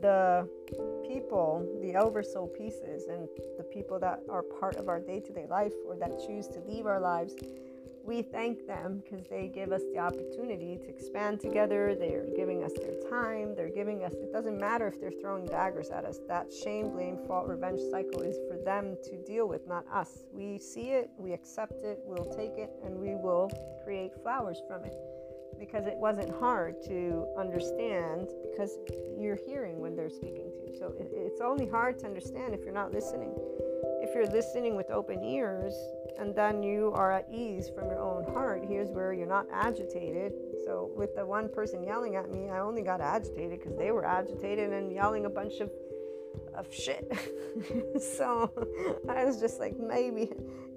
the 0.00 0.48
people, 1.06 1.66
the 1.82 1.96
oversoul 1.96 2.48
pieces, 2.48 3.06
and 3.08 3.28
the 3.58 3.64
people 3.64 3.98
that 3.98 4.20
are 4.28 4.42
part 4.42 4.76
of 4.76 4.88
our 4.88 5.00
day 5.00 5.20
to 5.20 5.32
day 5.32 5.46
life 5.48 5.72
or 5.86 5.96
that 5.96 6.18
choose 6.26 6.46
to 6.48 6.60
leave 6.60 6.86
our 6.86 7.00
lives, 7.00 7.34
we 8.04 8.22
thank 8.22 8.66
them 8.66 9.02
because 9.04 9.26
they 9.26 9.48
give 9.48 9.72
us 9.72 9.82
the 9.92 9.98
opportunity 9.98 10.78
to 10.78 10.88
expand 10.88 11.38
together. 11.40 11.94
They're 11.94 12.26
giving 12.34 12.64
us 12.64 12.72
their 12.72 12.98
time. 13.10 13.54
They're 13.54 13.68
giving 13.68 14.04
us, 14.04 14.14
it 14.14 14.32
doesn't 14.32 14.58
matter 14.58 14.88
if 14.88 15.00
they're 15.00 15.12
throwing 15.20 15.44
daggers 15.46 15.90
at 15.90 16.04
us. 16.04 16.18
That 16.26 16.52
shame, 16.52 16.90
blame, 16.90 17.18
fault, 17.26 17.46
revenge 17.46 17.80
cycle 17.90 18.22
is 18.22 18.38
for 18.48 18.56
them 18.64 18.96
to 19.04 19.22
deal 19.24 19.46
with, 19.46 19.66
not 19.68 19.84
us. 19.92 20.24
We 20.32 20.58
see 20.58 20.90
it, 20.90 21.10
we 21.18 21.32
accept 21.32 21.82
it, 21.84 22.00
we'll 22.04 22.32
take 22.34 22.56
it, 22.56 22.70
and 22.84 22.98
we 22.98 23.14
will 23.16 23.50
create 23.84 24.12
flowers 24.22 24.60
from 24.66 24.84
it 24.84 24.94
because 25.60 25.86
it 25.86 25.96
wasn't 25.96 26.30
hard 26.40 26.82
to 26.82 27.26
understand 27.38 28.32
because 28.50 28.78
you're 29.16 29.38
hearing 29.46 29.78
when 29.78 29.94
they're 29.94 30.10
speaking 30.10 30.50
to 30.50 30.72
you. 30.72 30.76
So 30.76 30.94
it, 30.98 31.10
it's 31.12 31.42
only 31.42 31.68
hard 31.68 31.98
to 32.00 32.06
understand 32.06 32.54
if 32.54 32.64
you're 32.64 32.72
not 32.72 32.92
listening. 32.92 33.34
If 34.02 34.14
you're 34.14 34.26
listening 34.26 34.74
with 34.74 34.90
open 34.90 35.22
ears 35.22 35.74
and 36.18 36.34
then 36.34 36.62
you 36.62 36.90
are 36.94 37.12
at 37.12 37.28
ease 37.30 37.68
from 37.68 37.88
your 37.90 38.00
own 38.00 38.24
heart, 38.32 38.64
here's 38.66 38.88
where 38.88 39.12
you're 39.12 39.28
not 39.28 39.46
agitated. 39.52 40.32
So 40.64 40.90
with 40.96 41.14
the 41.14 41.26
one 41.26 41.50
person 41.50 41.84
yelling 41.84 42.16
at 42.16 42.30
me, 42.30 42.48
I 42.48 42.60
only 42.60 42.82
got 42.82 43.02
agitated 43.02 43.60
because 43.60 43.76
they 43.76 43.90
were 43.90 44.06
agitated 44.06 44.72
and 44.72 44.90
yelling 44.90 45.26
a 45.26 45.30
bunch 45.30 45.60
of 45.60 45.70
of 46.54 46.72
shit. 46.72 47.10
so 48.00 48.50
I 49.08 49.24
was 49.24 49.40
just 49.40 49.60
like, 49.60 49.78
maybe 49.78 50.30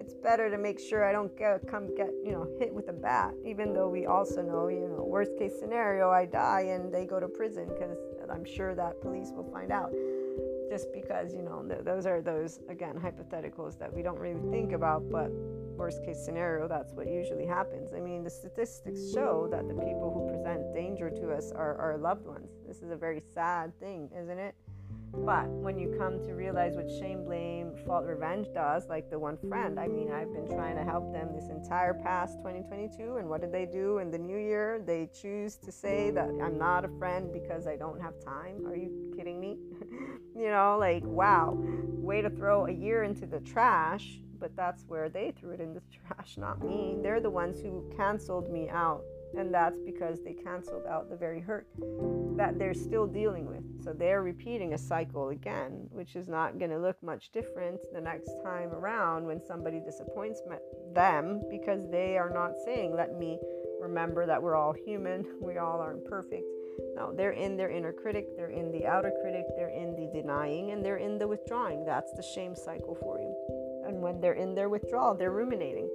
it's 0.03 0.13
better 0.13 0.49
to 0.49 0.57
make 0.57 0.79
sure 0.79 1.07
I 1.07 1.13
don't 1.13 1.35
get 1.37 1.65
come 1.65 1.95
get 1.95 2.11
you 2.25 2.33
know 2.33 2.47
hit 2.59 2.73
with 2.73 2.89
a 2.89 2.93
bat. 2.93 3.33
Even 3.45 3.73
though 3.73 3.87
we 3.87 4.05
also 4.05 4.41
know 4.41 4.67
you 4.67 4.89
know 4.89 5.03
worst 5.03 5.31
case 5.39 5.53
scenario, 5.57 6.09
I 6.09 6.25
die 6.25 6.65
and 6.73 6.93
they 6.93 7.05
go 7.05 7.19
to 7.19 7.27
prison 7.27 7.67
because 7.67 7.97
I'm 8.29 8.43
sure 8.43 8.75
that 8.75 9.01
police 9.01 9.31
will 9.33 9.49
find 9.51 9.71
out. 9.71 9.91
Just 10.69 10.91
because 10.91 11.33
you 11.33 11.41
know 11.41 11.63
th- 11.63 11.85
those 11.85 12.05
are 12.05 12.21
those 12.21 12.59
again 12.67 12.99
hypotheticals 12.99 13.79
that 13.79 13.93
we 13.93 14.01
don't 14.01 14.19
really 14.19 14.41
think 14.51 14.73
about, 14.73 15.09
but 15.09 15.31
worst 15.31 16.03
case 16.03 16.23
scenario, 16.23 16.67
that's 16.67 16.91
what 16.93 17.07
usually 17.07 17.45
happens. 17.45 17.93
I 17.93 17.99
mean, 17.99 18.23
the 18.23 18.29
statistics 18.29 19.13
show 19.13 19.47
that 19.51 19.67
the 19.67 19.73
people 19.73 20.11
who 20.13 20.27
present 20.35 20.73
danger 20.73 21.09
to 21.09 21.31
us 21.31 21.51
are 21.51 21.77
our 21.77 21.97
loved 21.97 22.25
ones. 22.25 22.51
This 22.67 22.81
is 22.81 22.91
a 22.91 22.95
very 22.95 23.21
sad 23.33 23.77
thing, 23.79 24.09
isn't 24.17 24.39
it? 24.39 24.55
But 25.15 25.47
when 25.47 25.77
you 25.77 25.95
come 25.97 26.19
to 26.25 26.33
realize 26.33 26.75
what 26.75 26.89
shame, 26.89 27.23
blame, 27.23 27.75
fault, 27.85 28.05
revenge 28.05 28.47
does, 28.53 28.89
like 28.89 29.11
the 29.11 29.19
one 29.19 29.37
friend, 29.47 29.79
I 29.79 29.87
mean, 29.87 30.11
I've 30.11 30.33
been 30.33 30.47
trying 30.47 30.75
to 30.75 30.83
help 30.83 31.13
them 31.13 31.29
this 31.33 31.49
entire 31.49 31.93
past 31.93 32.37
2022. 32.39 33.17
And 33.17 33.29
what 33.29 33.41
did 33.41 33.51
they 33.51 33.67
do 33.67 33.99
in 33.99 34.09
the 34.09 34.17
new 34.17 34.37
year? 34.37 34.81
They 34.85 35.07
choose 35.13 35.55
to 35.57 35.71
say 35.71 36.09
that 36.11 36.29
I'm 36.41 36.57
not 36.57 36.83
a 36.83 36.89
friend 36.97 37.31
because 37.31 37.67
I 37.67 37.75
don't 37.75 38.01
have 38.01 38.19
time. 38.19 38.65
Are 38.65 38.75
you 38.75 39.13
kidding 39.15 39.39
me? 39.39 39.59
you 40.35 40.49
know, 40.49 40.77
like, 40.79 41.03
wow, 41.05 41.57
way 41.57 42.21
to 42.21 42.29
throw 42.31 42.65
a 42.65 42.71
year 42.71 43.03
into 43.03 43.27
the 43.27 43.39
trash. 43.39 44.19
But 44.39 44.55
that's 44.57 44.83
where 44.87 45.09
they 45.09 45.31
threw 45.31 45.51
it 45.51 45.61
in 45.61 45.75
the 45.75 45.81
trash, 46.07 46.37
not 46.37 46.61
me. 46.61 46.97
They're 47.03 47.21
the 47.21 47.29
ones 47.29 47.61
who 47.61 47.89
canceled 47.95 48.51
me 48.51 48.67
out 48.67 49.03
and 49.37 49.53
that's 49.53 49.79
because 49.79 50.21
they 50.23 50.33
canceled 50.33 50.85
out 50.87 51.09
the 51.09 51.15
very 51.15 51.39
hurt 51.39 51.67
that 52.37 52.57
they're 52.57 52.73
still 52.73 53.07
dealing 53.07 53.47
with. 53.47 53.63
So 53.83 53.93
they're 53.93 54.23
repeating 54.23 54.73
a 54.73 54.77
cycle 54.77 55.29
again, 55.29 55.87
which 55.91 56.15
is 56.15 56.27
not 56.27 56.59
going 56.59 56.71
to 56.71 56.79
look 56.79 57.01
much 57.03 57.31
different 57.31 57.79
the 57.93 58.01
next 58.01 58.31
time 58.43 58.69
around 58.69 59.25
when 59.25 59.41
somebody 59.41 59.79
disappoints 59.79 60.41
them 60.93 61.41
because 61.49 61.89
they 61.89 62.17
are 62.17 62.29
not 62.29 62.53
saying, 62.65 62.95
Let 62.95 63.17
me 63.17 63.39
remember 63.81 64.25
that 64.25 64.41
we're 64.41 64.55
all 64.55 64.73
human, 64.73 65.25
we 65.41 65.57
all 65.57 65.79
aren't 65.79 66.05
perfect. 66.05 66.45
No, 66.95 67.13
they're 67.13 67.31
in 67.31 67.55
their 67.55 67.69
inner 67.69 67.93
critic, 67.93 68.35
they're 68.35 68.49
in 68.49 68.71
the 68.71 68.85
outer 68.85 69.11
critic, 69.21 69.45
they're 69.55 69.69
in 69.69 69.95
the 69.95 70.09
denying, 70.13 70.71
and 70.71 70.83
they're 70.83 70.97
in 70.97 71.19
the 71.19 71.27
withdrawing. 71.27 71.85
That's 71.85 72.11
the 72.13 72.23
shame 72.23 72.55
cycle 72.55 72.95
for 72.95 73.19
you. 73.19 73.83
And 73.87 74.01
when 74.01 74.21
they're 74.21 74.33
in 74.33 74.55
their 74.55 74.69
withdrawal, 74.69 75.13
they're 75.13 75.31
ruminating, 75.31 75.89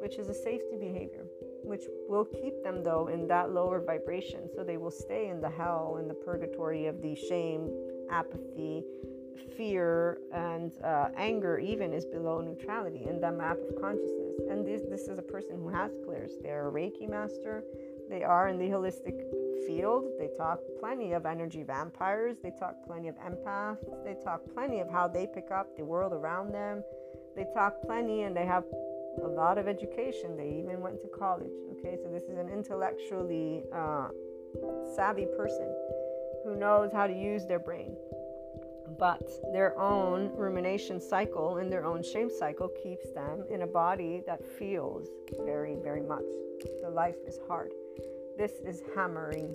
which 0.00 0.16
is 0.16 0.28
a 0.28 0.34
safety 0.34 0.76
behavior 0.78 1.26
which 1.66 1.84
will 2.08 2.24
keep 2.24 2.62
them 2.62 2.82
though 2.82 3.08
in 3.08 3.26
that 3.28 3.52
lower 3.52 3.80
vibration. 3.80 4.48
So 4.54 4.64
they 4.64 4.76
will 4.76 4.90
stay 4.90 5.28
in 5.28 5.40
the 5.40 5.50
hell, 5.50 5.98
in 6.00 6.08
the 6.08 6.14
purgatory 6.14 6.86
of 6.86 7.02
the 7.02 7.14
shame, 7.14 7.70
apathy, 8.10 8.84
fear, 9.56 10.18
and 10.32 10.72
uh, 10.82 11.08
anger. 11.16 11.58
Even 11.58 11.92
is 11.92 12.06
below 12.06 12.40
neutrality 12.40 13.04
in 13.08 13.20
the 13.20 13.32
map 13.32 13.58
of 13.68 13.80
consciousness. 13.80 14.34
And 14.50 14.66
this 14.66 14.82
this 14.88 15.08
is 15.08 15.18
a 15.18 15.22
person 15.22 15.56
who 15.56 15.68
has 15.68 15.90
clairs. 16.04 16.32
They're 16.42 16.68
a 16.68 16.72
Reiki 16.72 17.08
master. 17.08 17.64
They 18.08 18.22
are 18.22 18.48
in 18.48 18.58
the 18.58 18.66
holistic 18.66 19.20
field. 19.66 20.04
They 20.18 20.30
talk 20.38 20.60
plenty 20.78 21.12
of 21.12 21.26
energy 21.26 21.64
vampires. 21.64 22.36
They 22.42 22.52
talk 22.58 22.76
plenty 22.86 23.08
of 23.08 23.16
empaths. 23.16 23.84
They 24.04 24.16
talk 24.22 24.42
plenty 24.54 24.78
of 24.80 24.88
how 24.88 25.08
they 25.08 25.26
pick 25.26 25.50
up 25.50 25.76
the 25.76 25.84
world 25.84 26.12
around 26.12 26.52
them. 26.52 26.84
They 27.34 27.46
talk 27.52 27.82
plenty 27.84 28.22
and 28.22 28.36
they 28.36 28.46
have 28.46 28.64
a 29.22 29.28
lot 29.28 29.58
of 29.58 29.68
education. 29.68 30.36
They 30.36 30.48
even 30.58 30.80
went 30.80 31.00
to 31.02 31.08
college. 31.08 31.52
Okay, 31.72 31.96
so 32.02 32.08
this 32.10 32.24
is 32.24 32.38
an 32.38 32.48
intellectually 32.48 33.62
uh, 33.74 34.08
savvy 34.94 35.26
person 35.36 35.74
who 36.44 36.56
knows 36.56 36.92
how 36.92 37.06
to 37.06 37.12
use 37.12 37.44
their 37.46 37.58
brain. 37.58 37.96
But 38.98 39.28
their 39.52 39.78
own 39.78 40.30
rumination 40.34 41.00
cycle 41.00 41.56
and 41.56 41.72
their 41.72 41.84
own 41.84 42.02
shame 42.02 42.30
cycle 42.30 42.68
keeps 42.82 43.10
them 43.10 43.44
in 43.50 43.62
a 43.62 43.66
body 43.66 44.22
that 44.26 44.44
feels 44.58 45.08
very, 45.44 45.76
very 45.82 46.00
much. 46.00 46.24
The 46.82 46.90
life 46.90 47.16
is 47.26 47.38
hard. 47.48 47.72
This 48.38 48.52
is 48.64 48.82
hammering. 48.94 49.54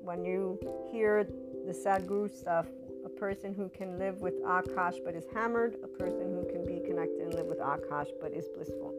When 0.00 0.24
you 0.24 0.58
hear 0.90 1.24
the 1.24 1.72
Sadhguru 1.72 2.34
stuff, 2.36 2.66
a 3.04 3.08
person 3.08 3.54
who 3.54 3.68
can 3.68 3.98
live 3.98 4.20
with 4.20 4.42
Akash 4.42 4.96
but 5.04 5.14
is 5.14 5.24
hammered, 5.32 5.76
a 5.82 5.86
person 5.86 6.32
who 6.32 6.44
can 6.50 6.64
be 6.66 6.84
connected 6.84 7.20
and 7.20 7.34
live 7.34 7.46
with 7.46 7.58
Akash 7.60 8.08
but 8.20 8.32
is 8.32 8.48
blissful. 8.54 8.92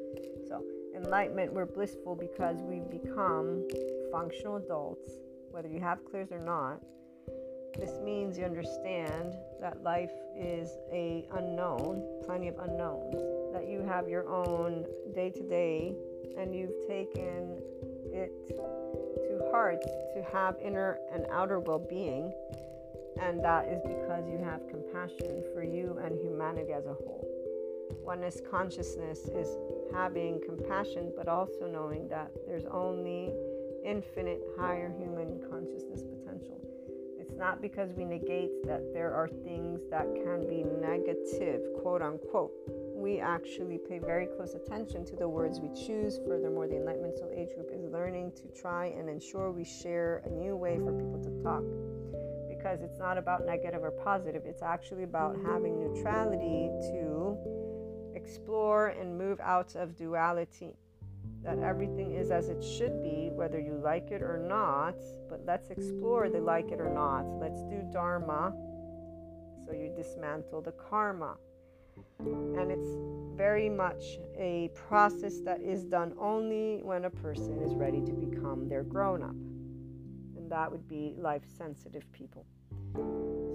Enlightenment, 1.03 1.51
we're 1.53 1.65
blissful 1.65 2.15
because 2.15 2.57
we've 2.61 2.89
become 2.89 3.67
functional 4.11 4.57
adults, 4.57 5.09
whether 5.51 5.67
you 5.67 5.79
have 5.79 6.03
clairs 6.05 6.31
or 6.31 6.39
not. 6.39 6.81
This 7.77 7.99
means 8.03 8.37
you 8.37 8.45
understand 8.45 9.33
that 9.59 9.83
life 9.83 10.11
is 10.37 10.69
a 10.91 11.27
unknown, 11.33 12.21
plenty 12.25 12.47
of 12.47 12.57
unknowns, 12.59 13.15
that 13.53 13.67
you 13.67 13.81
have 13.81 14.07
your 14.07 14.27
own 14.29 14.85
day 15.13 15.29
to 15.31 15.43
day 15.43 15.95
and 16.37 16.55
you've 16.55 16.87
taken 16.87 17.59
it 18.11 18.31
to 18.47 19.49
heart 19.51 19.81
to 19.81 20.23
have 20.31 20.55
inner 20.63 20.99
and 21.11 21.25
outer 21.31 21.59
well-being 21.59 22.33
and 23.21 23.43
that 23.43 23.67
is 23.67 23.81
because 23.83 24.27
you 24.27 24.37
have 24.43 24.67
compassion 24.69 25.43
for 25.53 25.63
you 25.63 25.99
and 26.03 26.19
humanity 26.19 26.73
as 26.73 26.85
a 26.85 26.93
whole. 26.93 27.27
Oneness 28.03 28.41
consciousness 28.49 29.19
is 29.27 29.55
having 29.93 30.41
compassion, 30.45 31.11
but 31.15 31.27
also 31.27 31.67
knowing 31.67 32.07
that 32.09 32.31
there's 32.47 32.65
only 32.71 33.31
infinite 33.85 34.41
higher 34.57 34.93
human 34.97 35.41
consciousness 35.49 36.03
potential. 36.03 36.59
It's 37.19 37.35
not 37.37 37.61
because 37.61 37.91
we 37.93 38.05
negate 38.05 38.51
that 38.65 38.93
there 38.93 39.13
are 39.13 39.27
things 39.27 39.81
that 39.89 40.05
can 40.13 40.47
be 40.47 40.63
negative, 40.63 41.61
quote 41.81 42.01
unquote. 42.01 42.51
We 42.95 43.19
actually 43.19 43.79
pay 43.89 43.99
very 43.99 44.27
close 44.27 44.53
attention 44.53 45.05
to 45.05 45.15
the 45.15 45.27
words 45.27 45.59
we 45.59 45.69
choose. 45.73 46.19
Furthermore, 46.25 46.67
the 46.67 46.77
Enlightenment 46.77 47.17
Soul 47.17 47.31
Age 47.35 47.49
group 47.55 47.69
is 47.73 47.83
learning 47.85 48.33
to 48.37 48.61
try 48.61 48.87
and 48.87 49.09
ensure 49.09 49.51
we 49.51 49.63
share 49.63 50.21
a 50.25 50.29
new 50.29 50.55
way 50.55 50.77
for 50.77 50.91
people 50.93 51.21
to 51.23 51.43
talk 51.43 51.63
because 52.47 52.81
it's 52.81 52.99
not 52.99 53.17
about 53.17 53.45
negative 53.45 53.83
or 53.83 53.91
positive. 53.91 54.43
It's 54.45 54.61
actually 54.61 55.03
about 55.03 55.35
having 55.45 55.79
neutrality 55.79 56.69
to 56.91 57.37
explore 58.23 58.87
and 58.87 59.17
move 59.17 59.39
out 59.39 59.75
of 59.75 59.95
duality. 59.95 60.75
That 61.43 61.59
everything 61.59 62.15
is 62.15 62.31
as 62.31 62.47
it 62.47 62.63
should 62.63 63.03
be, 63.03 63.29
whether 63.33 63.59
you 63.59 63.79
like 63.83 64.11
it 64.11 64.21
or 64.21 64.37
not. 64.37 64.95
But 65.29 65.41
let's 65.45 65.69
explore 65.69 66.29
the 66.29 66.39
like 66.39 66.71
it 66.71 66.79
or 66.79 66.89
not. 66.89 67.23
Let's 67.39 67.61
do 67.63 67.81
Dharma 67.91 68.53
so 69.65 69.73
you 69.73 69.91
dismantle 69.95 70.61
the 70.61 70.71
karma. 70.71 71.35
And 72.19 72.71
it's 72.71 72.97
very 73.37 73.69
much 73.69 74.19
a 74.37 74.69
process 74.73 75.39
that 75.41 75.61
is 75.61 75.83
done 75.83 76.13
only 76.19 76.79
when 76.83 77.05
a 77.05 77.09
person 77.09 77.61
is 77.61 77.75
ready 77.75 78.01
to 78.01 78.13
become 78.13 78.69
their 78.69 78.83
grown 78.83 79.23
up 79.23 79.35
and 80.43 80.51
that 80.51 80.69
would 80.69 80.87
be 80.87 81.15
life 81.17 81.43
sensitive 81.57 82.03
people. 82.11 82.45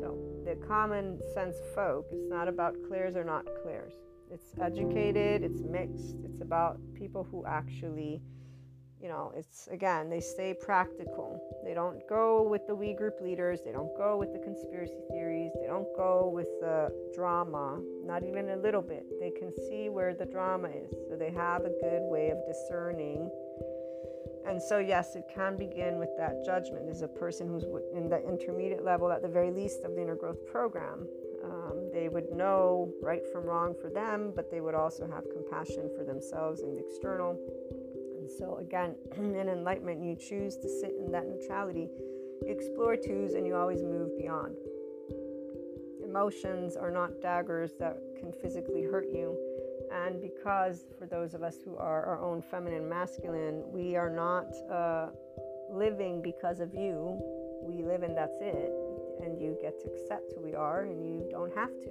So, 0.00 0.16
the 0.44 0.56
common 0.66 1.20
sense 1.34 1.56
folk, 1.74 2.06
it's 2.10 2.28
not 2.28 2.48
about 2.48 2.76
clairs 2.88 3.14
or 3.14 3.24
not 3.24 3.44
clairs. 3.62 3.92
It's 4.30 4.52
educated, 4.60 5.42
it's 5.42 5.60
mixed, 5.62 6.16
it's 6.24 6.40
about 6.40 6.78
people 6.94 7.26
who 7.30 7.46
actually, 7.46 8.20
you 9.00 9.08
know, 9.08 9.32
it's 9.36 9.68
again, 9.68 10.10
they 10.10 10.20
stay 10.20 10.54
practical. 10.54 11.40
They 11.64 11.74
don't 11.74 12.06
go 12.08 12.42
with 12.42 12.66
the 12.66 12.74
we 12.74 12.94
group 12.94 13.20
leaders, 13.20 13.60
they 13.64 13.72
don't 13.72 13.96
go 13.96 14.16
with 14.16 14.32
the 14.32 14.38
conspiracy 14.38 15.00
theories, 15.10 15.52
they 15.60 15.66
don't 15.66 15.88
go 15.96 16.30
with 16.32 16.48
the 16.60 16.92
drama, 17.14 17.80
not 18.04 18.22
even 18.22 18.50
a 18.50 18.56
little 18.56 18.82
bit. 18.82 19.06
They 19.18 19.30
can 19.30 19.52
see 19.68 19.88
where 19.88 20.14
the 20.14 20.26
drama 20.26 20.68
is, 20.68 20.90
so 21.08 21.16
they 21.16 21.30
have 21.30 21.64
a 21.64 21.70
good 21.70 22.02
way 22.02 22.30
of 22.30 22.38
discerning 22.46 23.30
and 24.48 24.62
so, 24.62 24.78
yes, 24.78 25.14
it 25.14 25.24
can 25.32 25.56
begin 25.56 25.98
with 25.98 26.08
that 26.16 26.42
judgment 26.42 26.88
as 26.88 27.02
a 27.02 27.08
person 27.08 27.46
who's 27.46 27.64
in 27.94 28.08
the 28.08 28.26
intermediate 28.26 28.82
level, 28.82 29.12
at 29.12 29.20
the 29.20 29.28
very 29.28 29.50
least, 29.50 29.84
of 29.84 29.94
the 29.94 30.00
inner 30.00 30.16
growth 30.16 30.46
program. 30.46 31.06
They 31.92 32.08
would 32.08 32.30
know 32.32 32.92
right 33.02 33.22
from 33.32 33.44
wrong 33.44 33.74
for 33.80 33.90
them, 33.90 34.32
but 34.34 34.50
they 34.50 34.60
would 34.60 34.74
also 34.74 35.06
have 35.06 35.24
compassion 35.32 35.90
for 35.96 36.04
themselves 36.04 36.60
and 36.60 36.76
the 36.76 36.84
external. 36.84 37.38
And 38.20 38.30
so, 38.30 38.58
again, 38.58 38.94
in 39.16 39.48
enlightenment, 39.48 40.02
you 40.02 40.16
choose 40.16 40.56
to 40.56 40.68
sit 40.68 40.92
in 40.98 41.10
that 41.12 41.26
neutrality. 41.26 41.88
You 42.42 42.52
explore 42.52 42.96
twos 42.96 43.34
and 43.34 43.46
you 43.46 43.56
always 43.56 43.82
move 43.82 44.16
beyond. 44.18 44.56
Emotions 46.04 46.76
are 46.76 46.90
not 46.90 47.20
daggers 47.20 47.72
that 47.78 47.98
can 48.18 48.32
physically 48.32 48.82
hurt 48.82 49.06
you 49.12 49.36
and 49.92 50.20
because 50.20 50.84
for 50.98 51.06
those 51.06 51.34
of 51.34 51.42
us 51.42 51.56
who 51.64 51.76
are 51.76 52.04
our 52.04 52.20
own 52.20 52.42
feminine 52.42 52.88
masculine, 52.88 53.62
we 53.72 53.96
are 53.96 54.10
not 54.10 54.46
uh, 54.70 55.08
living 55.70 56.20
because 56.22 56.60
of 56.60 56.74
you. 56.74 57.20
We 57.62 57.82
live 57.82 58.02
and 58.02 58.16
that's 58.16 58.38
it. 58.40 58.72
And 59.22 59.40
you 59.40 59.56
get 59.60 59.80
to 59.80 59.88
accept 59.88 60.32
who 60.34 60.42
we 60.42 60.54
are 60.54 60.82
and 60.82 61.04
you 61.04 61.26
don't 61.30 61.54
have 61.54 61.78
to. 61.82 61.90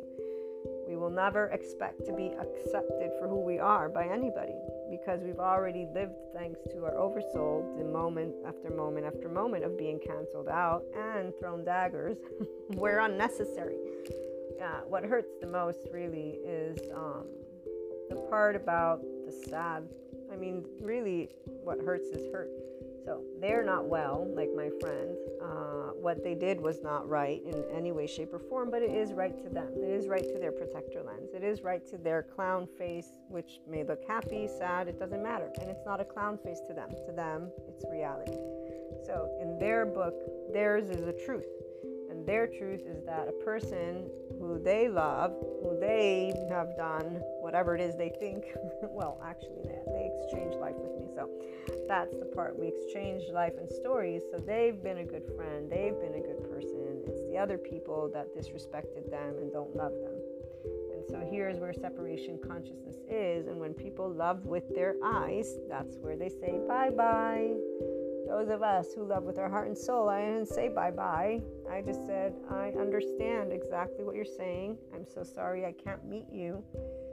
We 0.87 0.95
will 0.95 1.09
never 1.09 1.47
expect 1.47 2.05
to 2.05 2.13
be 2.13 2.31
accepted 2.39 3.11
for 3.19 3.27
who 3.27 3.41
we 3.41 3.59
are 3.59 3.89
by 3.89 4.05
anybody 4.05 4.55
because 4.89 5.21
we've 5.21 5.39
already 5.39 5.85
lived 5.93 6.15
thanks 6.33 6.59
to 6.71 6.85
our 6.85 6.97
oversoul 6.97 7.75
the 7.77 7.83
moment 7.83 8.33
after 8.47 8.69
moment 8.69 9.05
after 9.05 9.27
moment 9.27 9.65
of 9.65 9.77
being 9.77 9.99
canceled 9.99 10.47
out 10.47 10.83
and 10.95 11.33
thrown 11.39 11.65
daggers 11.65 12.17
where 12.75 13.01
unnecessary. 13.01 13.75
Uh, 14.61 14.79
what 14.87 15.03
hurts 15.03 15.33
the 15.41 15.47
most 15.47 15.87
really 15.91 16.39
is 16.45 16.77
um, 16.95 17.25
the 18.09 18.15
part 18.29 18.55
about 18.55 19.01
the 19.25 19.31
sad. 19.49 19.83
I 20.31 20.35
mean, 20.35 20.65
really, 20.81 21.29
what 21.45 21.79
hurts 21.79 22.07
is 22.07 22.31
hurt. 22.31 22.49
So 23.07 23.23
they're 23.39 23.63
not 23.63 23.87
well, 23.87 24.27
like 24.35 24.49
my 24.53 24.69
friend. 24.81 25.15
Uh, 25.41 25.93
what 25.95 26.25
they 26.25 26.35
did 26.35 26.59
was 26.59 26.83
not 26.83 27.07
right 27.07 27.41
in 27.45 27.63
any 27.73 27.93
way, 27.93 28.05
shape, 28.05 28.33
or 28.33 28.39
form, 28.39 28.69
but 28.69 28.81
it 28.81 28.91
is 28.91 29.13
right 29.13 29.41
to 29.45 29.49
them. 29.49 29.69
It 29.77 29.89
is 29.89 30.09
right 30.09 30.27
to 30.27 30.37
their 30.37 30.51
protector 30.51 31.01
lens. 31.03 31.29
It 31.33 31.41
is 31.41 31.61
right 31.61 31.87
to 31.87 31.97
their 31.97 32.21
clown 32.21 32.67
face, 32.77 33.13
which 33.29 33.61
may 33.65 33.85
look 33.85 34.03
happy, 34.05 34.49
sad, 34.59 34.89
it 34.89 34.99
doesn't 34.99 35.23
matter. 35.23 35.49
And 35.61 35.69
it's 35.69 35.85
not 35.85 36.01
a 36.01 36.03
clown 36.03 36.37
face 36.37 36.59
to 36.67 36.73
them. 36.73 36.89
To 37.05 37.13
them, 37.13 37.49
it's 37.69 37.85
reality. 37.89 38.35
So 39.05 39.29
in 39.41 39.57
their 39.57 39.85
book, 39.85 40.15
theirs 40.51 40.89
is 40.89 41.05
the 41.05 41.17
truth 41.25 41.45
their 42.27 42.45
truth 42.45 42.81
is 42.85 43.03
that 43.05 43.29
a 43.29 43.43
person 43.43 44.09
who 44.37 44.59
they 44.61 44.89
love, 44.89 45.31
who 45.63 45.77
they 45.79 46.33
have 46.49 46.75
done 46.75 47.21
whatever 47.39 47.73
it 47.73 47.81
is 47.81 47.95
they 47.95 48.11
think, 48.19 48.43
well, 48.83 49.19
actually, 49.25 49.63
they, 49.63 49.79
they 49.87 50.11
exchange 50.19 50.53
life 50.55 50.75
with 50.77 50.91
me. 50.99 51.07
So 51.15 51.29
that's 51.87 52.17
the 52.17 52.25
part. 52.25 52.59
We 52.59 52.67
exchange 52.67 53.23
life 53.31 53.53
and 53.57 53.69
stories. 53.71 54.23
So 54.29 54.39
they've 54.39 54.81
been 54.83 54.97
a 54.97 55.05
good 55.05 55.23
friend, 55.37 55.71
they've 55.71 55.97
been 55.99 56.15
a 56.15 56.21
good 56.21 56.43
person. 56.51 57.01
It's 57.07 57.21
the 57.31 57.37
other 57.37 57.57
people 57.57 58.11
that 58.13 58.35
disrespected 58.35 59.09
them 59.09 59.37
and 59.37 59.51
don't 59.51 59.73
love 59.75 59.93
them. 59.93 60.19
And 60.93 61.03
so 61.09 61.25
here's 61.31 61.57
where 61.59 61.73
separation 61.73 62.39
consciousness 62.45 62.97
is. 63.09 63.47
And 63.47 63.57
when 63.57 63.73
people 63.73 64.11
love 64.11 64.45
with 64.45 64.67
their 64.75 64.95
eyes, 65.01 65.55
that's 65.69 65.95
where 66.01 66.17
they 66.17 66.29
say 66.29 66.59
bye 66.67 66.89
bye 66.89 67.55
those 68.27 68.49
of 68.49 68.61
us 68.61 68.87
who 68.93 69.07
love 69.07 69.23
with 69.23 69.37
our 69.37 69.49
heart 69.49 69.67
and 69.67 69.77
soul, 69.77 70.09
I 70.09 70.21
didn't 70.21 70.47
say 70.47 70.67
bye 70.67 70.91
bye. 70.91 71.41
I 71.71 71.81
just 71.81 72.05
said, 72.05 72.33
I 72.51 72.71
understand 72.79 73.53
exactly 73.53 74.03
what 74.03 74.15
you're 74.15 74.25
saying. 74.25 74.77
I'm 74.93 75.05
so 75.05 75.23
sorry 75.23 75.65
I 75.65 75.71
can't 75.71 76.05
meet 76.05 76.25
you 76.31 76.63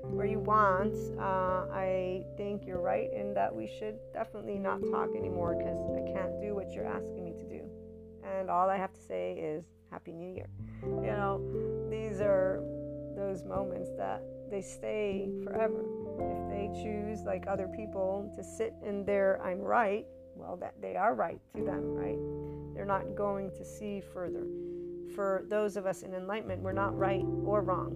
where 0.03 0.27
you 0.27 0.41
want. 0.41 0.95
Uh, 1.19 1.73
I 1.73 2.25
think 2.37 2.67
you're 2.67 2.81
right 2.81 3.09
in 3.13 3.33
that 3.35 3.55
we 3.55 3.71
should 3.79 3.97
definitely 4.13 4.59
not 4.59 4.81
talk 4.91 5.11
anymore 5.17 5.55
because 5.57 5.79
I 5.91 6.13
can't 6.13 6.41
do 6.41 6.55
what 6.55 6.73
you're 6.73 6.87
asking 6.87 7.25
me 7.25 7.33
to 7.33 7.49
do. 7.49 7.63
And 8.25 8.51
all 8.51 8.69
I 8.69 8.77
have 8.77 8.93
to 8.93 9.01
say 9.01 9.35
is 9.35 9.65
Happy 9.91 10.13
New 10.13 10.35
Year. 10.35 10.49
You 10.83 11.13
know, 11.13 11.89
these 11.91 12.21
are 12.21 12.61
those 13.17 13.45
moments 13.45 13.91
that 13.97 14.23
they 14.51 14.61
stay 14.61 15.29
forever. 15.45 15.85
If 16.19 16.49
they 16.51 16.83
choose, 16.83 17.23
like 17.23 17.45
other 17.47 17.69
people, 17.69 18.33
to 18.37 18.43
sit 18.43 18.75
in 18.85 19.05
their 19.05 19.41
I'm 19.43 19.61
right 19.61 20.07
well, 20.47 20.57
that 20.57 20.75
they 20.81 20.97
are 20.97 21.15
right 21.15 21.41
to 21.55 21.65
them, 21.65 21.95
right? 21.95 22.19
They're 22.75 22.85
not 22.85 23.15
going 23.17 23.51
to 23.53 23.65
see 23.65 24.01
further. 24.01 24.45
For 25.15 25.45
those 25.49 25.77
of 25.77 25.87
us 25.87 26.03
in 26.03 26.15
enlightenment, 26.15 26.61
we're 26.61 26.73
not 26.73 26.97
right 26.97 27.25
or 27.45 27.63
wrong. 27.63 27.95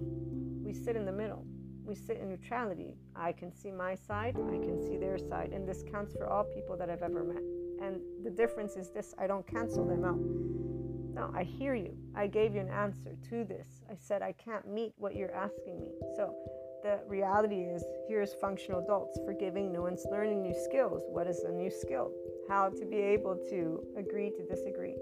We 0.63 0.73
sit 0.73 0.95
in 0.95 1.05
the 1.05 1.11
middle. 1.11 1.45
We 1.83 1.95
sit 1.95 2.17
in 2.17 2.29
neutrality. 2.29 2.95
I 3.15 3.31
can 3.31 3.51
see 3.51 3.71
my 3.71 3.95
side, 3.95 4.35
I 4.37 4.57
can 4.57 4.79
see 4.79 4.97
their 4.97 5.17
side, 5.17 5.51
and 5.53 5.67
this 5.67 5.83
counts 5.91 6.13
for 6.13 6.27
all 6.27 6.43
people 6.43 6.77
that 6.77 6.89
I've 6.89 7.01
ever 7.01 7.23
met. 7.23 7.43
And 7.81 7.99
the 8.23 8.29
difference 8.29 8.75
is 8.75 8.89
this 8.91 9.13
I 9.17 9.27
don't 9.27 9.45
cancel 9.47 9.85
them 9.85 10.05
out. 10.05 10.19
No, 10.19 11.31
I 11.35 11.43
hear 11.43 11.75
you. 11.75 11.97
I 12.15 12.27
gave 12.27 12.53
you 12.53 12.61
an 12.61 12.69
answer 12.69 13.15
to 13.29 13.43
this. 13.43 13.83
I 13.89 13.95
said 13.95 14.21
I 14.21 14.33
can't 14.33 14.67
meet 14.67 14.93
what 14.97 15.15
you're 15.15 15.33
asking 15.33 15.81
me. 15.81 15.89
So 16.15 16.35
the 16.83 16.99
reality 17.07 17.63
is 17.63 17.83
here's 18.07 18.33
functional 18.33 18.81
adults 18.81 19.19
forgiving 19.25 19.71
nuance 19.71 20.05
learning 20.09 20.41
new 20.41 20.53
skills 20.53 21.03
what 21.09 21.27
is 21.27 21.43
a 21.43 21.51
new 21.51 21.69
skill 21.69 22.11
how 22.49 22.69
to 22.69 22.85
be 22.85 22.97
able 22.97 23.35
to 23.49 23.81
agree 23.97 24.31
to 24.31 24.43
disagree 24.43 24.95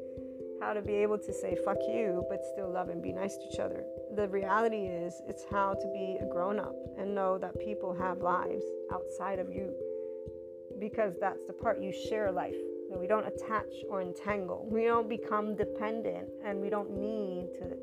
how 0.62 0.74
to 0.74 0.82
be 0.82 0.94
able 0.94 1.18
to 1.18 1.34
say 1.34 1.58
fuck 1.66 1.78
you 1.88 2.24
but 2.30 2.44
still 2.54 2.70
love 2.72 2.90
and 2.90 3.02
be 3.02 3.12
nice 3.12 3.38
to 3.38 3.44
each 3.52 3.60
other 3.60 3.84
the 4.16 4.28
reality 4.28 4.86
is 4.86 5.22
it's 5.28 5.46
how 5.50 5.74
to 5.74 5.88
be 5.94 6.18
a 6.22 6.26
grown 6.26 6.60
up 6.60 6.76
and 6.98 7.16
know 7.16 7.38
that 7.38 7.60
people 7.60 7.94
have 7.94 8.20
lives 8.20 8.66
outside 8.92 9.40
of 9.40 9.50
you 9.50 9.74
because 10.80 11.16
that's 11.20 11.46
the 11.48 11.54
part 11.54 11.82
you 11.82 11.92
share 11.92 12.32
life 12.32 12.56
that 12.90 13.00
we 13.00 13.08
don't 13.08 13.26
attach 13.26 13.74
or 13.90 14.02
entangle 14.02 14.68
we 14.70 14.84
don't 14.84 15.10
become 15.10 15.56
dependent 15.56 16.28
and 16.46 16.62
we 16.62 16.70
don't 16.70 16.92
need 16.92 17.48
to 17.58 17.78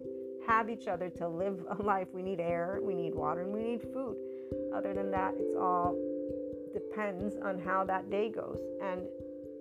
have 0.47 0.69
each 0.69 0.89
other 0.89 1.09
to 1.11 1.29
live 1.29 1.59
a 1.79 1.83
life. 1.83 2.09
We 2.13 2.23
need 2.23 2.41
air, 2.41 2.81
we 2.83 2.95
need 2.95 3.15
water, 3.15 3.43
and 3.43 3.53
we 3.53 3.63
need 3.63 3.83
food. 3.93 4.17
Other 4.75 4.95
than 4.95 5.11
that, 5.11 5.35
it's 5.39 5.55
all 5.57 5.97
depends 6.73 7.37
on 7.43 7.59
how 7.59 7.85
that 7.85 8.11
day 8.11 8.29
goes. 8.29 8.59
And 8.83 9.03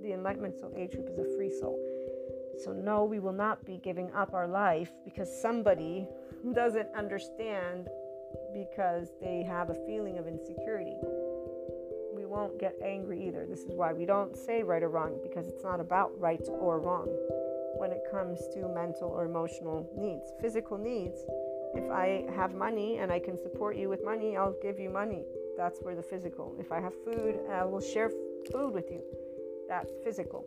the 0.03 0.11
Enlightenment 0.13 0.59
Soul 0.59 0.73
Age 0.75 0.91
group 0.91 1.09
is 1.09 1.17
a 1.17 1.35
free 1.37 1.49
soul. 1.49 1.79
So, 2.63 2.73
no, 2.73 3.05
we 3.05 3.19
will 3.19 3.33
not 3.33 3.65
be 3.65 3.77
giving 3.77 4.11
up 4.11 4.33
our 4.33 4.47
life 4.47 4.91
because 5.03 5.29
somebody 5.41 6.07
doesn't 6.53 6.89
understand 6.95 7.87
because 8.53 9.09
they 9.21 9.43
have 9.43 9.69
a 9.69 9.85
feeling 9.87 10.19
of 10.19 10.27
insecurity. 10.27 10.97
We 12.13 12.25
won't 12.25 12.59
get 12.59 12.75
angry 12.83 13.25
either. 13.27 13.45
This 13.49 13.61
is 13.61 13.73
why 13.73 13.93
we 13.93 14.05
don't 14.05 14.37
say 14.37 14.61
right 14.61 14.83
or 14.83 14.89
wrong 14.89 15.19
because 15.23 15.47
it's 15.47 15.63
not 15.63 15.79
about 15.79 16.11
right 16.19 16.45
or 16.49 16.79
wrong 16.79 17.07
when 17.77 17.91
it 17.91 18.03
comes 18.11 18.47
to 18.53 18.67
mental 18.67 19.09
or 19.09 19.25
emotional 19.25 19.89
needs. 19.97 20.31
Physical 20.39 20.77
needs, 20.77 21.25
if 21.73 21.89
I 21.89 22.25
have 22.35 22.53
money 22.53 22.97
and 22.97 23.11
I 23.11 23.19
can 23.19 23.37
support 23.37 23.77
you 23.77 23.89
with 23.89 24.05
money, 24.05 24.37
I'll 24.37 24.55
give 24.61 24.79
you 24.79 24.89
money. 24.89 25.23
That's 25.57 25.79
where 25.79 25.95
the 25.95 26.03
physical. 26.03 26.55
If 26.59 26.71
I 26.71 26.79
have 26.79 26.93
food, 27.03 27.39
I 27.51 27.65
will 27.65 27.81
share 27.81 28.11
food 28.51 28.73
with 28.73 28.91
you. 28.91 29.01
That's 29.73 29.91
physical. 30.03 30.45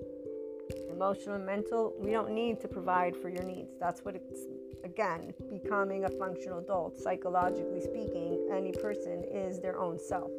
Emotional 0.88 1.34
and 1.34 1.44
mental, 1.44 1.92
we 1.98 2.12
don't 2.12 2.30
need 2.30 2.60
to 2.60 2.68
provide 2.68 3.16
for 3.16 3.28
your 3.28 3.42
needs. 3.42 3.72
That's 3.80 4.04
what 4.04 4.14
it's, 4.14 4.42
again, 4.84 5.34
becoming 5.50 6.04
a 6.04 6.08
functional 6.10 6.60
adult. 6.60 6.96
Psychologically 6.96 7.80
speaking, 7.80 8.48
any 8.54 8.70
person 8.70 9.24
is 9.28 9.60
their 9.60 9.80
own 9.80 9.98
self. 9.98 10.30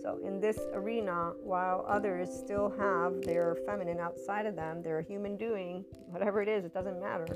So, 0.00 0.20
in 0.24 0.38
this 0.38 0.60
arena, 0.72 1.32
while 1.42 1.84
others 1.88 2.30
still 2.32 2.72
have 2.78 3.22
their 3.22 3.56
feminine 3.66 3.98
outside 3.98 4.46
of 4.46 4.54
them, 4.54 4.82
their 4.84 5.00
human 5.00 5.36
doing, 5.36 5.84
whatever 6.06 6.40
it 6.40 6.48
is, 6.48 6.64
it 6.64 6.72
doesn't 6.72 7.00
matter. 7.00 7.26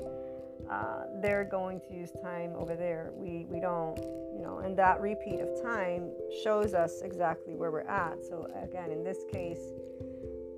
Uh, 0.71 1.03
they're 1.21 1.43
going 1.43 1.81
to 1.81 1.93
use 1.93 2.11
time 2.23 2.53
over 2.55 2.77
there. 2.77 3.11
We, 3.13 3.45
we 3.49 3.59
don't, 3.59 3.97
you 4.33 4.39
know, 4.41 4.59
and 4.63 4.77
that 4.77 5.01
repeat 5.01 5.41
of 5.41 5.61
time 5.61 6.11
shows 6.41 6.73
us 6.73 7.01
exactly 7.01 7.55
where 7.55 7.71
we're 7.71 7.81
at. 7.81 8.23
So, 8.23 8.47
again, 8.63 8.89
in 8.89 9.03
this 9.03 9.17
case, 9.33 9.59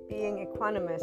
being 0.08 0.46
equanimous 0.46 1.02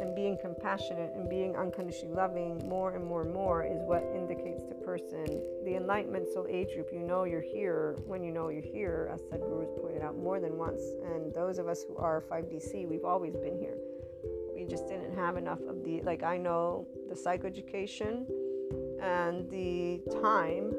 and 0.00 0.14
being 0.14 0.36
compassionate 0.40 1.12
and 1.14 1.28
being 1.28 1.56
unconditionally 1.56 2.14
loving 2.14 2.60
more 2.68 2.94
and 2.94 3.04
more 3.04 3.22
and 3.22 3.32
more 3.32 3.64
is 3.64 3.80
what 3.84 4.04
indicates 4.14 4.64
to 4.64 4.74
person 4.74 5.26
the 5.64 5.74
enlightenment 5.76 6.28
soul 6.32 6.46
age 6.48 6.68
group. 6.74 6.88
You 6.92 7.00
know 7.00 7.24
you're 7.24 7.40
here 7.40 7.96
when 8.06 8.22
you 8.22 8.32
know 8.32 8.48
you're 8.48 8.62
here 8.62 9.10
as 9.12 9.20
Sadhguru 9.22 9.60
has 9.60 9.70
pointed 9.80 10.02
out 10.02 10.16
more 10.16 10.40
than 10.40 10.56
once. 10.56 10.82
And 11.04 11.32
those 11.34 11.58
of 11.58 11.68
us 11.68 11.84
who 11.86 11.96
are 11.96 12.22
5dc 12.30 12.88
we've 12.88 13.04
always 13.04 13.34
been 13.36 13.58
here. 13.58 13.76
We 14.54 14.64
just 14.64 14.86
didn't 14.86 15.14
have 15.14 15.36
enough 15.36 15.60
of 15.68 15.82
the 15.82 16.02
like 16.02 16.22
i 16.22 16.36
know 16.36 16.86
the 17.08 17.14
psychoeducation 17.14 18.26
and 19.00 19.50
the 19.50 20.00
time 20.22 20.72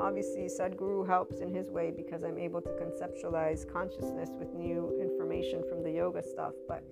obviously 0.00 0.42
Sadhguru 0.48 1.06
helps 1.06 1.40
in 1.40 1.52
his 1.52 1.70
way 1.70 1.90
because 1.90 2.22
I'm 2.22 2.38
able 2.38 2.60
to 2.62 2.70
conceptualize 2.70 3.70
consciousness 3.70 4.30
with 4.38 4.52
new 4.54 4.98
information 5.00 5.62
from 5.68 5.82
the 5.82 5.90
yoga 5.90 6.22
stuff. 6.22 6.52
But 6.66 6.82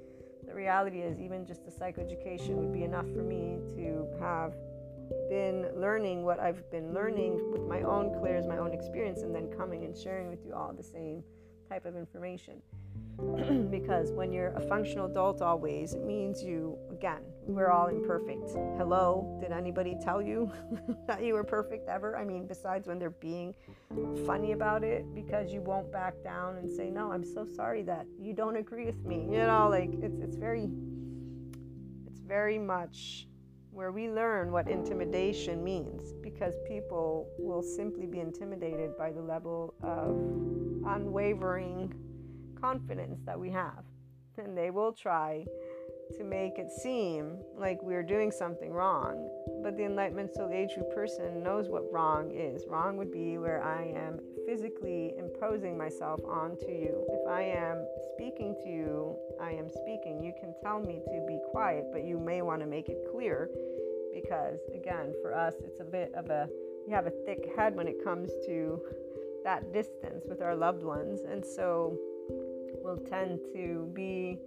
the 0.46 0.54
reality 0.54 1.00
is, 1.00 1.20
even 1.20 1.46
just 1.46 1.64
the 1.64 1.70
psychoeducation 1.70 2.50
would 2.50 2.72
be 2.72 2.84
enough 2.84 3.06
for 3.14 3.22
me 3.22 3.58
to 3.76 4.06
have 4.20 4.54
been 5.28 5.68
learning 5.74 6.24
what 6.24 6.40
I've 6.40 6.68
been 6.70 6.92
learning 6.92 7.52
with 7.52 7.62
my 7.62 7.82
own 7.82 8.18
clairs, 8.18 8.46
my 8.46 8.58
own 8.58 8.72
experience, 8.72 9.22
and 9.22 9.34
then 9.34 9.48
coming 9.56 9.84
and 9.84 9.96
sharing 9.96 10.28
with 10.28 10.44
you 10.44 10.54
all 10.54 10.72
the 10.72 10.82
same 10.82 11.22
type 11.68 11.86
of 11.86 11.96
information. 11.96 12.62
because 13.70 14.12
when 14.12 14.30
you're 14.30 14.52
a 14.52 14.60
functional 14.60 15.06
adult, 15.06 15.40
always, 15.40 15.94
it 15.94 16.04
means 16.04 16.42
you, 16.42 16.76
again, 16.90 17.20
we're 17.46 17.70
all 17.70 17.86
imperfect. 17.86 18.50
Hello, 18.76 19.38
did 19.40 19.52
anybody 19.52 19.96
tell 20.02 20.20
you 20.20 20.52
that 21.06 21.24
you 21.24 21.32
were 21.32 21.44
perfect 21.44 21.88
ever? 21.88 22.16
I 22.16 22.24
mean, 22.24 22.46
besides 22.46 22.86
when 22.86 22.98
they're 22.98 23.10
being 23.10 23.54
funny 24.26 24.52
about 24.52 24.84
it 24.84 25.14
because 25.14 25.50
you 25.50 25.62
won't 25.62 25.90
back 25.90 26.14
down 26.22 26.56
and 26.56 26.70
say, 26.70 26.90
No, 26.90 27.10
I'm 27.10 27.24
so 27.24 27.46
sorry 27.46 27.82
that 27.84 28.06
you 28.20 28.34
don't 28.34 28.56
agree 28.56 28.84
with 28.84 29.02
me. 29.06 29.22
You 29.30 29.38
know, 29.38 29.68
like 29.70 29.90
it's, 30.02 30.18
it's 30.20 30.36
very, 30.36 30.68
it's 32.06 32.20
very 32.20 32.58
much 32.58 33.28
where 33.76 33.92
we 33.92 34.08
learn 34.08 34.50
what 34.50 34.66
intimidation 34.68 35.62
means 35.62 36.14
because 36.22 36.54
people 36.64 37.28
will 37.36 37.60
simply 37.60 38.06
be 38.06 38.20
intimidated 38.20 38.96
by 38.96 39.12
the 39.12 39.20
level 39.20 39.74
of 39.82 40.16
unwavering 40.86 41.92
confidence 42.58 43.20
that 43.26 43.38
we 43.38 43.50
have. 43.50 43.84
And 44.38 44.56
they 44.56 44.70
will 44.70 44.94
try 44.94 45.44
to 46.16 46.24
make 46.24 46.58
it 46.58 46.70
seem 46.70 47.38
like 47.56 47.82
we're 47.82 48.02
doing 48.02 48.30
something 48.30 48.72
wrong. 48.72 49.28
But 49.62 49.76
the 49.76 49.84
Enlightenment 49.84 50.34
Soul 50.34 50.50
Age 50.52 50.74
Group 50.74 50.94
person 50.94 51.42
knows 51.42 51.68
what 51.68 51.90
wrong 51.92 52.30
is. 52.30 52.64
Wrong 52.68 52.96
would 52.96 53.10
be 53.10 53.38
where 53.38 53.62
I 53.62 53.84
am 53.84 54.20
physically 54.46 55.14
imposing 55.18 55.76
myself 55.76 56.20
onto 56.24 56.68
you. 56.68 57.04
If 57.08 57.28
I 57.28 57.42
am 57.42 57.84
speaking 58.14 58.54
to 58.62 58.68
you, 58.68 59.16
I 59.40 59.52
am 59.52 59.68
speaking. 59.68 60.22
You 60.22 60.32
can 60.40 60.54
tell 60.62 60.78
me 60.80 61.00
to 61.04 61.24
be 61.26 61.38
quiet, 61.50 61.86
but 61.92 62.04
you 62.04 62.18
may 62.18 62.42
want 62.42 62.60
to 62.60 62.66
make 62.66 62.88
it 62.88 62.98
clear 63.12 63.50
because, 64.14 64.60
again, 64.74 65.12
for 65.20 65.34
us, 65.34 65.54
it's 65.64 65.80
a 65.80 65.84
bit 65.84 66.12
of 66.14 66.30
a, 66.30 66.48
we 66.86 66.92
have 66.92 67.06
a 67.06 67.12
thick 67.26 67.50
head 67.56 67.74
when 67.74 67.88
it 67.88 68.02
comes 68.02 68.30
to 68.46 68.80
that 69.44 69.72
distance 69.72 70.24
with 70.28 70.42
our 70.42 70.56
loved 70.56 70.82
ones. 70.82 71.20
And 71.30 71.44
so 71.44 71.98
we'll 72.82 72.96
tend 72.98 73.40
to 73.52 73.90
be 73.94 74.38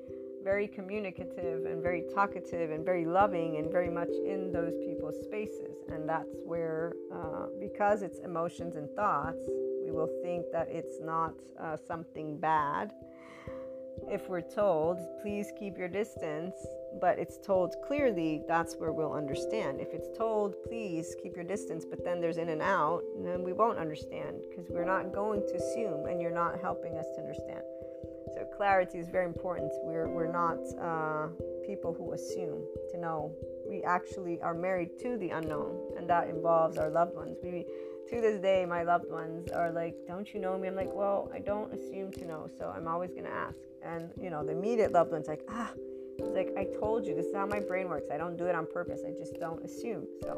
very 0.44 0.68
communicative 0.68 1.66
and 1.66 1.82
very 1.82 2.04
talkative 2.14 2.72
and 2.72 2.86
very 2.86 3.06
loving 3.06 3.58
and 3.58 3.72
very 3.72 3.90
much 3.90 4.10
in 4.26 4.52
those 4.52 4.74
people's 4.86 5.16
spaces. 5.24 5.78
And 5.90 6.08
that's 6.08 6.36
where, 6.46 6.94
uh, 7.14 7.48
because 7.60 8.02
it's 8.02 8.20
emotions 8.20 8.76
and 8.76 8.90
thoughts, 8.92 9.40
we 9.84 9.92
will 9.92 10.10
think 10.24 10.46
that 10.52 10.68
it's 10.70 11.00
not 11.02 11.34
uh, 11.60 11.78
something 11.88 12.38
bad. 12.38 12.92
If 14.08 14.30
we're 14.30 14.42
told, 14.42 14.98
please 15.22 15.52
keep 15.60 15.78
your 15.78 15.90
distance, 15.90 16.56
but 17.02 17.20
it's 17.20 17.38
told 17.38 17.76
clearly, 17.86 18.42
that's 18.48 18.76
where 18.76 18.92
we'll 18.92 19.14
understand. 19.14 19.82
If 19.82 19.94
it's 19.94 20.18
told, 20.18 20.56
please 20.64 21.16
keep 21.22 21.36
your 21.36 21.44
distance, 21.44 21.86
but 21.86 22.04
then 22.04 22.22
there's 22.22 22.38
in 22.38 22.50
and 22.50 22.62
out, 22.62 23.02
then 23.24 23.44
we 23.44 23.54
won't 23.54 23.78
understand 23.78 24.42
because 24.50 24.70
we're 24.70 24.86
not 24.86 25.14
going 25.14 25.42
to 25.48 25.56
assume 25.56 26.06
and 26.06 26.22
you're 26.22 26.32
not 26.32 26.60
helping 26.62 26.98
us 26.98 27.06
to 27.16 27.22
understand. 27.22 27.62
So 28.34 28.46
clarity 28.56 29.00
is 29.00 29.10
very 29.10 29.26
important. 29.26 29.72
We're 29.84 30.08
we're 30.08 30.32
not 30.32 30.60
uh, 30.80 31.28
people 31.66 31.94
who 31.94 32.14
assume 32.14 32.64
to 32.92 32.98
know. 32.98 33.32
We 33.68 33.84
actually 33.84 34.40
are 34.42 34.54
married 34.54 34.98
to 35.00 35.18
the 35.18 35.30
unknown, 35.30 35.94
and 35.98 36.10
that 36.10 36.30
involves 36.30 36.78
our 36.78 36.90
loved 36.90 37.16
ones. 37.16 37.38
We 37.44 37.66
to 38.10 38.22
this 38.22 38.40
day, 38.40 38.66
my 38.66 38.84
loved 38.84 39.10
ones 39.10 39.50
are 39.52 39.72
like, 39.72 39.96
"Don't 40.08 40.34
you 40.34 40.40
know 40.40 40.58
me?" 40.58 40.68
I'm 40.68 40.76
like, 40.76 40.94
"Well, 40.94 41.30
I 41.34 41.40
don't 41.40 41.72
assume 41.74 42.12
to 42.14 42.26
know, 42.26 42.50
so 42.58 42.74
I'm 42.76 42.88
always 42.88 43.14
gonna 43.14 43.30
ask." 43.30 43.58
And 43.84 44.12
you 44.20 44.30
know, 44.30 44.44
the 44.44 44.52
immediate 44.52 44.92
loved 44.92 45.12
ones 45.12 45.28
like, 45.28 45.44
"Ah." 45.50 45.72
It's 46.18 46.36
like 46.36 46.52
I 46.58 46.66
told 46.80 47.06
you, 47.06 47.16
this 47.16 47.28
is 47.28 47.36
how 47.36 47.46
my 47.46 47.62
brain 47.62 47.88
works. 47.88 48.10
I 48.12 48.18
don't 48.18 48.36
do 48.36 48.46
it 48.48 48.54
on 48.54 48.68
purpose. 48.68 49.02
I 49.08 49.12
just 49.12 49.40
don't 49.40 49.64
assume. 49.64 50.06
So 50.22 50.38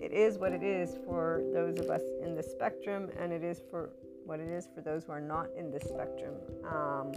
it 0.00 0.12
is 0.12 0.38
what 0.38 0.52
it 0.52 0.62
is 0.62 0.96
for 1.06 1.42
those 1.52 1.78
of 1.78 1.88
us 1.88 2.02
in 2.22 2.34
the 2.34 2.42
spectrum, 2.42 3.10
and 3.18 3.32
it 3.32 3.42
is 3.42 3.62
for 3.70 3.90
what 4.28 4.40
it 4.40 4.48
is 4.48 4.68
for 4.74 4.82
those 4.82 5.04
who 5.04 5.12
are 5.12 5.20
not 5.20 5.48
in 5.56 5.70
this 5.70 5.84
spectrum. 5.84 6.34
Um, 6.70 7.12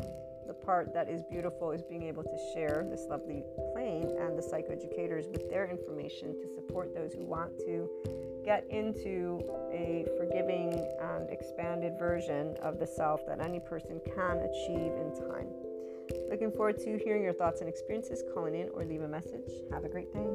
the 0.48 0.54
part 0.54 0.94
that 0.94 1.10
is 1.10 1.22
beautiful 1.30 1.72
is 1.72 1.84
being 1.84 2.04
able 2.04 2.24
to 2.24 2.38
share 2.54 2.88
this 2.90 3.06
lovely 3.10 3.44
plane 3.74 4.16
and 4.20 4.38
the 4.38 4.42
psychoeducators 4.42 5.30
with 5.30 5.50
their 5.50 5.70
information 5.70 6.34
to 6.40 6.48
support 6.56 6.96
those 6.96 7.14
who 7.14 7.26
want 7.26 7.58
to 7.60 7.90
get 8.44 8.66
into 8.70 9.40
a 9.72 10.06
forgiving 10.18 10.74
and 11.02 11.30
expanded 11.30 11.94
version 12.00 12.56
of 12.64 12.80
the 12.80 12.88
self 12.88 13.22
that 13.28 13.40
any 13.40 13.60
person 13.60 14.00
can 14.16 14.38
achieve 14.38 14.94
in 14.96 15.14
time. 15.30 15.48
Looking 16.30 16.52
forward 16.52 16.80
to 16.80 16.98
hearing 16.98 17.24
your 17.24 17.34
thoughts 17.34 17.60
and 17.60 17.70
experiences. 17.70 18.24
Calling 18.34 18.56
in 18.56 18.70
or 18.74 18.84
leave 18.84 19.02
a 19.02 19.08
message. 19.08 19.52
Have 19.72 19.84
a 19.84 19.90
great 19.90 20.12
day. 20.14 20.28